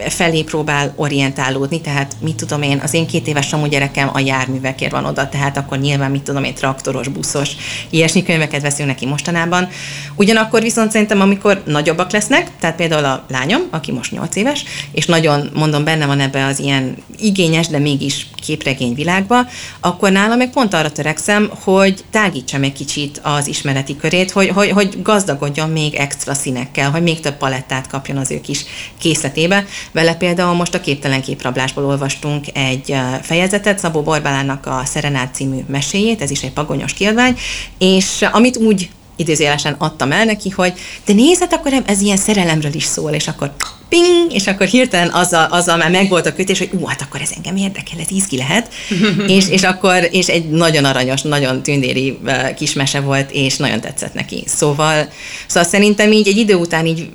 felé 0.08 0.42
próbál 0.42 0.94
orientálódni, 0.96 1.82
tehát 1.82 2.16
mit 2.20 2.36
tudom 2.36 2.62
én, 2.62 2.80
az 2.84 2.94
én 2.94 3.08
két 3.08 3.28
éves 3.28 3.48
Samu 3.48 3.68
gyerekem 3.68 4.10
a 4.14 4.20
járművekért 4.20 4.92
van 4.92 5.06
oda, 5.06 5.30
tehát 5.30 5.58
akkor 5.58 5.78
nyilván 5.78 6.12
mit 6.12 6.22
tudom 6.22 6.44
én, 6.44 6.54
traktoros, 6.54 7.08
buszos, 7.08 7.50
ilyesmi 7.90 8.24
könyveket 8.24 8.62
veszünk 8.62 8.88
neki 8.88 9.06
mostanában. 9.06 9.70
Ugyanakkor 10.16 10.62
viszont 10.62 10.92
szerintem, 10.92 11.22
amikor 11.22 11.62
nagyobbak 11.66 12.12
lesznek, 12.12 12.52
tehát 12.60 12.76
például 12.76 13.06
a 13.06 13.26
lányom, 13.30 13.62
aki 13.70 13.92
most 13.92 14.12
8 14.12 14.36
éves, 14.36 14.64
és 14.92 15.06
nagyon, 15.06 15.50
mondom, 15.54 15.84
benne 15.84 16.06
van 16.06 16.20
ebbe 16.20 16.46
az 16.46 16.60
ilyen 16.60 16.96
igényes, 17.20 17.68
de 17.68 17.80
mégis 17.80 18.28
képregény 18.46 18.94
világba, 18.94 19.48
akkor 19.80 20.12
nálam 20.12 20.38
meg 20.38 20.50
pont 20.50 20.74
arra 20.74 20.92
törekszem, 20.92 21.52
hogy 21.64 22.04
tágítsam 22.12 22.64
egy 22.64 22.74
kicsit 22.74 23.20
az 23.24 23.48
ismereti 23.48 23.96
körét, 23.96 24.32
hogy, 24.32 24.48
hogy, 24.50 24.70
hogy 24.70 25.02
gazdagodjon 25.02 25.70
még 25.70 25.96
extra 25.96 26.34
színekkel, 26.34 26.92
hogy 26.92 27.02
még 27.02 27.20
több 27.20 27.38
palettát 27.38 27.88
kapjon 27.88 28.18
az 28.18 28.32
ő 28.32 28.42
kis 28.42 28.66
készletébe, 28.98 29.66
vele 29.92 30.16
például 30.16 30.54
most 30.54 30.74
a 30.74 30.80
képtelen 30.80 31.22
képrablásból 31.22 31.86
olvastunk 31.86 32.46
egy 32.54 32.96
fejezetet, 33.22 33.80
Szabó 33.80 34.02
Borbálának 34.02 34.66
a 34.66 34.82
Szerenát 34.86 35.36
című 35.36 35.60
meséjét, 35.68 36.22
ez 36.22 36.32
is 36.32 36.42
egy 36.42 36.54
pagonyos 36.54 36.94
kiadvány, 36.94 37.38
és 37.78 38.26
amit 38.32 38.58
úgy 38.58 38.90
idézőjelesen 39.18 39.76
adtam 39.78 40.12
el 40.12 40.26
neki, 40.26 40.50
hogy 40.50 40.74
de 41.06 41.14
nézed, 41.14 41.54
akkor 41.54 41.84
ez 41.86 42.02
ilyen 42.02 42.18
szerelemről 42.18 42.74
is 42.74 42.84
szól, 42.84 43.12
és 43.12 43.28
akkor 43.28 43.52
ping, 43.90 44.34
és 44.34 44.48
akkor 44.48 44.68
hirtelen 44.68 45.10
azzal, 45.10 45.48
azzal 45.52 45.78
már 45.78 45.92
megvolt 45.92 46.26
a 46.26 46.34
kötés, 46.34 46.58
hogy 46.58 46.70
ú, 46.72 46.86
hát 46.86 47.02
akkor 47.02 47.22
ez 47.22 47.32
engem 47.36 47.56
érdekel, 47.56 48.00
ez 48.00 48.12
izgi 48.12 48.38
lehet, 48.38 48.74
és, 49.38 49.50
és 49.50 49.64
akkor, 49.64 50.08
és 50.12 50.28
egy 50.28 50.50
nagyon 50.50 50.86
aranyos, 50.86 51.22
nagyon 51.22 51.64
tündéri 51.64 52.18
kis 52.56 52.74
mese 52.74 53.00
volt, 53.00 53.32
és 53.32 53.58
nagyon 53.58 53.82
tetszett 53.82 54.14
neki. 54.14 54.44
Szóval, 54.48 55.10
szóval 55.48 55.70
szerintem 55.70 56.12
így 56.12 56.28
egy 56.28 56.38
idő 56.38 56.56
után 56.56 56.86
így 56.86 57.10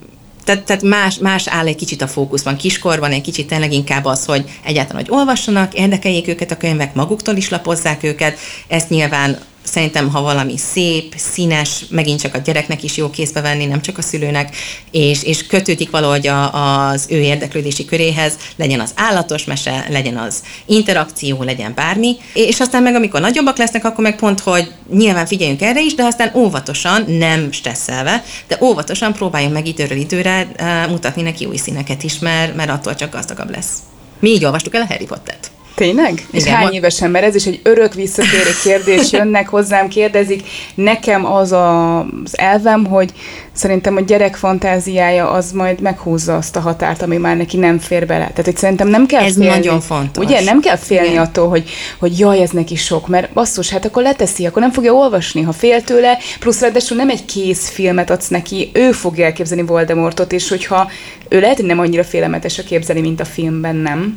tehát, 0.44 0.62
tehát 0.62 0.83
más, 0.83 1.18
más 1.18 1.48
áll 1.48 1.66
egy 1.66 1.76
kicsit 1.76 2.02
a 2.02 2.09
fókuszban. 2.09 2.57
Kiskorban 2.57 3.11
egy 3.11 3.20
kicsit 3.20 3.46
tényleg 3.46 3.72
inkább 3.72 4.05
az, 4.05 4.24
hogy 4.24 4.44
egyáltalán, 4.64 5.02
hogy 5.02 5.18
olvassanak, 5.18 5.74
érdekeljék 5.74 6.28
őket 6.28 6.50
a 6.50 6.57
könyvek, 6.57 6.94
maguktól 6.94 7.37
is 7.37 7.48
lapozzák 7.48 8.02
őket. 8.02 8.38
Ezt 8.68 8.88
nyilván 8.88 9.38
Szerintem, 9.62 10.11
ha 10.11 10.22
valami 10.22 10.57
szép, 10.57 11.14
színes, 11.16 11.85
megint 11.90 12.20
csak 12.20 12.35
a 12.35 12.38
gyereknek 12.38 12.83
is 12.83 12.96
jó 12.96 13.11
kézbe 13.11 13.40
venni, 13.40 13.64
nem 13.64 13.81
csak 13.81 13.98
a 13.98 14.03
szülőnek, 14.03 14.57
és, 14.90 15.22
és 15.22 15.46
kötődik 15.46 15.90
valahogy 15.90 16.27
a, 16.27 16.88
az 16.88 17.07
ő 17.09 17.20
érdeklődési 17.20 17.85
köréhez, 17.85 18.37
legyen 18.57 18.81
az 18.81 18.92
állatos 18.94 19.44
mese, 19.44 19.87
legyen 19.88 20.16
az 20.16 20.42
interakció, 20.66 21.42
legyen 21.42 21.72
bármi. 21.75 22.16
És 22.35 22.61
aztán 22.61 22.83
meg, 22.83 22.94
amikor 22.94 23.20
nagyobbak 23.20 23.57
lesznek, 23.57 23.85
akkor 23.85 24.05
meg 24.05 24.16
pont, 24.16 24.40
hogy 24.40 24.72
nyilván 24.92 25.27
figyeljünk 25.27 25.62
erre 25.62 25.83
is, 25.83 25.94
de 25.94 26.05
aztán 26.05 26.33
óvatosan, 26.35 27.05
nem 27.09 27.53
stresszelve, 27.53 28.25
de 28.48 28.59
óvatosan 28.61 29.12
próbáljunk 29.12 29.55
meg 29.55 29.66
időről 29.66 29.98
időre 29.98 30.48
uh, 30.61 30.90
mutatni 30.90 31.22
neki 31.22 31.44
új 31.44 31.57
színeket 31.57 32.03
is, 32.03 32.18
mert, 32.18 32.57
mert 32.57 32.70
attól 32.70 32.94
csak 32.94 33.12
gazdagabb 33.12 33.51
lesz. 33.51 33.72
Mi 34.18 34.29
így 34.29 34.44
olvastuk 34.44 34.75
el 34.75 34.83
a 34.83 34.87
Harry 34.87 35.07
Pottert. 35.07 35.51
Tényleg? 35.74 36.12
Igen, 36.12 36.26
és 36.30 36.44
hány 36.44 36.72
évesen? 36.72 37.11
Mert 37.11 37.24
ez 37.24 37.35
is 37.35 37.44
egy 37.44 37.61
örök 37.62 37.94
visszatérő 37.94 38.50
kérdés, 38.62 39.12
jönnek 39.12 39.48
hozzám, 39.48 39.88
kérdezik. 39.88 40.42
Nekem 40.74 41.26
az 41.32 41.52
a, 41.52 41.98
az 42.00 42.38
elvem, 42.38 42.87
hogy 42.87 43.12
szerintem 43.52 43.96
a 43.96 44.00
gyerek 44.00 44.37
fantáziája 44.37 45.30
az 45.30 45.52
majd 45.52 45.80
meghúzza 45.80 46.37
azt 46.37 46.56
a 46.56 46.61
határt, 46.61 47.02
ami 47.02 47.16
már 47.16 47.37
neki 47.37 47.56
nem 47.56 47.78
fér 47.78 48.06
bele. 48.06 48.26
Tehát, 48.26 48.44
hogy 48.44 48.56
szerintem 48.56 48.88
nem 48.88 49.06
kell 49.06 49.22
Ez 49.22 49.35
félni. 49.35 49.48
nagyon 49.48 49.80
fontos. 49.80 50.24
Ugye, 50.24 50.40
nem 50.40 50.61
kell 50.61 50.76
félni 50.76 51.08
Igen. 51.08 51.22
attól, 51.22 51.48
hogy, 51.48 51.70
hogy 51.98 52.18
jaj, 52.18 52.40
ez 52.40 52.50
neki 52.50 52.76
sok, 52.76 53.08
mert 53.08 53.32
basszus, 53.32 53.70
hát 53.70 53.85
akkor 53.85 54.02
leteszi, 54.02 54.46
akkor 54.46 54.62
nem 54.62 54.72
fogja 54.72 54.92
olvasni, 54.92 55.42
ha 55.42 55.52
fél 55.52 55.82
tőle, 55.82 56.18
plusz 56.40 56.61
ráadásul 56.61 56.96
nem 56.96 57.11
egy 57.11 57.24
kész 57.24 57.68
filmet 57.68 58.11
adsz 58.11 58.28
neki, 58.28 58.70
ő 58.72 58.92
fogja 58.92 59.24
elképzelni 59.24 59.62
Voldemortot, 59.62 60.32
és 60.32 60.48
hogyha 60.48 60.90
ő 61.28 61.40
lehet, 61.40 61.56
hogy 61.56 61.66
nem 61.66 61.78
annyira 61.78 62.04
félelmetes 62.04 62.58
a 62.58 62.62
képzeli, 62.62 63.00
mint 63.00 63.20
a 63.20 63.24
filmben, 63.24 63.76
nem? 63.76 64.14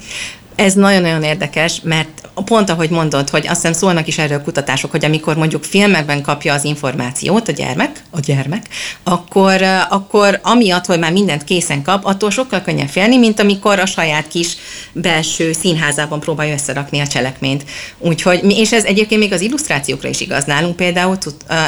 Ez 0.56 0.74
nagyon-nagyon 0.74 1.24
érdekes, 1.24 1.80
mert 1.84 2.30
pont 2.46 2.70
ahogy 2.70 2.90
mondod, 2.90 3.30
hogy 3.30 3.48
azt 3.48 3.56
hiszem 3.56 3.74
szólnak 3.74 4.08
is 4.08 4.18
erről 4.18 4.42
kutatások, 4.42 4.92
hogy 4.92 5.06
amikor 5.06 5.36
mondjuk 5.36 5.64
filmekben 5.64 6.22
kapja 6.22 6.54
az 6.54 6.64
információt 6.64 7.48
a 7.48 7.52
gyermek, 7.52 8.02
a 8.10 8.20
gyermek, 8.20 8.66
akkor, 9.04 9.62
akkor 9.90 10.40
amiatt, 10.44 10.86
hogy 10.86 11.00
már 11.00 11.12
mindent 11.12 11.44
készen 11.44 11.82
kap, 11.82 12.06
attól 12.06 12.32
sokkal 12.32 12.62
könnyebb 12.62 12.88
félni, 12.88 13.18
mint 13.18 13.40
amikor 13.40 13.80
a 13.80 13.86
saját 13.86 14.28
kis 14.28 14.58
belső 14.94 15.54
színházában 15.54 16.20
próbálja 16.20 16.54
összerakni 16.54 17.00
a 17.00 17.08
cselekményt. 17.08 17.64
Úgyhogy, 17.98 18.44
és 18.50 18.72
ez 18.72 18.84
egyébként 18.84 19.22
még 19.22 19.34
az 19.34 19.42
illusztrációkra 19.42 20.10
is 20.10 20.20
igaz 20.20 20.46
nálunk, 20.46 20.76
például 20.76 21.18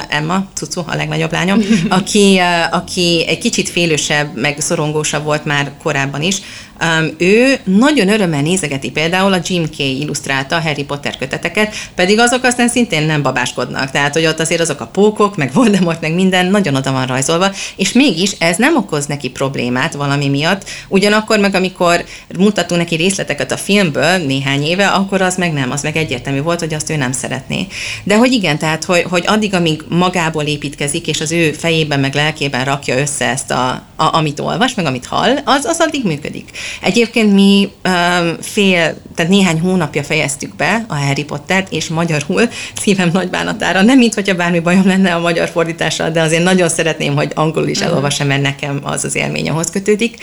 Emma, 0.09 0.47
Cucu, 0.53 0.81
a 0.85 0.95
legnagyobb 0.95 1.31
lányom, 1.31 1.59
aki, 1.89 2.41
aki 2.71 3.25
egy 3.27 3.37
kicsit 3.37 3.69
félősebb, 3.69 4.35
meg 4.35 4.59
szorongósabb 4.59 5.23
volt 5.23 5.45
már 5.45 5.71
korábban 5.83 6.21
is, 6.21 6.41
Um, 6.81 7.15
ő 7.17 7.59
nagyon 7.63 8.09
örömmel 8.09 8.41
nézegeti 8.41 8.91
például 8.91 9.33
a 9.33 9.39
Jim 9.43 9.69
Kay 9.77 9.99
illusztrálta 9.99 10.55
a 10.55 10.61
Harry 10.61 10.83
Potter 10.83 11.17
köteteket, 11.17 11.75
pedig 11.95 12.19
azok 12.19 12.43
aztán 12.43 12.69
szintén 12.69 13.03
nem 13.03 13.21
babáskodnak. 13.21 13.91
Tehát, 13.91 14.13
hogy 14.13 14.25
ott 14.25 14.39
azért 14.39 14.61
azok 14.61 14.81
a 14.81 14.85
pókok, 14.87 15.35
meg 15.35 15.53
Voldemort, 15.53 16.01
meg 16.01 16.13
minden 16.13 16.45
nagyon 16.45 16.75
oda 16.75 16.91
van 16.91 17.05
rajzolva, 17.05 17.51
és 17.75 17.91
mégis 17.91 18.31
ez 18.39 18.57
nem 18.57 18.75
okoz 18.75 19.05
neki 19.05 19.29
problémát 19.29 19.93
valami 19.93 20.27
miatt. 20.29 20.69
Ugyanakkor 20.87 21.39
meg 21.39 21.55
amikor 21.55 22.03
mutatunk 22.37 22.81
neki 22.81 22.95
részleteket 22.95 23.51
a 23.51 23.57
filmből 23.57 24.17
néhány 24.17 24.63
éve, 24.63 24.87
akkor 24.87 25.21
az 25.21 25.37
meg 25.37 25.53
nem, 25.53 25.71
az 25.71 25.81
meg 25.81 25.97
egyértelmű 25.97 26.41
volt, 26.41 26.59
hogy 26.59 26.73
azt 26.73 26.89
ő 26.89 26.95
nem 26.95 27.11
szeretné. 27.11 27.67
De 28.03 28.17
hogy 28.17 28.31
igen, 28.31 28.57
tehát, 28.57 28.83
hogy, 28.83 29.03
hogy 29.09 29.23
addig, 29.27 29.53
amíg 29.53 29.81
magából 29.89 30.43
építkezik, 30.43 31.07
és 31.07 31.21
az 31.21 31.31
ő 31.31 31.51
fejében 31.51 31.99
meg 31.99 32.13
lelkében 32.13 32.65
rakja 32.65 32.97
össze 32.97 33.25
ezt, 33.29 33.51
a, 33.51 33.69
a, 33.95 34.15
amit 34.15 34.39
olvas, 34.39 34.73
meg 34.73 34.85
amit 34.85 35.05
hall, 35.05 35.37
az, 35.45 35.65
az 35.65 35.79
addig 35.79 36.05
működik. 36.05 36.49
Egyébként 36.81 37.33
mi 37.33 37.69
um, 37.85 38.37
fél, 38.41 38.97
tehát 39.15 39.31
néhány 39.31 39.59
hónapja 39.59 40.03
fejeztük 40.03 40.55
be 40.55 40.85
a 40.87 40.95
Harry 40.95 41.23
Pottert, 41.23 41.71
és 41.71 41.87
magyarul 41.87 42.41
szívem 42.81 43.09
nagy 43.13 43.29
bánatára, 43.29 43.81
nem 43.81 43.97
mint 43.97 44.13
hogyha 44.13 44.35
bármi 44.35 44.59
bajom 44.59 44.87
lenne 44.87 45.15
a 45.15 45.19
magyar 45.19 45.49
fordítással, 45.49 46.09
de 46.09 46.21
azért 46.21 46.43
nagyon 46.43 46.69
szeretném, 46.69 47.15
hogy 47.15 47.31
angolul 47.35 47.69
is 47.69 47.79
elolvassam, 47.79 48.27
mert 48.27 48.41
nekem 48.41 48.79
az 48.83 49.03
az 49.03 49.15
élmény 49.15 49.49
ahhoz 49.49 49.69
kötődik. 49.69 50.17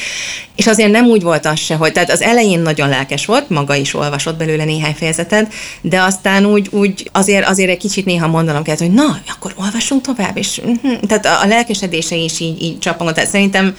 És 0.57 0.67
azért 0.67 0.91
nem 0.91 1.07
úgy 1.07 1.23
volt 1.23 1.47
az 1.47 1.59
se, 1.59 1.75
hogy, 1.75 1.93
tehát 1.93 2.11
az 2.11 2.23
elején 2.23 2.61
nagyon 2.61 2.89
lelkes 2.89 3.27
volt, 3.27 3.49
maga 3.49 3.75
is 3.75 3.95
olvasott 3.95 4.37
belőle 4.37 4.65
néhány 4.65 4.95
fejezetet, 4.95 5.53
de 5.81 6.01
aztán 6.01 6.47
úgy, 6.47 6.69
úgy 6.71 7.11
azért, 7.13 7.49
azért 7.49 7.71
egy 7.71 7.79
kicsit 7.79 8.05
néha 8.05 8.29
mondanom 8.29 8.63
kellett, 8.63 8.81
hogy 8.81 8.93
na, 8.93 9.21
akkor 9.29 9.55
olvassunk 9.57 10.03
tovább, 10.03 10.37
és 10.37 10.61
uh-huh. 10.65 11.01
tehát 11.09 11.27
a, 11.27 11.43
a 11.43 11.47
lelkesedése 11.47 12.17
is 12.17 12.41
így, 12.41 12.63
így 12.63 12.79
csapongott. 12.79 13.15
Tehát 13.15 13.31
szerintem 13.31 13.77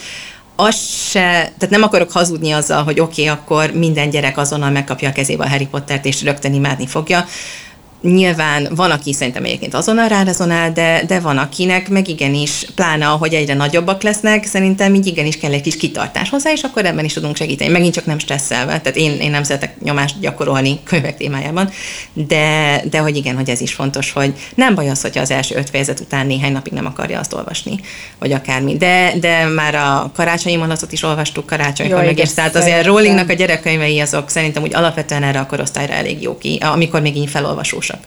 az 0.55 0.75
se, 1.09 1.19
tehát 1.19 1.69
nem 1.69 1.83
akarok 1.83 2.11
hazudni 2.11 2.51
azzal, 2.51 2.83
hogy 2.83 2.99
oké, 2.99 3.21
okay, 3.29 3.37
akkor 3.37 3.71
minden 3.71 4.09
gyerek 4.09 4.37
azonnal 4.37 4.69
megkapja 4.69 5.09
a 5.09 5.11
kezébe 5.11 5.43
a 5.43 5.49
Harry 5.49 5.67
Pottert, 5.67 6.05
és 6.05 6.23
rögtön 6.23 6.53
imádni 6.53 6.87
fogja. 6.87 7.25
Nyilván 8.05 8.67
van, 8.75 8.91
aki 8.91 9.13
szerintem 9.13 9.43
egyébként 9.43 9.73
azonnal 9.73 10.07
rárezonál, 10.07 10.71
de, 10.71 11.03
de 11.07 11.19
van, 11.19 11.37
akinek 11.37 11.89
meg 11.89 12.07
igenis, 12.07 12.65
pláne 12.75 13.07
ahogy 13.07 13.33
egyre 13.33 13.53
nagyobbak 13.53 14.01
lesznek, 14.01 14.45
szerintem 14.45 14.93
így 14.95 15.05
igenis 15.05 15.37
kell 15.37 15.51
egy 15.51 15.61
kis 15.61 15.77
kitartás 15.77 16.29
hozzá, 16.29 16.51
és 16.51 16.61
akkor 16.61 16.85
ebben 16.85 17.05
is 17.05 17.13
tudunk 17.13 17.35
segíteni. 17.35 17.71
Megint 17.71 17.93
csak 17.93 18.05
nem 18.05 18.19
stresszelve, 18.19 18.81
tehát 18.81 18.97
én, 18.97 19.19
én 19.19 19.31
nem 19.31 19.43
szeretek 19.43 19.81
nyomást 19.81 20.19
gyakorolni 20.19 20.79
könyvek 20.83 21.17
témájában, 21.17 21.69
de, 22.13 22.81
de 22.89 22.97
hogy 22.97 23.15
igen, 23.15 23.35
hogy 23.35 23.49
ez 23.49 23.61
is 23.61 23.73
fontos, 23.73 24.11
hogy 24.11 24.33
nem 24.55 24.75
baj 24.75 24.89
az, 24.89 25.01
hogyha 25.01 25.21
az 25.21 25.31
első 25.31 25.55
öt 25.55 25.69
fejezet 25.69 25.99
után 25.99 26.25
néhány 26.25 26.51
napig 26.51 26.73
nem 26.73 26.85
akarja 26.85 27.19
azt 27.19 27.33
olvasni, 27.33 27.79
vagy 28.19 28.31
akármi. 28.31 28.77
De, 28.77 29.13
de 29.19 29.45
már 29.45 29.75
a 29.75 30.11
karácsonyi 30.15 30.55
mondatot 30.55 30.91
is 30.91 31.03
olvastuk 31.03 31.45
karácsonykor 31.45 32.03
meg, 32.03 32.19
és 32.19 32.33
tehát 32.33 32.55
azért 32.55 32.85
Rowlingnak 32.85 33.29
a 33.29 33.33
gyerekkönyvei 33.33 33.99
azok 33.99 34.29
szerintem 34.29 34.63
úgy 34.63 34.75
alapvetően 34.75 35.23
erre 35.23 35.39
a 35.39 35.45
korosztályra 35.45 35.93
elég 35.93 36.21
jó 36.21 36.37
ki, 36.37 36.57
amikor 36.61 37.01
még 37.01 37.15
így 37.15 37.29
felolvasósak. 37.95 38.05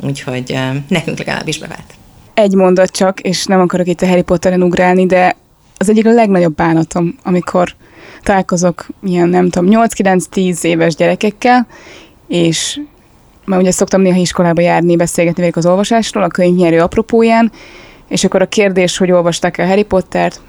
Úgyhogy 0.00 0.58
nekünk 0.88 1.18
legalábbis 1.18 1.58
bevált. 1.58 1.94
Egy 2.34 2.54
mondat 2.54 2.90
csak, 2.90 3.20
és 3.20 3.44
nem 3.44 3.60
akarok 3.60 3.86
itt 3.86 4.00
a 4.00 4.06
Harry 4.06 4.22
Potteren 4.22 4.62
ugrálni, 4.62 5.06
de 5.06 5.36
az 5.76 5.88
egyik 5.88 6.06
a 6.06 6.12
legnagyobb 6.12 6.54
bánatom, 6.54 7.18
amikor 7.22 7.74
találkozok 8.22 8.86
ilyen, 9.02 9.28
nem 9.28 9.50
tudom, 9.50 9.84
8-9-10 9.88 10.62
éves 10.62 10.94
gyerekekkel, 10.94 11.66
és 12.28 12.80
mert 13.44 13.60
ugye 13.62 13.70
szoktam 13.70 14.00
néha 14.00 14.18
iskolába 14.18 14.60
járni, 14.60 14.96
beszélgetni 14.96 15.40
velük 15.40 15.56
az 15.56 15.66
olvasásról, 15.66 16.22
a 16.22 16.28
könyvnyerő 16.28 16.80
apropóján, 16.80 17.52
és 18.08 18.24
akkor 18.24 18.42
a 18.42 18.46
kérdés, 18.46 18.96
hogy 18.96 19.10
olvasták 19.10 19.58
el 19.58 19.66
Harry 19.66 19.82
Pottert, 19.82 20.40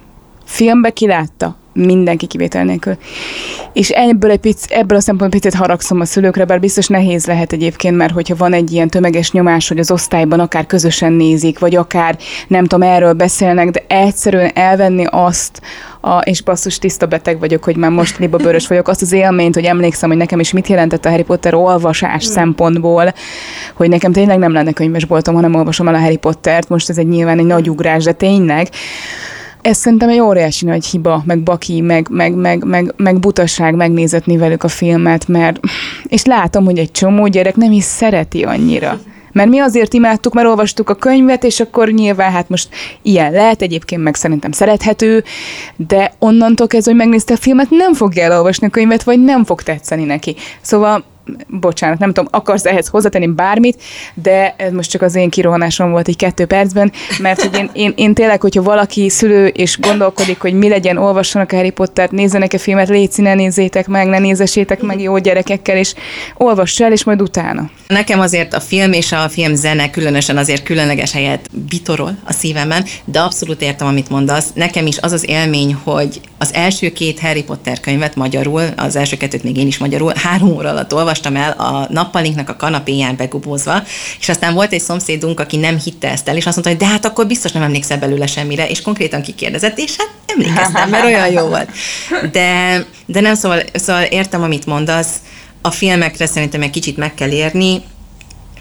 filmbe 0.45 0.89
kilátta, 0.89 1.57
mindenki 1.75 2.25
kivétel 2.25 2.63
nélkül. 2.63 2.97
És 3.73 3.89
ebből, 3.89 4.31
egy 4.31 4.39
pic, 4.39 4.65
ebből 4.69 4.97
a 4.97 5.01
szempontból 5.01 5.39
picit 5.39 5.59
haragszom 5.59 5.99
a 5.99 6.05
szülőkre, 6.05 6.45
bár 6.45 6.59
biztos 6.59 6.87
nehéz 6.87 7.25
lehet 7.25 7.53
egyébként, 7.53 7.97
mert 7.97 8.13
hogyha 8.13 8.35
van 8.35 8.53
egy 8.53 8.71
ilyen 8.71 8.89
tömeges 8.89 9.31
nyomás, 9.31 9.67
hogy 9.67 9.79
az 9.79 9.91
osztályban 9.91 10.39
akár 10.39 10.65
közösen 10.65 11.13
nézik, 11.13 11.59
vagy 11.59 11.75
akár 11.75 12.17
nem 12.47 12.65
tudom, 12.65 12.89
erről 12.89 13.13
beszélnek, 13.13 13.69
de 13.69 13.83
egyszerűen 13.87 14.51
elvenni 14.53 15.05
azt, 15.09 15.61
a, 16.05 16.17
és 16.17 16.41
basszus 16.41 16.77
tiszta 16.77 17.05
beteg 17.05 17.39
vagyok, 17.39 17.63
hogy 17.63 17.75
már 17.75 17.91
most 17.91 18.17
libabőrös 18.17 18.67
vagyok, 18.67 18.87
azt 18.87 19.01
az 19.01 19.11
élményt, 19.11 19.55
hogy 19.55 19.63
emlékszem, 19.63 20.09
hogy 20.09 20.17
nekem 20.17 20.39
is 20.39 20.51
mit 20.51 20.67
jelentett 20.67 21.05
a 21.05 21.09
Harry 21.09 21.23
Potter 21.23 21.53
olvasás 21.53 22.27
mm. 22.27 22.31
szempontból, 22.31 23.13
hogy 23.73 23.89
nekem 23.89 24.11
tényleg 24.11 24.37
nem 24.37 24.51
lenne 24.51 24.71
könyvesboltom, 24.71 25.35
hanem 25.35 25.55
olvasom 25.55 25.87
el 25.87 25.95
a 25.95 25.99
Harry 25.99 26.17
Pottert, 26.17 26.69
most 26.69 26.89
ez 26.89 26.97
egy 26.97 27.07
nyilván 27.07 27.39
egy 27.39 27.45
nagy 27.45 27.69
ugrás, 27.69 28.03
de 28.03 28.11
tényleg, 28.11 28.69
ez 29.65 29.77
szerintem 29.77 30.09
egy 30.09 30.19
óriási 30.19 30.65
nagy 30.65 30.85
hiba, 30.85 31.23
meg 31.25 31.43
baki, 31.43 31.81
meg, 31.81 32.07
meg, 32.09 32.33
meg, 32.33 32.63
meg, 32.63 32.93
meg 32.97 33.19
butaság 33.19 33.75
megnézetni 33.75 34.37
velük 34.37 34.63
a 34.63 34.67
filmet, 34.67 35.27
mert 35.27 35.59
és 36.03 36.25
látom, 36.25 36.65
hogy 36.65 36.77
egy 36.77 36.91
csomó 36.91 37.27
gyerek 37.27 37.55
nem 37.55 37.71
is 37.71 37.83
szereti 37.83 38.43
annyira. 38.43 38.99
Mert 39.31 39.49
mi 39.49 39.59
azért 39.59 39.93
imádtuk, 39.93 40.33
mert 40.33 40.47
olvastuk 40.47 40.89
a 40.89 40.95
könyvet, 40.95 41.43
és 41.43 41.59
akkor 41.59 41.89
nyilván 41.89 42.31
hát 42.31 42.49
most 42.49 42.69
ilyen 43.01 43.31
lehet, 43.31 43.61
egyébként 43.61 44.03
meg 44.03 44.15
szerintem 44.15 44.51
szerethető, 44.51 45.23
de 45.75 46.13
onnantól 46.19 46.67
kezdve, 46.67 46.91
hogy 46.91 46.99
megnézte 46.99 47.33
a 47.33 47.37
filmet, 47.37 47.69
nem 47.69 47.93
fogja 47.93 48.23
elolvasni 48.23 48.67
a 48.67 48.69
könyvet, 48.69 49.03
vagy 49.03 49.23
nem 49.23 49.43
fog 49.43 49.61
tetszeni 49.61 50.03
neki. 50.03 50.35
Szóval 50.61 51.03
bocsánat, 51.47 51.99
nem 51.99 52.13
tudom, 52.13 52.29
akarsz 52.31 52.65
ehhez 52.65 52.87
hozzátenni 52.87 53.27
bármit, 53.27 53.81
de 54.13 54.55
ez 54.57 54.71
most 54.71 54.89
csak 54.89 55.01
az 55.01 55.15
én 55.15 55.29
kirohanásom 55.29 55.91
volt 55.91 56.07
egy 56.07 56.15
kettő 56.15 56.45
percben, 56.45 56.91
mert 57.19 57.41
hogy 57.41 57.57
én, 57.57 57.69
én, 57.73 57.93
én 57.95 58.13
tényleg, 58.13 58.41
hogyha 58.41 58.61
valaki 58.61 59.09
szülő 59.09 59.47
és 59.47 59.79
gondolkodik, 59.79 60.39
hogy 60.39 60.53
mi 60.53 60.69
legyen, 60.69 60.97
olvassanak 60.97 61.51
Harry 61.51 61.69
Pottert, 61.69 62.11
nézzenek-e 62.11 62.57
filmet, 62.57 62.89
légy 62.89 63.09
ne 63.15 63.33
nézzétek 63.33 63.87
meg, 63.87 64.07
ne 64.07 64.19
nézessétek 64.19 64.81
meg 64.81 65.01
jó 65.01 65.17
gyerekekkel, 65.17 65.77
és 65.77 65.93
olvass 66.37 66.79
el, 66.79 66.91
és 66.91 67.03
majd 67.03 67.21
utána. 67.21 67.69
Nekem 67.87 68.19
azért 68.19 68.53
a 68.53 68.59
film 68.59 68.91
és 68.91 69.11
a 69.11 69.29
film 69.29 69.55
zene 69.55 69.89
különösen 69.89 70.37
azért 70.37 70.63
különleges 70.63 71.11
helyet 71.11 71.49
bitorol 71.69 72.17
a 72.23 72.33
szívemben, 72.33 72.85
de 73.05 73.19
abszolút 73.19 73.61
értem, 73.61 73.87
amit 73.87 74.09
mondasz. 74.09 74.47
Nekem 74.53 74.85
is 74.85 74.97
az 74.97 75.11
az 75.11 75.29
élmény, 75.29 75.77
hogy 75.83 76.21
az 76.37 76.53
első 76.53 76.91
két 76.91 77.19
Harry 77.19 77.43
Potter 77.43 77.79
könyvet 77.79 78.15
magyarul, 78.15 78.63
az 78.75 78.95
első 78.95 79.17
kettőt 79.17 79.43
még 79.43 79.57
én 79.57 79.67
is 79.67 79.77
magyarul, 79.77 80.11
három 80.15 80.49
óra 80.49 80.69
alatt 80.69 80.93
olvas, 80.93 81.14
olvastam 81.15 81.35
el 81.35 81.51
a 81.51 81.87
nappalinknak 81.89 82.49
a 82.49 82.55
kanapéján 82.55 83.15
begubózva, 83.15 83.83
és 84.19 84.29
aztán 84.29 84.53
volt 84.53 84.73
egy 84.73 84.81
szomszédunk, 84.81 85.39
aki 85.39 85.57
nem 85.57 85.79
hitte 85.79 86.11
ezt 86.11 86.27
el, 86.27 86.35
és 86.35 86.45
azt 86.45 86.55
mondta, 86.55 86.69
hogy 86.73 86.87
de 86.87 86.93
hát 86.93 87.05
akkor 87.05 87.27
biztos 87.27 87.51
nem 87.51 87.63
emlékszel 87.63 87.97
belőle 87.97 88.27
semmire, 88.27 88.67
és 88.67 88.81
konkrétan 88.81 89.21
kikérdezett, 89.21 89.77
és 89.77 89.95
hát 89.97 90.09
emlékeztem, 90.25 90.89
mert 90.89 91.05
olyan 91.05 91.31
jó 91.31 91.47
volt. 91.47 91.69
De, 92.31 92.85
de 93.05 93.21
nem, 93.21 93.35
szóval, 93.35 93.61
szóval 93.73 94.03
értem, 94.03 94.43
amit 94.43 94.65
mondasz, 94.65 95.13
a 95.61 95.71
filmekre 95.71 96.25
szerintem 96.25 96.61
egy 96.61 96.69
kicsit 96.69 96.97
meg 96.97 97.13
kell 97.13 97.31
érni, 97.31 97.83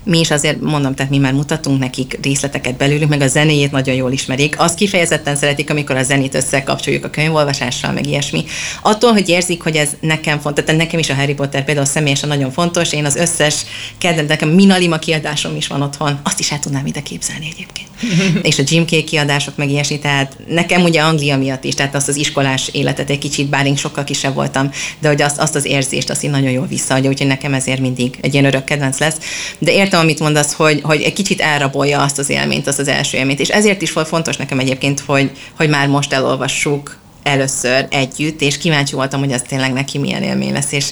mi 0.05 0.19
is 0.19 0.31
azért 0.31 0.61
mondom, 0.61 0.95
tehát 0.95 1.11
mi 1.11 1.19
már 1.19 1.33
mutatunk 1.33 1.79
nekik 1.79 2.19
részleteket 2.23 2.77
belőlük, 2.77 3.09
meg 3.09 3.21
a 3.21 3.27
zenéjét 3.27 3.71
nagyon 3.71 3.95
jól 3.95 4.13
ismerik. 4.13 4.61
Azt 4.61 4.75
kifejezetten 4.75 5.37
szeretik, 5.37 5.71
amikor 5.71 5.97
a 5.97 6.03
zenét 6.03 6.35
összekapcsoljuk 6.35 7.05
a 7.05 7.11
könyvolvasással, 7.11 7.93
meg 7.93 8.07
ilyesmi. 8.07 8.45
Attól, 8.83 9.13
hogy 9.13 9.29
érzik, 9.29 9.63
hogy 9.63 9.77
ez 9.77 9.89
nekem 10.01 10.41
fontos, 10.41 10.65
tehát 10.65 10.81
nekem 10.81 10.99
is 10.99 11.11
a 11.11 11.15
Harry 11.15 11.35
Potter 11.35 11.65
például 11.65 11.87
személyesen 11.87 12.29
nagyon 12.29 12.51
fontos, 12.51 12.93
én 12.93 13.05
az 13.05 13.17
összes 13.17 13.65
kedvenc, 13.99 14.29
nekem 14.29 14.49
Minalima 14.49 14.99
kiadásom 14.99 15.57
is 15.57 15.67
van 15.67 15.83
otthon, 15.83 16.21
azt 16.23 16.41
is 16.41 16.53
el 16.53 16.59
tudnám 16.59 16.87
ide 16.87 17.01
képzelni 17.01 17.49
egyébként. 17.53 17.89
és 18.49 18.59
a 18.59 18.63
Jim 18.67 18.85
K 18.85 19.05
kiadások, 19.05 19.57
meg 19.57 19.71
ilyesmi, 19.71 19.99
tehát 19.99 20.37
nekem 20.49 20.83
ugye 20.83 21.01
Anglia 21.01 21.37
miatt 21.37 21.65
is, 21.65 21.75
tehát 21.75 21.95
azt 21.95 22.09
az 22.09 22.17
iskolás 22.17 22.69
életet 22.73 23.11
egy 23.11 23.19
kicsit, 23.19 23.49
bár 23.49 23.67
én 23.67 23.77
sokkal 23.77 24.05
kisebb 24.05 24.35
voltam, 24.35 24.71
de 24.99 25.09
hogy 25.09 25.23
azt, 25.23 25.39
azt 25.39 25.55
az 25.55 25.65
érzést, 25.65 26.11
azt 26.11 26.25
én 26.25 26.31
nagyon 26.31 26.51
jól 26.51 26.67
visszaadja, 26.67 27.11
úgyhogy 27.11 27.27
nekem 27.27 27.55
ezért 27.55 27.81
mindig 27.81 28.19
egy 28.21 28.33
ilyen 28.33 28.45
örök 28.45 28.65
kedvenc 28.65 28.99
lesz. 28.99 29.17
De 29.59 29.73
értem, 29.73 29.94
értem, 29.95 30.09
amit 30.09 30.21
mondasz, 30.21 30.53
hogy, 30.53 30.81
hogy 30.83 31.03
egy 31.03 31.13
kicsit 31.13 31.41
elrabolja 31.41 32.03
azt 32.03 32.19
az 32.19 32.31
élményt, 32.31 32.67
azt 32.67 32.79
az 32.79 32.89
első 32.89 33.17
élményt. 33.17 33.41
És 33.41 33.49
ezért 33.49 33.83
is 33.83 33.93
volt 33.93 34.09
fontos 34.09 34.37
nekem 34.37 34.59
egyébként, 34.59 35.01
hogy, 35.01 35.31
hogy 35.57 35.69
már 35.69 35.89
most 35.89 36.13
elolvassuk 36.13 36.97
először 37.23 37.87
együtt, 37.91 38.41
és 38.41 38.59
kíváncsi 38.59 38.95
voltam, 38.95 39.21
hogy 39.21 39.33
az 39.33 39.43
tényleg 39.49 39.73
neki 39.73 39.99
milyen 39.99 40.23
élmény 40.23 40.53
lesz, 40.53 40.73
és 40.73 40.89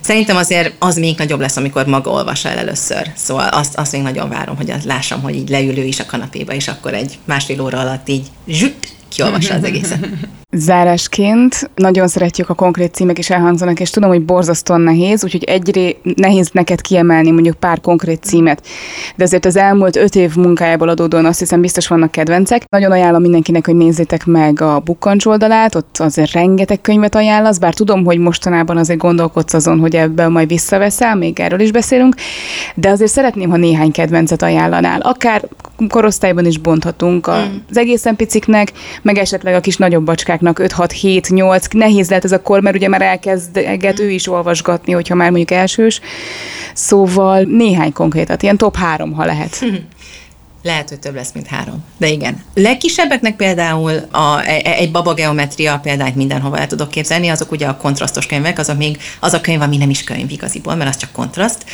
szerintem 0.00 0.36
azért 0.36 0.72
az 0.78 0.96
még 0.96 1.18
nagyobb 1.18 1.40
lesz, 1.40 1.56
amikor 1.56 1.86
maga 1.86 2.10
olvassa 2.10 2.48
el 2.48 2.58
először. 2.58 3.10
Szóval 3.16 3.48
azt, 3.48 3.76
azt 3.76 3.92
még 3.92 4.02
nagyon 4.02 4.28
várom, 4.28 4.56
hogy 4.56 4.70
azt 4.70 4.84
lássam, 4.84 5.22
hogy 5.22 5.34
így 5.34 5.48
leülő 5.48 5.84
is 5.84 6.00
a 6.00 6.06
kanapéba, 6.06 6.52
és 6.52 6.68
akkor 6.68 6.94
egy 6.94 7.18
másfél 7.24 7.60
óra 7.60 7.78
alatt 7.78 8.08
így 8.08 8.26
zsüt, 8.46 8.92
kiolvassa 9.08 9.54
az 9.54 9.64
egészet. 9.64 10.06
Zárásként 10.56 11.70
nagyon 11.74 12.08
szeretjük 12.08 12.48
a 12.48 12.54
konkrét 12.54 12.94
címek 12.94 13.18
is 13.18 13.30
elhangzanak, 13.30 13.80
és 13.80 13.90
tudom, 13.90 14.10
hogy 14.10 14.22
borzasztóan 14.22 14.80
nehéz, 14.80 15.24
úgyhogy 15.24 15.44
egyré 15.44 15.96
nehéz 16.02 16.50
neked 16.52 16.80
kiemelni 16.80 17.30
mondjuk 17.30 17.56
pár 17.56 17.80
konkrét 17.80 18.22
címet, 18.22 18.66
de 19.16 19.24
azért 19.24 19.44
az 19.44 19.56
elmúlt 19.56 19.96
öt 19.96 20.14
év 20.14 20.36
munkájából 20.36 20.88
adódóan 20.88 21.24
azt 21.24 21.38
hiszem 21.38 21.60
biztos 21.60 21.88
vannak 21.88 22.10
kedvencek. 22.10 22.64
Nagyon 22.68 22.90
ajánlom 22.90 23.20
mindenkinek, 23.20 23.66
hogy 23.66 23.74
nézzétek 23.74 24.26
meg 24.26 24.60
a 24.60 24.80
Bukkancs 24.80 25.26
oldalát, 25.26 25.74
ott 25.74 25.96
azért 25.98 26.32
rengeteg 26.32 26.80
könyvet 26.80 27.14
ajánlasz, 27.14 27.58
bár 27.58 27.74
tudom, 27.74 28.04
hogy 28.04 28.18
mostanában 28.18 28.76
azért 28.76 28.98
gondolkodsz 28.98 29.54
azon, 29.54 29.78
hogy 29.78 29.96
ebből 29.96 30.28
majd 30.28 30.48
visszaveszel, 30.48 31.14
még 31.16 31.40
erről 31.40 31.60
is 31.60 31.70
beszélünk, 31.70 32.14
de 32.74 32.88
azért 32.88 33.10
szeretném, 33.10 33.50
ha 33.50 33.56
néhány 33.56 33.92
kedvencet 33.92 34.42
ajánlanál. 34.42 35.00
Akár 35.00 35.42
korosztályban 35.88 36.46
is 36.46 36.58
bonthatunk 36.58 37.26
az 37.26 37.44
mm. 37.44 37.56
egészen 37.72 38.16
piciknek, 38.16 38.72
meg 39.02 39.18
esetleg 39.18 39.54
a 39.54 39.60
kis 39.60 39.76
nagyobb 39.76 40.04
bacskák 40.04 40.40
gyerekeknek 40.44 40.90
5-6-7-8, 40.90 41.72
nehéz 41.72 42.08
lehet 42.08 42.24
ez 42.24 42.32
a 42.32 42.42
kor, 42.42 42.60
mert 42.60 42.76
ugye 42.76 42.88
már 42.88 43.02
elkezdeget 43.02 44.00
ő 44.00 44.10
is 44.10 44.28
olvasgatni, 44.28 44.92
hogyha 44.92 45.14
már 45.14 45.30
mondjuk 45.30 45.58
elsős. 45.58 46.00
Szóval 46.74 47.42
néhány 47.42 47.92
konkrétat, 47.92 48.42
ilyen 48.42 48.56
top 48.56 48.76
három, 48.76 49.12
ha 49.12 49.24
lehet. 49.24 49.58
Lehet, 50.66 50.88
hogy 50.88 50.98
több 50.98 51.14
lesz, 51.14 51.32
mint 51.32 51.46
három. 51.46 51.84
De 51.96 52.08
igen. 52.08 52.42
Legkisebbeknek 52.54 53.36
például 53.36 53.92
a, 54.10 54.40
e, 54.44 54.60
e, 54.64 54.72
egy 54.72 54.90
baba 54.90 55.14
geometria 55.14 55.78
példányt 55.82 56.14
mindenhova 56.14 56.58
el 56.58 56.66
tudok 56.66 56.90
képzelni, 56.90 57.28
azok 57.28 57.50
ugye 57.50 57.66
a 57.66 57.76
kontrasztos 57.76 58.26
könyvek, 58.26 58.58
azok 58.58 58.76
még 58.76 58.98
az 59.20 59.32
a 59.32 59.40
könyv, 59.40 59.60
ami 59.60 59.76
nem 59.76 59.90
is 59.90 60.04
könyv 60.04 60.30
igaziból, 60.30 60.74
mert 60.74 60.90
az 60.90 60.96
csak 60.96 61.12
kontraszt. 61.12 61.64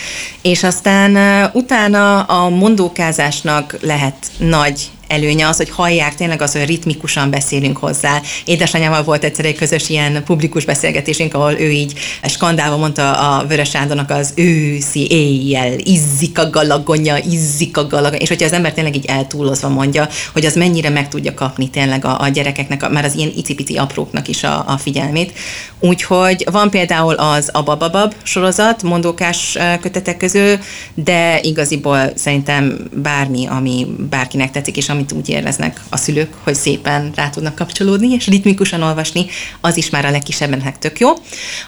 És 0.43 0.63
aztán 0.63 1.51
utána 1.53 2.23
a 2.23 2.49
mondókázásnak 2.49 3.77
lehet 3.81 4.31
nagy 4.39 4.91
előnye 5.11 5.49
az, 5.49 5.57
hogy 5.57 5.71
hallják 5.71 6.15
tényleg 6.15 6.43
az, 6.43 6.53
hogy 6.53 6.67
ritmikusan 6.67 7.31
beszélünk 7.31 7.77
hozzá. 7.77 8.21
Édesanyával 8.45 9.03
volt 9.03 9.25
egyszer 9.25 9.45
egy 9.45 9.57
közös 9.57 9.89
ilyen 9.89 10.23
publikus 10.25 10.65
beszélgetésünk, 10.65 11.35
ahol 11.35 11.53
ő 11.53 11.71
így 11.71 11.99
skandálva 12.25 12.77
mondta 12.77 13.13
a 13.13 13.47
Vörös 13.47 13.71
Sándornak 13.71 14.11
az 14.11 14.33
őszi 14.35 15.11
éjjel, 15.11 15.79
izzik 15.79 16.39
a 16.39 16.51
galagonya, 16.51 17.19
izzik 17.19 17.77
a 17.77 17.87
galagonya, 17.87 18.23
és 18.23 18.29
hogyha 18.29 18.47
az 18.47 18.53
ember 18.53 18.73
tényleg 18.73 18.97
így 18.97 19.07
eltúlozva 19.07 19.69
mondja, 19.69 20.09
hogy 20.33 20.45
az 20.45 20.55
mennyire 20.55 20.89
meg 20.89 21.09
tudja 21.09 21.35
kapni 21.35 21.71
tényleg 21.71 22.05
a, 22.05 22.21
a 22.21 22.29
gyerekeknek, 22.29 22.83
a, 22.83 22.89
már 22.89 23.05
az 23.05 23.15
ilyen 23.15 23.33
icipici 23.37 23.77
apróknak 23.77 24.29
is 24.29 24.45
a, 24.45 24.65
a 24.67 24.79
figyelmét. 24.79 25.33
Úgyhogy 25.81 26.45
van 26.51 26.71
például 26.71 27.15
az 27.15 27.49
Abababab 27.53 28.15
sorozat, 28.23 28.83
mondókás 28.83 29.59
kötetek 29.81 30.17
közül, 30.17 30.59
de 30.95 31.41
igaziból 31.41 32.13
szerintem 32.15 32.89
bármi, 32.93 33.47
ami 33.47 33.87
bárkinek 34.11 34.51
tetszik, 34.51 34.77
és 34.77 34.89
ami 34.89 35.00
amit 35.01 35.13
úgy 35.13 35.29
éreznek 35.29 35.81
a 35.89 35.97
szülők, 35.97 36.35
hogy 36.43 36.55
szépen 36.55 37.13
rá 37.15 37.31
tudnak 37.31 37.55
kapcsolódni, 37.55 38.09
és 38.15 38.27
ritmikusan 38.27 38.83
olvasni, 38.83 39.27
az 39.61 39.77
is 39.77 39.91
már 39.91 40.05
a 40.05 40.11
legkisebbennek 40.11 40.79
tök 40.79 40.99
jó. 40.99 41.09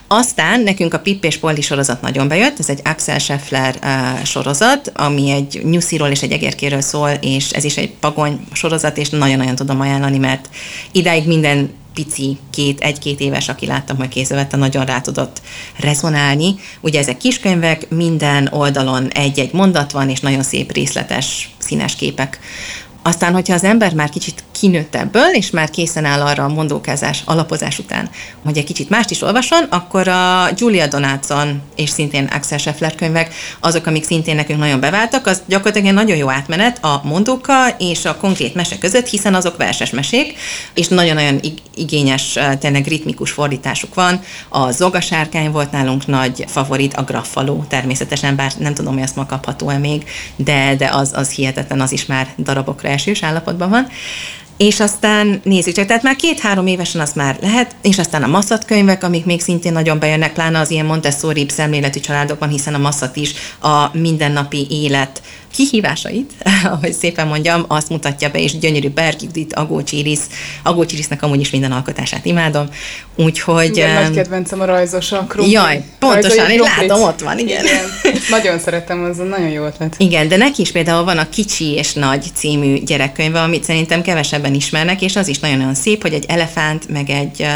Aztán 0.07 0.61
nekünk 0.61 0.95
a 0.95 0.99
Pipp 0.99 1.25
és 1.25 1.37
Poldi 1.37 1.61
sorozat 1.61 2.01
nagyon 2.01 2.29
bejött, 2.29 2.59
ez 2.59 2.69
egy 2.69 2.81
Axel 2.85 3.19
Scheffler 3.19 3.79
uh, 3.83 4.25
sorozat, 4.25 4.93
ami 4.95 5.31
egy 5.31 5.61
nyusziról 5.65 6.09
és 6.09 6.23
egy 6.23 6.33
egérkéről 6.33 6.81
szól, 6.81 7.11
és 7.11 7.51
ez 7.51 7.65
is 7.65 7.77
egy 7.77 7.91
pagony 7.91 8.41
sorozat, 8.53 8.99
és 8.99 9.09
nagyon-nagyon 9.09 9.55
tudom 9.55 9.81
ajánlani, 9.81 10.19
mert 10.19 10.49
idáig 10.93 11.27
minden 11.27 11.71
pici, 11.95 12.39
két, 12.51 12.81
egy-két 12.81 13.21
éves, 13.21 13.49
aki 13.49 13.67
láttam, 13.67 13.97
hogy 13.97 14.09
kézbe 14.09 14.47
nagyon 14.51 14.85
rá 14.85 15.01
tudott 15.01 15.43
rezonálni. 15.79 16.55
Ugye 16.81 16.99
ezek 16.99 17.17
kiskönyvek, 17.17 17.89
minden 17.89 18.49
oldalon 18.51 19.09
egy-egy 19.09 19.53
mondat 19.53 19.93
van, 19.93 20.09
és 20.09 20.21
nagyon 20.21 20.43
szép 20.43 20.73
részletes 20.73 21.51
színes 21.59 21.97
képek. 21.97 22.39
Aztán, 23.03 23.33
hogyha 23.33 23.55
az 23.55 23.65
ember 23.65 23.95
már 23.95 24.09
kicsit 24.09 24.45
kinőtt 24.63 24.95
ebből, 24.95 25.29
és 25.35 25.51
már 25.51 25.71
készen 25.71 26.05
áll 26.05 26.21
arra 26.21 26.45
a 26.45 26.49
mondókázás, 26.49 27.23
alapozás 27.25 27.79
után, 27.79 28.11
hogy 28.45 28.59
egy 28.59 28.65
kicsit 28.65 28.89
mást 28.89 29.11
is 29.11 29.23
olvasson, 29.23 29.63
akkor 29.71 30.09
a 30.09 30.49
Julia 30.57 30.87
Donaldson 30.87 31.63
és 31.77 31.91
szintén 31.91 32.25
Axel 32.25 32.59
Scheffler 32.59 32.95
könyvek, 32.95 33.35
azok, 33.61 33.87
amik 33.87 34.05
szintén 34.05 34.35
nekünk 34.35 34.59
nagyon 34.59 34.81
beváltak, 34.81 35.27
az 35.27 35.43
gyakorlatilag 35.47 35.89
egy 35.89 35.95
nagyon 35.95 36.17
jó 36.17 36.31
átmenet 36.31 36.85
a 36.85 37.01
mondóka 37.05 37.69
és 37.79 38.05
a 38.05 38.17
konkrét 38.17 38.55
mese 38.55 38.79
között, 38.79 39.09
hiszen 39.09 39.35
azok 39.35 39.57
verses 39.57 39.91
mesék, 39.91 40.39
és 40.75 40.89
nagyon-nagyon 40.89 41.41
igényes, 41.75 42.39
tényleg 42.59 42.87
ritmikus 42.87 43.31
fordításuk 43.31 43.95
van. 43.95 44.21
A 44.49 44.71
Zogasárkány 44.71 45.51
volt 45.51 45.71
nálunk 45.71 46.07
nagy 46.07 46.45
favorit, 46.49 46.95
a 46.95 47.03
Graffaló 47.03 47.65
természetesen, 47.69 48.37
bár 48.37 48.53
nem 48.59 48.75
tudom, 48.75 48.93
hogy 48.93 49.03
ezt 49.03 49.17
ma 49.17 49.27
kapható-e 49.27 49.79
még, 49.79 50.05
de, 50.37 50.75
de 50.79 50.89
az, 50.93 51.13
az 51.15 51.31
hihetetlen, 51.31 51.81
az 51.81 51.93
is 51.93 52.07
már 52.07 52.29
darabokra 52.39 52.89
esős 52.89 53.23
állapotban 53.23 53.71
van. 53.71 53.89
És 54.63 54.81
aztán 54.81 55.41
nézzük 55.45 55.75
csak, 55.75 55.87
tehát 55.87 56.03
már 56.03 56.17
két-három 56.17 56.67
évesen 56.67 57.01
az 57.01 57.13
már 57.13 57.37
lehet, 57.41 57.75
és 57.81 57.99
aztán 57.99 58.23
a 58.23 58.27
masszat 58.27 58.65
könyvek, 58.65 59.05
amik 59.05 59.25
még 59.25 59.41
szintén 59.41 59.73
nagyon 59.73 59.99
bejönnek, 59.99 60.33
pláne 60.33 60.59
az 60.59 60.71
ilyen 60.71 60.87
Montessori 60.87 61.47
szemléletű 61.49 62.01
családokban, 62.01 62.49
hiszen 62.49 62.75
a 62.75 62.79
masszat 62.79 63.17
is 63.17 63.33
a 63.61 63.97
mindennapi 63.99 64.67
élet 64.71 65.23
kihívásait, 65.53 66.33
ahogy 66.73 66.93
szépen 66.93 67.27
mondjam, 67.27 67.65
azt 67.69 67.89
mutatja 67.89 68.31
be, 68.31 68.41
és 68.41 68.59
gyönyörű 68.59 68.89
Berg 68.89 69.23
Judit, 69.23 69.55
Agócs 69.55 69.93
Iris, 69.93 70.19
Agócs 70.63 70.93
Irisnek 70.93 71.23
amúgy 71.23 71.41
is 71.41 71.51
minden 71.51 71.73
alkotását 71.73 72.25
imádom, 72.25 72.69
úgyhogy... 73.17 73.67
Igen, 73.67 74.03
nagy 74.03 74.15
kedvencem 74.15 74.61
a 74.61 74.65
rajzos 74.65 75.13
a 75.13 75.25
krumpli. 75.29 75.53
Jaj, 75.53 75.85
pontosan, 75.99 76.51
én 76.51 76.61
látom, 76.61 77.03
ott 77.03 77.21
van, 77.21 77.39
igen. 77.39 77.65
igen. 77.65 77.85
Nagyon 78.31 78.59
szeretem, 78.59 79.05
az 79.05 79.17
nagyon 79.17 79.49
jó 79.49 79.65
ötlet. 79.65 79.95
Igen, 79.99 80.29
de 80.29 80.37
neki 80.37 80.63
is 80.63 80.73
például 80.73 81.05
van 81.05 81.19
a 81.19 81.29
Kicsi 81.29 81.73
és 81.73 81.93
Nagy 81.93 82.25
című 82.35 82.83
gyerekkönyve, 82.83 83.41
amit 83.41 83.65
szerintem 83.65 84.03
kevesebben 84.03 84.55
ismernek, 84.55 85.03
és 85.03 85.17
az 85.17 85.29
is 85.29 85.39
nagyon-nagyon 85.39 85.75
szép, 85.75 86.03
hogy 86.03 86.13
egy 86.13 86.25
elefánt, 86.29 86.89
meg 86.89 87.11
egy 87.11 87.47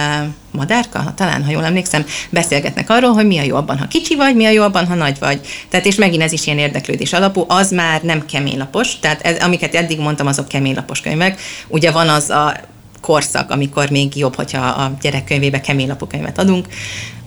madárka, 0.56 1.12
talán, 1.16 1.44
ha 1.44 1.50
jól 1.50 1.64
emlékszem, 1.64 2.04
beszélgetnek 2.30 2.90
arról, 2.90 3.12
hogy 3.12 3.26
mi 3.26 3.38
a 3.38 3.42
jó 3.42 3.56
abban, 3.56 3.78
ha 3.78 3.86
kicsi 3.86 4.16
vagy, 4.16 4.36
mi 4.36 4.44
a 4.44 4.50
jó 4.50 4.62
abban, 4.62 4.86
ha 4.86 4.94
nagy 4.94 5.18
vagy. 5.18 5.40
Tehát 5.68 5.86
és 5.86 5.94
megint 5.94 6.22
ez 6.22 6.32
is 6.32 6.46
ilyen 6.46 6.58
érdeklődés 6.58 7.12
alapú, 7.12 7.44
az 7.48 7.70
már 7.70 8.02
nem 8.02 8.26
keménylapos, 8.26 8.98
tehát 8.98 9.20
ez, 9.20 9.38
amiket 9.38 9.74
eddig 9.74 9.98
mondtam, 9.98 10.26
azok 10.26 10.48
keménylapos 10.48 11.00
könyvek. 11.00 11.40
Ugye 11.68 11.90
van 11.90 12.08
az 12.08 12.30
a 12.30 12.56
korszak, 13.00 13.50
amikor 13.50 13.90
még 13.90 14.16
jobb, 14.16 14.34
hogyha 14.34 14.66
a 14.66 14.92
gyerekkönyvébe 15.00 15.60
keménylapú 15.60 16.06
könyvet 16.06 16.38
adunk, 16.38 16.66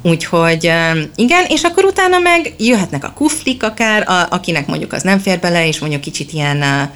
Úgyhogy 0.02 0.64
igen, 1.16 1.46
és 1.48 1.64
akkor 1.64 1.86
utána 1.86 2.20
meg 2.20 2.54
jöhetnek 2.58 3.04
a 3.04 3.14
kuflik 3.16 3.64
akár, 3.64 4.10
a, 4.10 4.28
akinek 4.30 4.68
mondjuk 4.68 4.94
az 4.94 5.02
nem 5.02 5.20
fér 5.20 5.40
bele, 5.40 5.68
és 5.68 5.80
mondjuk 5.80 6.02
kicsit 6.02 6.34
ilyen 6.34 6.90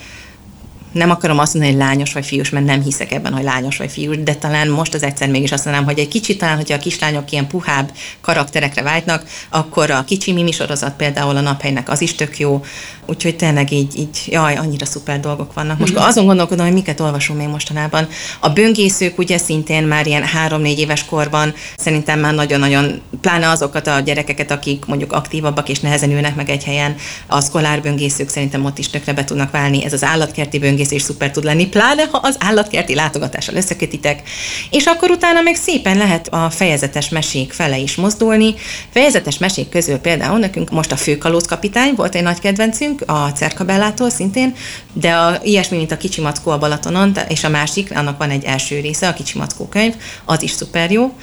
nem 0.94 1.10
akarom 1.10 1.39
azt 1.39 1.54
mondani, 1.54 1.76
hogy 1.76 1.86
lányos 1.86 2.14
vagy 2.14 2.26
fiús, 2.26 2.50
mert 2.50 2.66
nem 2.66 2.82
hiszek 2.82 3.12
ebben, 3.12 3.34
hogy 3.34 3.44
lányos 3.44 3.78
vagy 3.78 3.91
fiús, 3.91 4.18
de 4.24 4.36
talán 4.36 4.70
most 4.70 4.94
az 4.94 5.04
egyszer 5.04 5.30
mégis 5.30 5.52
azt 5.52 5.66
mondanám, 5.66 5.88
hogy 5.89 6.00
egy 6.00 6.08
kicsit 6.08 6.38
talán, 6.38 6.56
hogyha 6.56 6.76
a 6.76 6.80
kislányok 6.80 7.32
ilyen 7.32 7.48
puhább 7.48 7.91
karakterekre 8.22 8.82
váltnak, 8.82 9.24
akkor 9.50 9.91
a 9.91 10.04
kicsi 10.04 10.32
mimi 10.34 10.52
sorozat 10.52 10.96
például 10.96 11.38
a 11.38 11.41
naphelynek 11.41 11.89
az 11.89 12.02
is 12.02 12.16
tök 12.16 12.39
jó, 12.39 12.64
úgyhogy 13.08 13.36
tényleg 13.36 13.72
így, 13.72 13.97
így 13.97 14.22
jaj, 14.26 14.56
annyira 14.56 14.86
szuper 14.86 15.20
dolgok 15.20 15.54
vannak. 15.54 15.80
Most 15.80 15.93
mm-hmm. 15.93 16.04
azon 16.04 16.26
gondolkodom, 16.26 16.66
hogy 16.66 16.74
miket 16.74 16.99
olvasom 16.99 17.36
még 17.36 17.47
mostanában. 17.47 18.08
A 18.39 18.49
böngészők 18.49 19.18
ugye 19.18 19.38
szintén 19.38 19.84
már 19.84 20.08
ilyen 20.08 20.24
három-négy 20.24 20.80
éves 20.80 21.06
korban 21.06 21.54
szerintem 21.78 22.20
már 22.20 22.34
nagyon-nagyon, 22.34 23.01
pláne 23.22 23.49
azokat 23.49 23.88
a 23.88 23.99
gyerekeket, 23.99 24.51
akik 24.51 24.86
mondjuk 24.86 25.12
aktívabbak 25.14 25.70
és 25.70 25.80
nehezen 25.80 26.12
ülnek 26.12 26.36
meg 26.36 26.49
egy 26.49 26.64
helyen, 26.64 26.95
a 27.28 27.41
szkolár 27.41 27.82
böngészők 27.82 28.30
szerintem 28.30 28.66
ott 28.66 28.78
is 28.78 28.89
tökre 28.89 29.14
be 29.14 29.24
tudnak 29.24 29.51
válni. 29.51 29.86
Ez 29.86 29.93
az 29.93 30.04
állatkerti 30.04 30.60
böngésző 30.60 30.95
is 30.95 31.01
szuper 31.01 31.32
tud 31.32 31.43
lenni, 31.43 31.68
pláne 31.68 32.04
ha 32.12 32.20
az 32.24 32.36
állatkerti 32.39 32.95
látogatással 32.95 33.56
összekötitek, 33.56 34.22
és 34.70 34.86
akkor 34.86 35.10
utána 35.10 35.41
meg 35.41 35.56
szépen 35.56 35.97
lehet 35.97 36.28
a 36.28 36.49
fejezetes 36.49 37.10
mesék 37.10 37.54
fele 37.54 37.78
is 37.78 37.95
mozdulni. 37.95 38.54
Fejezetes 38.89 39.38
mesék 39.38 39.70
közül 39.70 39.97
például 39.97 40.39
nekünk 40.39 40.72
most 40.72 40.91
a 40.91 40.95
főkalóz 40.95 41.45
kapitány 41.45 41.93
volt 41.95 42.16
egy 42.16 42.24
nagy 42.24 42.39
kedvencünk, 42.39 42.93
a 43.02 43.28
Cerkabellától 43.28 44.10
szintén, 44.10 44.56
de 44.94 45.14
a, 45.14 45.39
ilyesmi, 45.44 45.78
mint 45.78 45.91
a 45.91 45.98
Kicsi 45.98 46.22
Mackó 46.22 46.52
a 46.52 46.58
Balatonon, 46.58 47.18
és 47.28 47.44
a 47.44 47.50
másik, 47.50 47.96
annak 47.96 48.18
van 48.18 48.30
egy 48.30 48.44
első 48.44 48.80
része, 48.80 49.08
a 49.08 49.14
Kicsi 49.14 49.38
Mackó 49.38 49.68
könyv, 49.68 49.96
az 50.26 50.41
is 50.41 50.52
szuper 50.52 50.91
jó. 50.91 51.14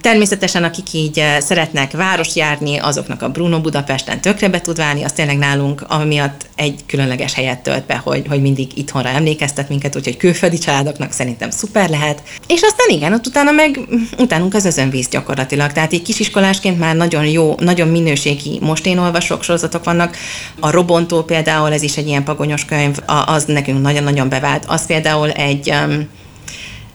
Természetesen, 0.00 0.64
akik 0.64 0.92
így 0.92 1.22
szeretnek 1.38 1.92
város 1.92 2.36
járni, 2.36 2.78
azoknak 2.78 3.22
a 3.22 3.28
Bruno 3.28 3.60
Budapesten 3.60 4.20
tökre 4.20 4.48
be 4.48 4.60
tud 4.60 4.76
válni, 4.76 5.02
az 5.02 5.12
tényleg 5.12 5.38
nálunk 5.38 5.84
amiatt 5.88 6.46
egy 6.54 6.80
különleges 6.86 7.34
helyet 7.34 7.62
tölt 7.62 7.86
be, 7.86 7.96
hogy, 7.96 8.26
hogy 8.28 8.40
mindig 8.40 8.78
itthonra 8.78 9.08
emlékeztet 9.08 9.68
minket, 9.68 9.96
úgyhogy 9.96 10.16
külföldi 10.16 10.58
családoknak 10.58 11.12
szerintem 11.12 11.50
szuper 11.50 11.88
lehet. 11.88 12.22
És 12.46 12.60
aztán 12.62 12.88
igen, 12.88 13.12
ott 13.12 13.26
utána 13.26 13.50
meg 13.50 13.80
utánunk 14.18 14.54
az 14.54 14.64
özönvíz 14.64 15.08
gyakorlatilag. 15.08 15.72
Tehát 15.72 15.92
így 15.92 16.02
kisiskolásként 16.02 16.78
már 16.78 16.96
nagyon 16.96 17.26
jó, 17.26 17.54
nagyon 17.58 17.88
minőségi 17.88 18.58
most 18.60 18.86
én 18.86 18.98
olvasok 18.98 19.42
sorozatok 19.42 19.84
vannak. 19.84 20.16
A 20.60 20.70
Robontó 20.70 21.22
például, 21.22 21.72
ez 21.72 21.82
is 21.82 21.96
egy 21.96 22.06
ilyen 22.06 22.24
pagonyos 22.24 22.64
könyv, 22.64 22.98
az 23.26 23.44
nekünk 23.44 23.82
nagyon-nagyon 23.82 24.28
bevált. 24.28 24.64
Az 24.66 24.86
például 24.86 25.30
egy 25.30 25.70
um, 25.70 26.08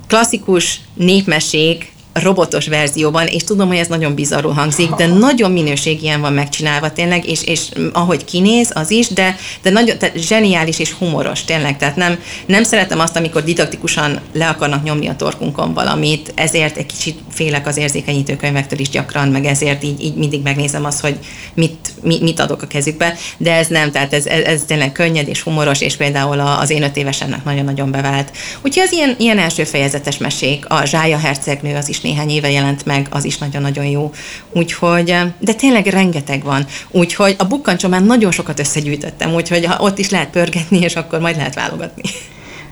klasszikus 0.08 0.80
népmesék, 0.94 1.94
robotos 2.22 2.68
verzióban, 2.68 3.28
és 3.28 3.44
tudom, 3.44 3.68
hogy 3.68 3.78
ez 3.78 3.88
nagyon 3.88 4.16
bizarrul 4.16 4.54
hangzik, 4.54 4.90
de 4.90 5.08
nagyon 5.08 5.52
minőségien 5.52 6.22
van 6.22 6.34
megcsinálva 6.34 6.92
tényleg, 6.92 7.30
és, 7.30 7.44
és 7.44 7.62
ahogy 7.94 8.26
kinéz, 8.26 8.72
az 8.74 8.92
is, 8.92 9.08
de, 9.08 9.36
de 9.62 9.70
nagyon 9.70 9.98
tehát 9.98 10.18
zseniális 10.18 10.80
és 10.80 10.92
humoros 10.92 11.44
tényleg, 11.44 11.78
tehát 11.78 11.96
nem, 11.96 12.20
nem 12.46 12.64
szeretem 12.64 13.00
azt, 13.00 13.16
amikor 13.16 13.44
didaktikusan 13.44 14.20
le 14.34 14.48
akarnak 14.48 14.84
nyomni 14.84 15.08
a 15.08 15.16
torkunkon 15.16 15.74
valamit, 15.74 16.32
ezért 16.36 16.78
egy 16.78 16.86
kicsit 16.86 17.20
félek 17.32 17.68
az 17.68 17.78
érzékenyítő 17.78 18.36
könyvektől 18.36 18.80
is 18.80 18.90
gyakran, 18.90 19.28
meg 19.28 19.46
ezért 19.46 19.84
így, 19.84 20.04
így 20.04 20.16
mindig 20.16 20.42
megnézem 20.42 20.86
azt, 20.86 21.00
hogy 21.00 21.18
mit, 21.54 21.94
mit, 22.02 22.22
mit 22.22 22.40
adok 22.40 22.62
a 22.62 22.68
kezükbe, 22.68 23.18
de 23.38 23.54
ez 23.54 23.68
nem, 23.68 23.92
tehát 23.92 24.14
ez, 24.14 24.26
ez, 24.26 24.44
ez 24.44 24.64
tényleg 24.68 24.92
könnyed 24.92 25.28
és 25.28 25.42
humoros, 25.42 25.82
és 25.82 25.96
például 25.96 26.40
az 26.40 26.70
én 26.70 26.84
öt 26.84 26.98
évesemnek 26.98 27.44
nagyon-nagyon 27.44 27.92
bevált. 27.92 28.32
Úgyhogy 28.62 28.84
az 28.86 28.92
ilyen, 28.92 29.16
ilyen 29.18 29.40
első 29.40 29.64
fejezetes 29.64 30.18
mesék, 30.18 30.66
a 30.70 30.86
Zsája 30.86 31.18
hercegnő 31.18 31.76
az 31.76 31.90
is 31.90 32.04
néhány 32.06 32.30
éve 32.30 32.52
jelent 32.52 32.86
meg, 32.86 33.08
az 33.10 33.26
is 33.26 33.38
nagyon-nagyon 33.38 33.86
jó. 33.86 34.12
Úgyhogy, 34.52 35.10
eh, 35.10 35.32
de 35.40 35.54
tényleg 35.54 35.86
rengeteg 35.86 36.44
van. 36.44 36.66
Úgyhogy 36.92 37.36
a 37.38 37.46
bukkancson 37.46 37.90
már 37.90 38.04
nagyon 38.04 38.32
sokat 38.32 38.60
összegyűjtöttem, 38.60 39.34
úgyhogy 39.34 39.68
ott 39.78 39.98
is 39.98 40.10
lehet 40.10 40.30
pörgetni, 40.30 40.80
és 40.80 40.96
akkor 40.96 41.20
majd 41.20 41.36
lehet 41.36 41.56
válogatni. 41.56 42.02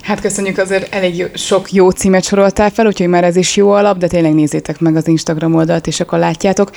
Hát 0.03 0.21
köszönjük, 0.21 0.57
azért 0.57 0.93
elég 0.93 1.29
sok 1.33 1.71
jó 1.71 1.89
címet 1.89 2.23
soroltál 2.23 2.69
fel, 2.69 2.85
úgyhogy 2.85 3.07
már 3.07 3.23
ez 3.23 3.35
is 3.35 3.55
jó 3.55 3.71
alap, 3.71 3.97
de 3.97 4.07
tényleg 4.07 4.33
nézzétek 4.33 4.79
meg 4.79 4.95
az 4.95 5.07
Instagram 5.07 5.55
oldalt, 5.55 5.87
és 5.87 5.99
akkor 5.99 6.19
látjátok. 6.19 6.71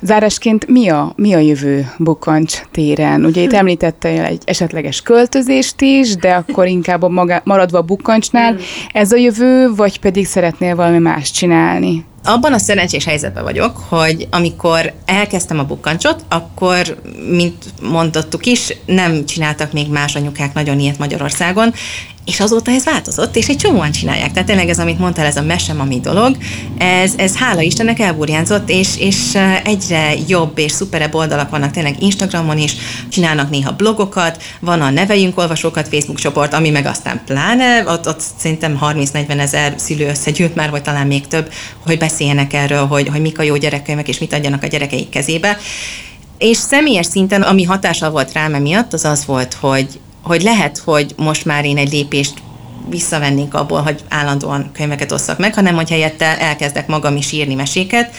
Zárásként 0.00 0.66
mi 0.66 0.88
a, 0.88 1.12
mi 1.16 1.34
a 1.34 1.38
jövő 1.38 1.92
Bukancs 1.98 2.60
téren? 2.72 3.24
Ugye 3.24 3.42
itt 3.42 3.50
hm. 3.50 3.56
említettél 3.56 4.22
egy 4.22 4.42
esetleges 4.44 5.02
költözést 5.02 5.80
is, 5.80 6.16
de 6.16 6.34
akkor 6.34 6.66
inkább 6.66 7.02
a 7.02 7.08
maga, 7.08 7.40
maradva 7.44 7.78
a 7.78 7.82
Bukancsnál. 7.82 8.52
Hm. 8.52 8.60
Ez 8.92 9.12
a 9.12 9.16
jövő, 9.16 9.74
vagy 9.74 10.00
pedig 10.00 10.26
szeretnél 10.26 10.74
valami 10.74 10.98
más 10.98 11.30
csinálni? 11.30 12.04
abban 12.24 12.52
a 12.52 12.58
szerencsés 12.58 13.04
helyzetben 13.04 13.42
vagyok, 13.42 13.76
hogy 13.88 14.28
amikor 14.30 14.92
elkezdtem 15.04 15.58
a 15.58 15.64
bukkancsot, 15.64 16.24
akkor, 16.28 17.00
mint 17.30 17.64
mondottuk 17.82 18.46
is, 18.46 18.76
nem 18.86 19.24
csináltak 19.24 19.72
még 19.72 19.90
más 19.90 20.14
anyukák 20.14 20.54
nagyon 20.54 20.78
ilyet 20.78 20.98
Magyarországon, 20.98 21.72
és 22.28 22.40
azóta 22.40 22.70
ez 22.70 22.84
változott, 22.84 23.36
és 23.36 23.48
egy 23.48 23.56
csomóan 23.56 23.90
csinálják. 23.90 24.32
Tehát 24.32 24.48
tényleg 24.48 24.68
ez, 24.68 24.78
amit 24.78 24.98
mondtál, 24.98 25.26
ez 25.26 25.36
a 25.36 25.42
mesem, 25.42 25.80
ami 25.80 26.00
dolog, 26.00 26.36
ez, 26.78 27.12
ez 27.16 27.36
hála 27.36 27.60
Istennek 27.60 27.98
elburjánzott, 27.98 28.70
és, 28.70 28.98
és 28.98 29.38
egyre 29.64 30.14
jobb 30.26 30.58
és 30.58 30.72
szuperebb 30.72 31.14
oldalak 31.14 31.50
vannak 31.50 31.70
tényleg 31.70 32.02
Instagramon 32.02 32.58
is, 32.58 32.76
csinálnak 33.08 33.50
néha 33.50 33.72
blogokat, 33.72 34.42
van 34.60 34.80
a 34.80 34.90
Neveljünk 34.90 35.38
Olvasókat 35.38 35.88
Facebook 35.88 36.18
csoport, 36.18 36.54
ami 36.54 36.70
meg 36.70 36.86
aztán 36.86 37.20
pláne, 37.26 37.84
ott, 37.86 38.08
ott 38.08 38.22
szerintem 38.38 38.78
30-40 38.82 39.38
ezer 39.38 39.74
szülő 39.76 40.08
összegyűlt 40.08 40.54
már, 40.54 40.70
vagy 40.70 40.82
talán 40.82 41.06
még 41.06 41.26
több, 41.26 41.52
hogy 41.86 41.98
beszéljenek 41.98 42.52
erről, 42.52 42.86
hogy, 42.86 43.08
hogy 43.08 43.20
mik 43.20 43.38
a 43.38 43.42
jó 43.42 43.56
gyerekkönyvek, 43.56 44.08
és 44.08 44.18
mit 44.18 44.32
adjanak 44.32 44.62
a 44.62 44.66
gyerekeik 44.66 45.08
kezébe. 45.08 45.58
És 46.38 46.56
személyes 46.56 47.06
szinten, 47.06 47.42
ami 47.42 47.62
hatással 47.62 48.10
volt 48.10 48.32
rám 48.32 48.54
emiatt, 48.54 48.92
az 48.92 49.04
az 49.04 49.26
volt, 49.26 49.54
hogy 49.54 49.98
hogy 50.22 50.42
lehet, 50.42 50.78
hogy 50.78 51.14
most 51.16 51.44
már 51.44 51.64
én 51.64 51.76
egy 51.76 51.92
lépést 51.92 52.34
visszavennék 52.88 53.54
abból, 53.54 53.80
hogy 53.80 54.00
állandóan 54.08 54.70
könyveket 54.72 55.12
osszak 55.12 55.38
meg, 55.38 55.54
hanem 55.54 55.74
hogy 55.74 55.88
helyette 55.88 56.38
elkezdek 56.40 56.86
magam 56.86 57.16
is 57.16 57.32
írni 57.32 57.54
meséket, 57.54 58.14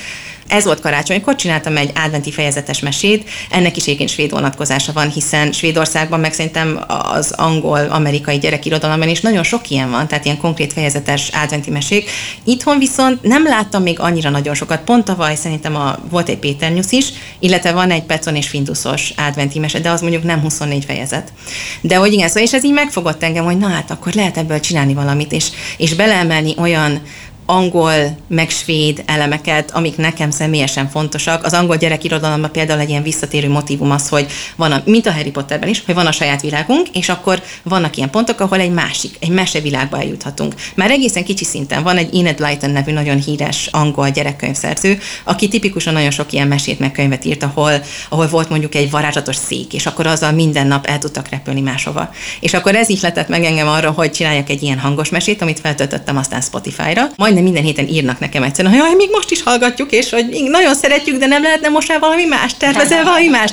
ez 0.50 0.64
volt 0.64 0.80
karácsonykor, 0.80 1.36
csináltam 1.36 1.78
egy 1.78 1.91
adventi 1.95 2.32
fejezetes 2.32 2.80
mesét, 2.80 3.30
ennek 3.50 3.78
is 3.78 3.84
egyébként 3.84 4.10
svéd 4.10 4.32
vonatkozása 4.32 4.93
van, 4.93 5.10
hiszen 5.10 5.52
Svédországban 5.52 6.20
meg 6.20 6.34
szerintem 6.34 6.84
az 6.88 7.32
angol-amerikai 7.32 8.38
gyerekirodalomban 8.38 9.10
is 9.10 9.22
nagyon 9.22 9.43
sok 9.43 9.70
ilyen 9.70 9.89
van, 9.89 10.08
tehát 10.08 10.26
ilyen 10.26 10.38
konkrét 10.38 10.74
fejezetes 10.74 11.30
adventi 11.43 11.70
mesék. 11.70 12.10
Itthon 12.43 12.78
viszont 12.78 13.22
nem 13.22 13.43
láttam 13.43 13.84
még 13.84 14.00
annyira 14.00 14.30
nagyon 14.30 14.56
sokat, 14.56 14.82
pont 14.82 15.06
tavaly 15.06 15.36
szerintem 15.36 15.76
a, 15.76 16.00
volt 16.10 16.30
egy 16.30 16.38
Péter 16.38 16.72
Nyusz 16.72 16.91
is, 16.91 17.08
illetve 17.39 17.72
van 17.72 17.91
egy 17.91 18.04
Pecon 18.04 18.36
és 18.36 18.47
Fintuszos 18.47 19.14
adventi 19.18 19.60
mese, 19.60 19.80
de 19.80 19.89
az 19.89 20.02
mondjuk 20.02 20.24
nem 20.24 20.39
24 20.39 20.86
fejezet. 20.86 21.34
De 21.82 21.95
hogy 21.95 22.14
igen, 22.14 22.28
szóval 22.28 22.43
és 22.43 22.54
ez 22.54 22.64
így 22.64 22.74
megfogott 22.74 23.24
engem, 23.24 23.45
hogy 23.45 23.58
na 23.58 23.68
hát 23.68 23.91
akkor 23.91 24.14
lehet 24.14 24.38
ebből 24.38 24.60
csinálni 24.60 24.93
valamit, 24.93 25.32
és, 25.32 25.50
és 25.78 25.93
beleemelni 25.93 26.54
olyan 26.58 27.02
angol, 27.50 28.18
meg 28.28 28.50
svéd 28.50 29.04
elemeket, 29.06 29.72
amik 29.72 29.97
nekem 29.97 30.32
személyesen 30.32 30.89
fontosak. 30.89 31.45
Az 31.45 31.54
angol 31.54 31.78
gyerekirodalomban 31.78 32.52
például 32.52 32.80
egy 32.80 32.89
ilyen 32.89 33.04
visszatérő 33.04 33.50
motivum 33.50 33.91
az, 33.91 34.10
hogy 34.10 34.28
van, 34.56 34.72
a, 34.72 34.82
mint 34.86 35.06
a 35.06 35.12
Harry 35.12 35.32
Potterben 35.32 35.70
is, 35.70 35.84
hogy 35.86 35.95
van 35.95 36.08
a 36.08 36.12
saját 36.12 36.41
világunk, 36.41 36.88
és 36.93 37.10
akkor 37.10 37.41
vannak 37.64 37.97
ilyen 37.97 38.10
pontok, 38.10 38.39
ahol 38.39 38.60
egy 38.60 38.72
másik, 38.72 39.16
egy 39.20 39.30
mesevilágba 39.30 40.00
eljuthatunk. 40.00 40.56
Már 40.76 40.91
egészen 40.91 41.24
kicsi 41.24 41.43
szinten 41.43 41.84
van 41.84 41.97
egy 41.97 42.16
Enid 42.16 42.36
Blyton 42.36 42.70
nevű 42.70 42.91
nagyon 42.91 43.18
híres 43.18 43.68
angol 43.72 44.10
gyerekkönyvszerző, 44.10 45.00
aki 45.24 45.47
tipikusan 45.47 45.93
nagyon 45.93 46.12
sok 46.12 46.32
ilyen 46.32 46.47
mesét 46.47 46.80
meg 46.80 46.91
könyvet 46.91 47.26
írt, 47.26 47.43
ahol, 47.43 47.72
ahol 48.10 48.28
volt 48.28 48.50
mondjuk 48.50 48.76
egy 48.76 48.91
varázslatos 48.91 49.36
szék, 49.36 49.74
és 49.74 49.86
akkor 49.86 50.08
azzal 50.08 50.32
minden 50.32 50.68
nap 50.68 50.86
el 50.86 50.97
tudtak 50.97 51.30
repülni 51.30 51.62
máshova. 51.62 52.14
És 52.39 52.54
akkor 52.54 52.76
ez 52.76 52.89
ihletett 52.89 53.28
meg 53.28 53.43
engem 53.43 53.68
arra, 53.68 53.91
hogy 53.91 54.12
csináljak 54.12 54.50
egy 54.50 54.64
ilyen 54.64 54.80
hangos 54.80 55.10
mesét, 55.10 55.41
amit 55.41 55.60
feltöltöttem 55.60 56.18
aztán 56.18 56.41
Spotify-ra. 56.41 57.04
Majd 57.16 57.38
majdnem 57.41 57.63
minden 57.63 57.63
héten 57.63 57.95
írnak 57.95 58.19
nekem 58.19 58.43
egyszerűen, 58.43 58.73
hogy 58.73 58.95
még 58.95 59.09
most 59.11 59.31
is 59.31 59.43
hallgatjuk, 59.43 59.91
és 59.91 60.09
hogy 60.09 60.45
nagyon 60.49 60.75
szeretjük, 60.75 61.17
de 61.17 61.25
nem 61.25 61.43
lehetne 61.43 61.69
most 61.69 61.87
már 61.87 61.99
valami 61.99 62.25
más, 62.25 62.57
tervezel 62.57 63.03
valami 63.03 63.27
más. 63.27 63.51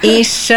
és, 0.00 0.52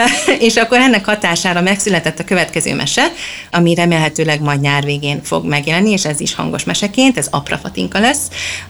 és 0.47 0.55
akkor 0.55 0.77
ennek 0.77 1.05
hatására 1.05 1.61
megszületett 1.61 2.19
a 2.19 2.23
következő 2.23 2.75
mese, 2.75 3.11
ami 3.51 3.73
remélhetőleg 3.75 4.41
majd 4.41 4.61
nyár 4.61 4.84
végén 4.84 5.21
fog 5.23 5.45
megjelenni, 5.45 5.91
és 5.91 6.05
ez 6.05 6.19
is 6.19 6.36
hangos 6.36 6.63
meseként, 6.63 7.17
ez 7.17 7.27
Apra 7.32 7.57
Fatinka 7.57 7.99
lesz, 7.99 8.27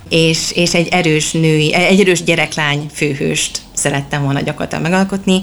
és, 0.10 0.52
és 0.52 0.74
egy 0.74 0.88
erős 0.88 1.32
női, 1.32 1.74
egy 1.74 2.00
erős 2.00 2.24
gyereklány 2.24 2.90
főhőst 2.94 3.60
szerettem 3.74 4.24
volna 4.24 4.42
gyakorlatilag 4.42 4.84
megalkotni. 4.84 5.42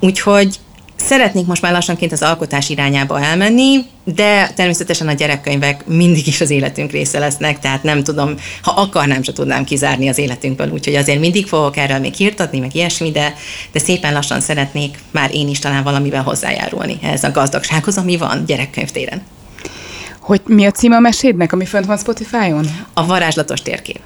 Úgyhogy 0.00 0.58
Szeretnék 0.96 1.46
most 1.46 1.62
már 1.62 1.72
lassanként 1.72 2.12
az 2.12 2.22
alkotás 2.22 2.68
irányába 2.68 3.20
elmenni, 3.20 3.84
de 4.04 4.50
természetesen 4.54 5.08
a 5.08 5.12
gyerekkönyvek 5.12 5.86
mindig 5.86 6.26
is 6.26 6.40
az 6.40 6.50
életünk 6.50 6.90
része 6.90 7.18
lesznek, 7.18 7.58
tehát 7.58 7.82
nem 7.82 8.02
tudom, 8.02 8.34
ha 8.62 8.70
akarnám, 8.70 9.22
se 9.22 9.32
tudnám 9.32 9.64
kizárni 9.64 10.08
az 10.08 10.18
életünkből, 10.18 10.70
úgyhogy 10.70 10.94
azért 10.94 11.20
mindig 11.20 11.46
fogok 11.46 11.76
erről 11.76 11.98
még 11.98 12.14
hirtatni, 12.14 12.58
meg 12.58 12.74
ilyesmi, 12.74 13.10
de, 13.10 13.34
de 13.72 13.78
szépen 13.78 14.12
lassan 14.12 14.40
szeretnék 14.40 14.98
már 15.10 15.34
én 15.34 15.48
is 15.48 15.58
talán 15.58 15.82
valamivel 15.82 16.22
hozzájárulni 16.22 16.98
ehhez 17.02 17.24
a 17.24 17.30
gazdagsághoz, 17.30 17.96
ami 17.96 18.16
van 18.16 18.44
gyerekkönyvtéren. 18.46 19.22
Hogy 20.20 20.40
mi 20.46 20.66
a 20.66 20.70
címe 20.70 20.96
a 20.96 21.00
mesédnek, 21.00 21.52
ami 21.52 21.64
fönt 21.64 21.86
van 21.86 21.98
Spotify-on? 21.98 22.66
A 22.94 23.06
varázslatos 23.06 23.62
térkép 23.62 24.00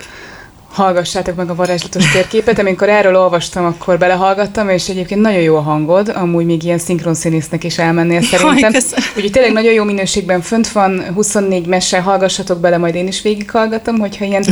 hallgassátok 0.72 1.36
meg 1.36 1.50
a 1.50 1.54
varázslatos 1.54 2.10
térképet. 2.10 2.58
Amikor 2.58 2.88
erről 2.88 3.16
olvastam, 3.16 3.64
akkor 3.64 3.98
belehallgattam, 3.98 4.68
és 4.68 4.88
egyébként 4.88 5.20
nagyon 5.20 5.40
jó 5.40 5.56
a 5.56 5.60
hangod, 5.60 6.12
amúgy 6.14 6.44
még 6.44 6.62
ilyen 6.62 6.78
szinkronszínésznek 6.78 7.64
is 7.64 7.78
elmennél 7.78 8.20
szerintem. 8.22 8.72
Úgyhogy 9.16 9.30
tényleg 9.30 9.52
nagyon 9.52 9.72
jó 9.72 9.84
minőségben 9.84 10.40
fönt 10.40 10.68
van, 10.68 11.04
24 11.14 11.66
mese, 11.66 12.00
hallgassatok 12.00 12.60
bele, 12.60 12.78
majd 12.78 12.94
én 12.94 13.06
is 13.06 13.22
végighallgatom, 13.22 13.98
hogyha 13.98 14.24
ilyen, 14.24 14.44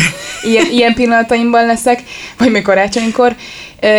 ilyen, 0.42 0.66
ilyen 0.70 0.94
pillanataimban 0.94 1.66
leszek, 1.66 2.02
vagy 2.38 2.50
még 2.50 2.62
karácsonykor. 2.62 3.34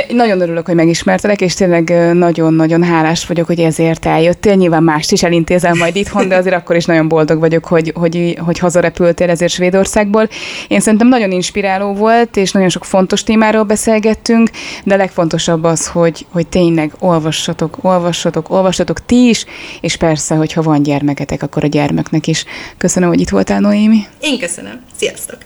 Nagyon 0.09 0.41
örülök, 0.41 0.65
hogy 0.65 0.75
megismertelek, 0.75 1.41
és 1.41 1.53
tényleg 1.53 2.13
nagyon-nagyon 2.13 2.83
hálás 2.83 3.25
vagyok, 3.25 3.47
hogy 3.47 3.59
ezért 3.59 4.05
eljöttél. 4.05 4.55
Nyilván 4.55 4.83
mást 4.83 5.11
is 5.11 5.23
elintézel 5.23 5.73
majd 5.73 5.95
itthon, 5.95 6.27
de 6.27 6.35
azért 6.35 6.55
akkor 6.55 6.75
is 6.75 6.85
nagyon 6.85 7.07
boldog 7.07 7.39
vagyok, 7.39 7.65
hogy, 7.65 7.91
hogy, 7.95 8.37
hogy 8.45 8.59
hazarepültél 8.59 9.29
ezért 9.29 9.51
Svédországból. 9.51 10.29
Én 10.67 10.79
szerintem 10.79 11.07
nagyon 11.07 11.31
inspiráló 11.31 11.93
volt, 11.93 12.06
és 12.33 12.51
nagyon 12.51 12.69
sok 12.69 12.85
fontos 12.85 13.23
témáról 13.23 13.63
beszélgettünk, 13.63 14.49
de 14.83 14.93
a 14.93 14.97
legfontosabb 14.97 15.63
az, 15.63 15.87
hogy, 15.87 16.25
hogy 16.29 16.47
tényleg 16.47 16.91
olvassatok, 16.99 17.77
olvassatok, 17.81 18.49
olvassatok 18.49 19.05
ti 19.05 19.27
is, 19.27 19.45
és 19.81 19.95
persze, 19.95 20.35
hogyha 20.35 20.61
van 20.61 20.83
gyermeketek, 20.83 21.43
akkor 21.43 21.63
a 21.63 21.67
gyermeknek 21.67 22.27
is. 22.27 22.45
Köszönöm, 22.77 23.09
hogy 23.09 23.19
itt 23.19 23.29
voltál, 23.29 23.59
Noémi. 23.59 23.99
Én 24.19 24.39
köszönöm. 24.39 24.81
Sziasztok! 24.95 25.37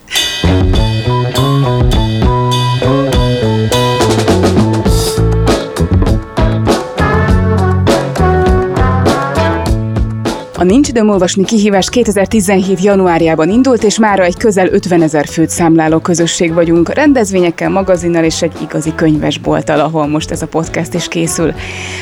A 10.62 10.64
Nincs 10.64 10.88
időm 10.88 11.08
olvasni 11.08 11.44
kihívás 11.44 11.88
2017. 11.88 12.82
januárjában 12.82 13.50
indult, 13.50 13.82
és 13.82 13.98
mára 13.98 14.24
egy 14.24 14.36
közel 14.36 14.68
50 14.68 15.02
ezer 15.02 15.26
főt 15.26 15.50
számláló 15.50 15.98
közösség 15.98 16.52
vagyunk, 16.52 16.94
rendezvényekkel, 16.94 17.68
magazinnal 17.68 18.24
és 18.24 18.42
egy 18.42 18.52
igazi 18.62 18.94
könyvesbolttal, 18.94 19.80
ahol 19.80 20.06
most 20.06 20.30
ez 20.30 20.42
a 20.42 20.46
podcast 20.46 20.94
is 20.94 21.08
készül. 21.08 21.54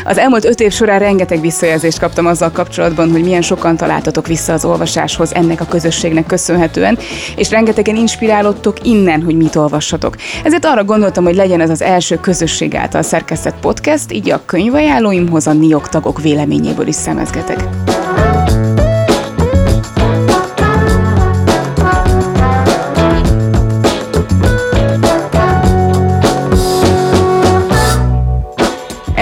Az 0.04 0.18
elmúlt 0.18 0.44
öt 0.44 0.60
év 0.60 0.72
során 0.72 0.98
rengeteg 0.98 1.40
visszajelzést 1.40 1.98
kaptam 1.98 2.26
azzal 2.26 2.50
kapcsolatban, 2.50 3.10
hogy 3.10 3.22
milyen 3.22 3.42
sokan 3.42 3.76
találtatok 3.76 4.26
vissza 4.26 4.52
az 4.52 4.64
olvasáshoz 4.64 5.34
ennek 5.34 5.60
a 5.60 5.66
közösségnek 5.66 6.26
köszönhetően, 6.26 6.98
és 7.36 7.50
rengetegen 7.50 7.96
inspirálódtok 7.96 8.86
innen, 8.86 9.22
hogy 9.22 9.36
mit 9.36 9.56
olvassatok. 9.56 10.16
Ezért 10.44 10.64
arra 10.64 10.84
gondoltam, 10.84 11.24
hogy 11.24 11.34
legyen 11.34 11.60
ez 11.60 11.70
az 11.70 11.82
első 11.82 12.16
közösség 12.16 12.74
által 12.74 13.02
szerkesztett 13.02 13.60
podcast, 13.60 14.12
így 14.12 14.30
a 14.30 14.42
könyvajánlóimhoz 14.44 15.46
a 15.46 15.52
NIOK 15.52 15.88
tagok 15.88 16.20
véleményéből 16.20 16.86
is 16.86 16.94
szemezgetek. 16.94 17.68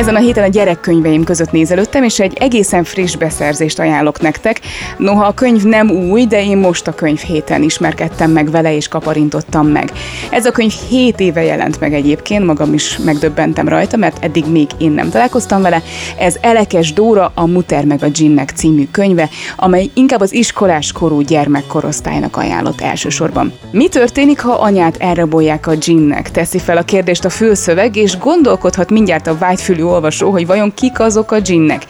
Ezen 0.09 0.21
a 0.21 0.25
héten 0.25 0.45
a 0.45 0.49
gyerekkönyveim 0.49 1.25
között 1.25 1.51
nézelődtem, 1.51 2.03
és 2.03 2.21
egy 2.21 2.37
egészen 2.41 2.85
friss 2.85 3.17
beszerzést 3.17 3.79
ajánlok 3.79 4.21
nektek. 4.21 4.61
Noha 4.97 5.25
a 5.25 5.35
könyv 5.35 5.63
nem 5.63 5.91
új, 5.91 6.27
de 6.27 6.45
én 6.45 6.57
most 6.57 6.87
a 6.87 6.95
könyv 6.95 7.19
héten 7.19 7.63
ismerkedtem 7.63 8.31
meg 8.31 8.51
vele, 8.51 8.75
és 8.75 8.89
kaparintottam 8.89 9.67
meg. 9.67 9.93
Ez 10.31 10.47
a 10.47 10.51
könyv 10.51 10.73
7 10.89 11.21
éve 11.21 11.43
jelent 11.43 11.81
meg 11.81 11.95
egyébként, 11.95 12.45
magam 12.45 12.75
is 12.75 12.99
megdöbbentem 13.05 13.69
rajta, 13.69 13.97
mert 13.97 14.25
eddig 14.25 14.45
még 14.51 14.69
én 14.79 14.91
nem 14.91 15.11
találkoztam 15.11 15.63
vele. 15.63 15.83
Ez 16.19 16.37
Elekes 16.41 16.93
Dóra, 16.93 17.33
a 17.35 17.47
Muter 17.47 17.85
meg 17.85 18.03
a 18.03 18.09
Ginnek 18.09 18.51
című 18.51 18.87
könyve, 18.91 19.29
amely 19.57 19.91
inkább 19.95 20.21
az 20.21 20.35
iskolás 20.35 20.93
korú 20.93 21.21
gyermekkorosztálynak 21.21 22.37
ajánlott 22.37 22.81
elsősorban. 22.81 23.53
Mi 23.71 23.89
történik, 23.89 24.41
ha 24.41 24.53
anyát 24.53 24.97
elrabolják 24.97 25.67
a 25.67 25.77
Ginnek? 25.77 26.31
Teszi 26.31 26.59
fel 26.59 26.77
a 26.77 26.83
kérdést 26.83 27.25
a 27.25 27.31
fülszöveg, 27.31 27.97
és 27.97 28.19
gondolkodhat 28.19 28.91
mindjárt 28.91 29.27
a 29.27 29.39
vágyfülű 29.39 29.83
olvasó, 29.99 30.31
hogy 30.31 30.47
vajon 30.47 30.75
kik 30.75 31.01
azok 31.01 31.33
a 31.33 31.41
ginnek. 31.41 31.83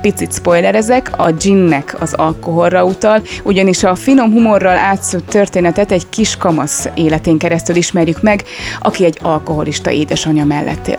Picit 0.00 0.32
spoilerezek, 0.32 1.10
a 1.16 1.32
ginnek 1.32 1.96
az 2.00 2.12
alkoholra 2.12 2.84
utal, 2.84 3.22
ugyanis 3.42 3.84
a 3.84 3.94
finom 3.94 4.32
humorral 4.32 4.76
átszőtt 4.76 5.28
történetet 5.28 5.92
egy 5.92 6.08
kis 6.08 6.36
kamasz 6.36 6.88
életén 6.94 7.38
keresztül 7.38 7.76
ismerjük 7.76 8.22
meg, 8.22 8.44
aki 8.80 9.04
egy 9.04 9.18
alkoholista 9.22 9.90
édesanyja 9.90 10.44
mellett 10.44 10.88
él. 10.88 10.98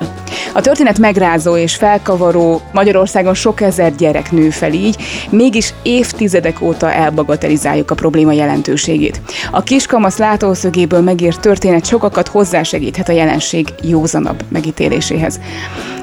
A 0.54 0.62
történet 0.62 1.00
megrázó 1.00 1.58
és 1.58 1.76
felkavaró, 1.76 2.62
Magyarországon 2.72 3.34
sok 3.34 3.62
ezer 3.62 3.96
gyerek 3.96 4.32
nő 4.32 4.50
fel 4.50 4.74
így, 4.74 4.96
mégis 5.30 5.74
évtizedek 5.84 6.62
óta 6.62 6.94
elbagatelizáljuk 6.94 7.92
a 7.92 7.96
probléma 7.96 8.32
jelentőségét. 8.32 9.22
A 9.52 9.64
kiskamasz 9.64 10.18
látószögéből 10.18 11.02
megírt 11.02 11.40
történet 11.40 11.86
sokakat 11.86 12.28
hozzásegíthet 12.28 13.10
a 13.10 13.12
jelenség 13.12 13.68
józanabb 13.82 14.44
megítéléséhez. 14.50 15.40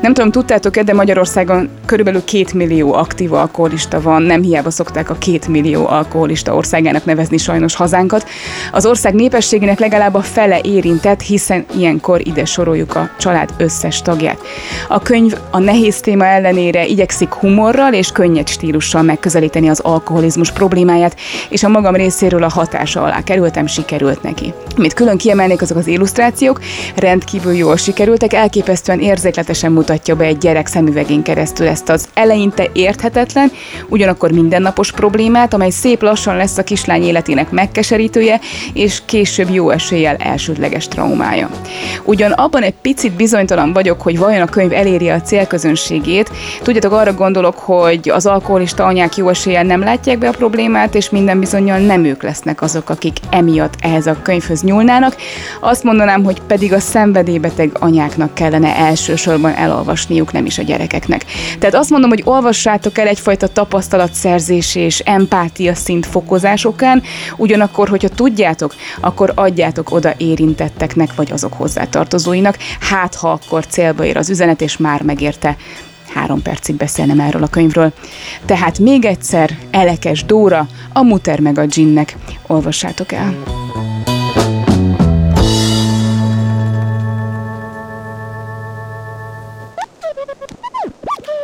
Nem 0.03 0.15
tudom, 0.15 0.31
tudtátok-e, 0.47 0.83
de 0.83 0.93
Magyarországon 0.93 1.69
körülbelül 1.87 2.25
két 2.25 2.53
millió 2.53 2.93
aktív 2.93 3.33
alkoholista 3.33 4.01
van, 4.01 4.23
nem 4.23 4.43
hiába 4.43 4.71
szokták 4.71 5.11
a 5.11 5.15
két 5.15 5.49
millió 5.49 5.87
alkoholista 5.87 6.55
országának 6.55 7.05
nevezni 7.05 7.37
sajnos 7.37 7.75
hazánkat. 7.75 8.29
Az 8.73 8.87
ország 8.87 9.15
népességének 9.15 9.79
legalább 9.79 10.15
a 10.15 10.21
fele 10.21 10.61
érintett, 10.63 11.21
hiszen 11.21 11.65
ilyenkor 11.77 12.27
ide 12.27 12.45
soroljuk 12.45 12.97
a 12.97 13.11
család 13.19 13.51
összes 13.57 14.03
tagját. 14.03 14.39
A 14.89 15.01
könyv 15.01 15.37
a 15.51 15.59
nehéz 15.59 16.01
téma 16.01 16.25
ellenére 16.25 16.87
igyekszik 16.87 17.33
humorral 17.33 17.93
és 17.93 18.13
könnyed 18.13 18.49
stílussal 18.49 19.03
megközelíteni 19.03 19.69
az 19.69 19.81
alkoholizmus 19.81 20.53
problémáját, 20.53 21.17
és 21.49 21.63
a 21.63 21.69
magam 21.69 21.95
részéről 21.95 22.43
a 22.43 22.51
hatása 22.51 23.03
alá 23.03 23.23
kerültem, 23.23 23.67
sikerült 23.67 24.23
neki. 24.23 24.53
Mit 24.77 24.95
külön 24.95 25.17
kiemelnék 25.17 25.63
azok 25.63 25.77
az 25.77 25.87
illusztrációk, 25.87 26.61
rendkívül 26.97 27.55
jól 27.55 27.77
sikerültek, 27.77 28.33
elképesztően 28.33 29.01
érzékletesen 29.01 29.73
mutatja 29.73 30.17
be 30.17 30.26
egy 30.27 30.39
gyerek 30.39 30.67
szemüvegén 30.67 31.23
keresztül 31.23 31.67
ezt 31.67 31.89
az 31.89 32.09
eleinte 32.15 32.67
érthetetlen, 32.73 33.51
ugyanakkor 33.89 34.31
mindennapos 34.31 34.93
problémát, 34.93 35.55
amely 35.55 35.71
szép 35.71 36.03
lassan 36.03 36.37
lesz 36.37 36.59
a 36.59 36.63
kislány 36.63 37.03
életének 37.03 37.51
megkeserítője, 37.51 38.41
és 38.73 39.03
később 39.05 39.51
jó 39.51 39.71
eséllyel 39.71 40.17
elsődleges 40.17 40.89
traumája. 40.89 41.51
Ugyan 42.05 42.33
abban 42.33 42.63
egy 42.63 42.75
picit 42.83 43.13
bizonytalan 43.13 43.73
vagyok, 43.73 44.03
hogy 44.03 44.19
vajon 44.19 44.41
a 44.41 44.47
könyv 44.47 44.73
eléri 44.73 45.09
a 45.09 45.21
célközönségét. 45.21 46.31
Tudjátok, 46.63 46.93
arra 46.93 47.15
gondolok, 47.15 47.59
hogy 47.59 48.09
az 48.09 48.27
alkoholista 48.27 48.85
anyák 48.85 49.17
jó 49.17 49.29
eséllyel 49.29 49.63
nem 49.63 49.81
látják 49.81 50.19
be 50.19 50.29
a 50.29 50.33
problémát, 50.33 50.95
és 50.95 51.11
minden 51.11 51.41
bizonyal 51.41 51.79
nem 51.79 52.05
ők 52.05 52.23
lesznek 52.23 52.63
azok, 52.63 52.91
akik 52.91 53.17
emiatt 53.31 53.75
ehhez 53.81 54.07
a 54.07 54.17
könyvhöz 54.23 54.63
nyúlnának. 54.63 55.17
Azt 55.61 55.83
mondanám, 55.83 56.25
hogy 56.25 56.41
pedig 56.47 56.73
a 56.73 56.81
szenvedélybeteg 56.81 57.71
anyáknak 57.79 58.35
kellene 58.35 58.77
elsősorban 58.77 59.55
elolvasniuk, 60.17 60.33
nem 60.33 60.47
is 60.47 60.59
a 60.59 60.63
gyerekeknek. 60.63 61.25
Tehát 61.59 61.75
azt 61.75 61.91
mondom, 61.91 62.11
hogy 62.11 62.23
olvassátok 62.25 62.99
el 62.99 63.07
egyfajta 63.07 63.49
tapasztalatszerzés 63.49 64.75
és 64.75 64.99
empátia 64.99 65.75
szint 65.75 66.07
fokozásokán, 66.07 67.03
ugyanakkor, 67.37 67.89
hogyha 67.89 68.09
tudjátok, 68.09 68.75
akkor 69.01 69.33
adjátok 69.35 69.91
oda 69.91 70.15
érintetteknek 70.17 71.15
vagy 71.15 71.33
azok 71.33 71.53
hozzátartozóinak, 71.53 72.59
hát 72.81 73.15
ha 73.15 73.31
akkor 73.31 73.67
célba 73.67 74.05
ér 74.05 74.17
az 74.17 74.31
üzenet, 74.31 74.61
és 74.61 74.77
már 74.77 75.03
megérte 75.03 75.57
három 76.15 76.43
percig 76.43 76.75
beszélnem 76.77 77.21
erről 77.21 77.43
a 77.43 77.49
könyvről. 77.49 77.93
Tehát 78.45 78.79
még 78.79 79.05
egyszer, 79.05 79.59
Elekes 79.71 80.25
Dóra, 80.25 80.67
a 80.93 81.03
Muter 81.03 81.41
meg 81.41 81.59
a 81.59 81.67
Ginnek. 81.67 82.17
Olvassátok 82.47 83.13
el! 83.13 83.35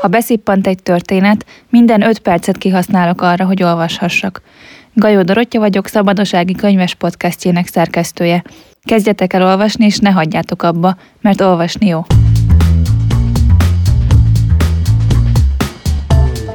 Ha 0.03 0.09
beszippant 0.09 0.67
egy 0.67 0.83
történet, 0.83 1.47
minden 1.71 2.03
öt 2.03 2.19
percet 2.19 2.59
kihasználok 2.59 3.21
arra, 3.21 3.45
hogy 3.45 3.63
olvashassak. 3.63 4.43
Gajó 4.95 5.23
Dorottya 5.23 5.59
vagyok, 5.59 5.87
Szabadosági 5.87 6.55
Könyves 6.55 6.95
podcastjének 6.95 7.67
szerkesztője. 7.67 8.45
Kezdjetek 8.85 9.33
el 9.33 9.43
olvasni, 9.43 9.85
és 9.85 9.99
ne 9.99 10.11
hagyjátok 10.11 10.63
abba, 10.63 10.97
mert 11.21 11.41
olvasni 11.41 11.87
jó. 11.87 12.05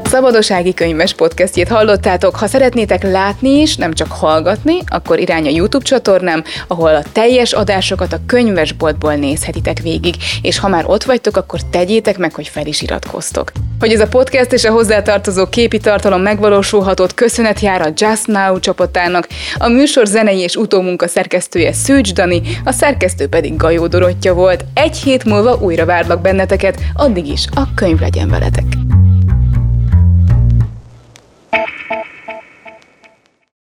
Szabadossági 0.07 0.73
könyves 0.73 1.13
podcastjét 1.13 1.67
hallottátok. 1.67 2.35
Ha 2.35 2.47
szeretnétek 2.47 3.03
látni 3.03 3.49
is, 3.49 3.75
nem 3.75 3.93
csak 3.93 4.11
hallgatni, 4.11 4.77
akkor 4.85 5.19
irány 5.19 5.45
a 5.45 5.49
YouTube 5.49 5.85
csatornám, 5.85 6.43
ahol 6.67 6.95
a 6.95 7.03
teljes 7.11 7.51
adásokat 7.51 8.13
a 8.13 8.19
könyvesboltból 8.25 9.13
nézhetitek 9.13 9.79
végig, 9.79 10.15
és 10.41 10.59
ha 10.59 10.67
már 10.67 10.83
ott 10.87 11.03
vagytok, 11.03 11.37
akkor 11.37 11.59
tegyétek 11.69 12.17
meg, 12.17 12.33
hogy 12.33 12.47
fel 12.47 12.65
is 12.65 12.81
iratkoztok. 12.81 13.51
Hogy 13.79 13.91
ez 13.91 13.99
a 13.99 14.07
podcast 14.07 14.51
és 14.51 14.63
a 14.63 14.71
hozzátartozó 14.71 15.47
képi 15.49 15.77
tartalom 15.77 16.21
megvalósulhatott, 16.21 17.13
köszönet 17.13 17.59
jár 17.59 17.81
a 17.81 17.93
Just 17.95 18.27
Now 18.27 18.59
csapatának, 18.59 19.27
a 19.57 19.67
műsor 19.67 20.05
zenei 20.05 20.39
és 20.39 20.55
utómunka 20.55 21.07
szerkesztője 21.07 21.73
Szűcs 21.73 22.13
Dani, 22.13 22.41
a 22.65 22.71
szerkesztő 22.71 23.27
pedig 23.27 23.55
Gajó 23.55 23.87
Dorottya 23.87 24.33
volt. 24.33 24.65
Egy 24.73 24.97
hét 24.97 25.23
múlva 25.23 25.57
újra 25.61 25.85
várlak 25.85 26.21
benneteket, 26.21 26.79
addig 26.93 27.27
is 27.27 27.45
a 27.55 27.73
könyv 27.75 27.99
legyen 27.99 28.29
veletek. 28.29 28.86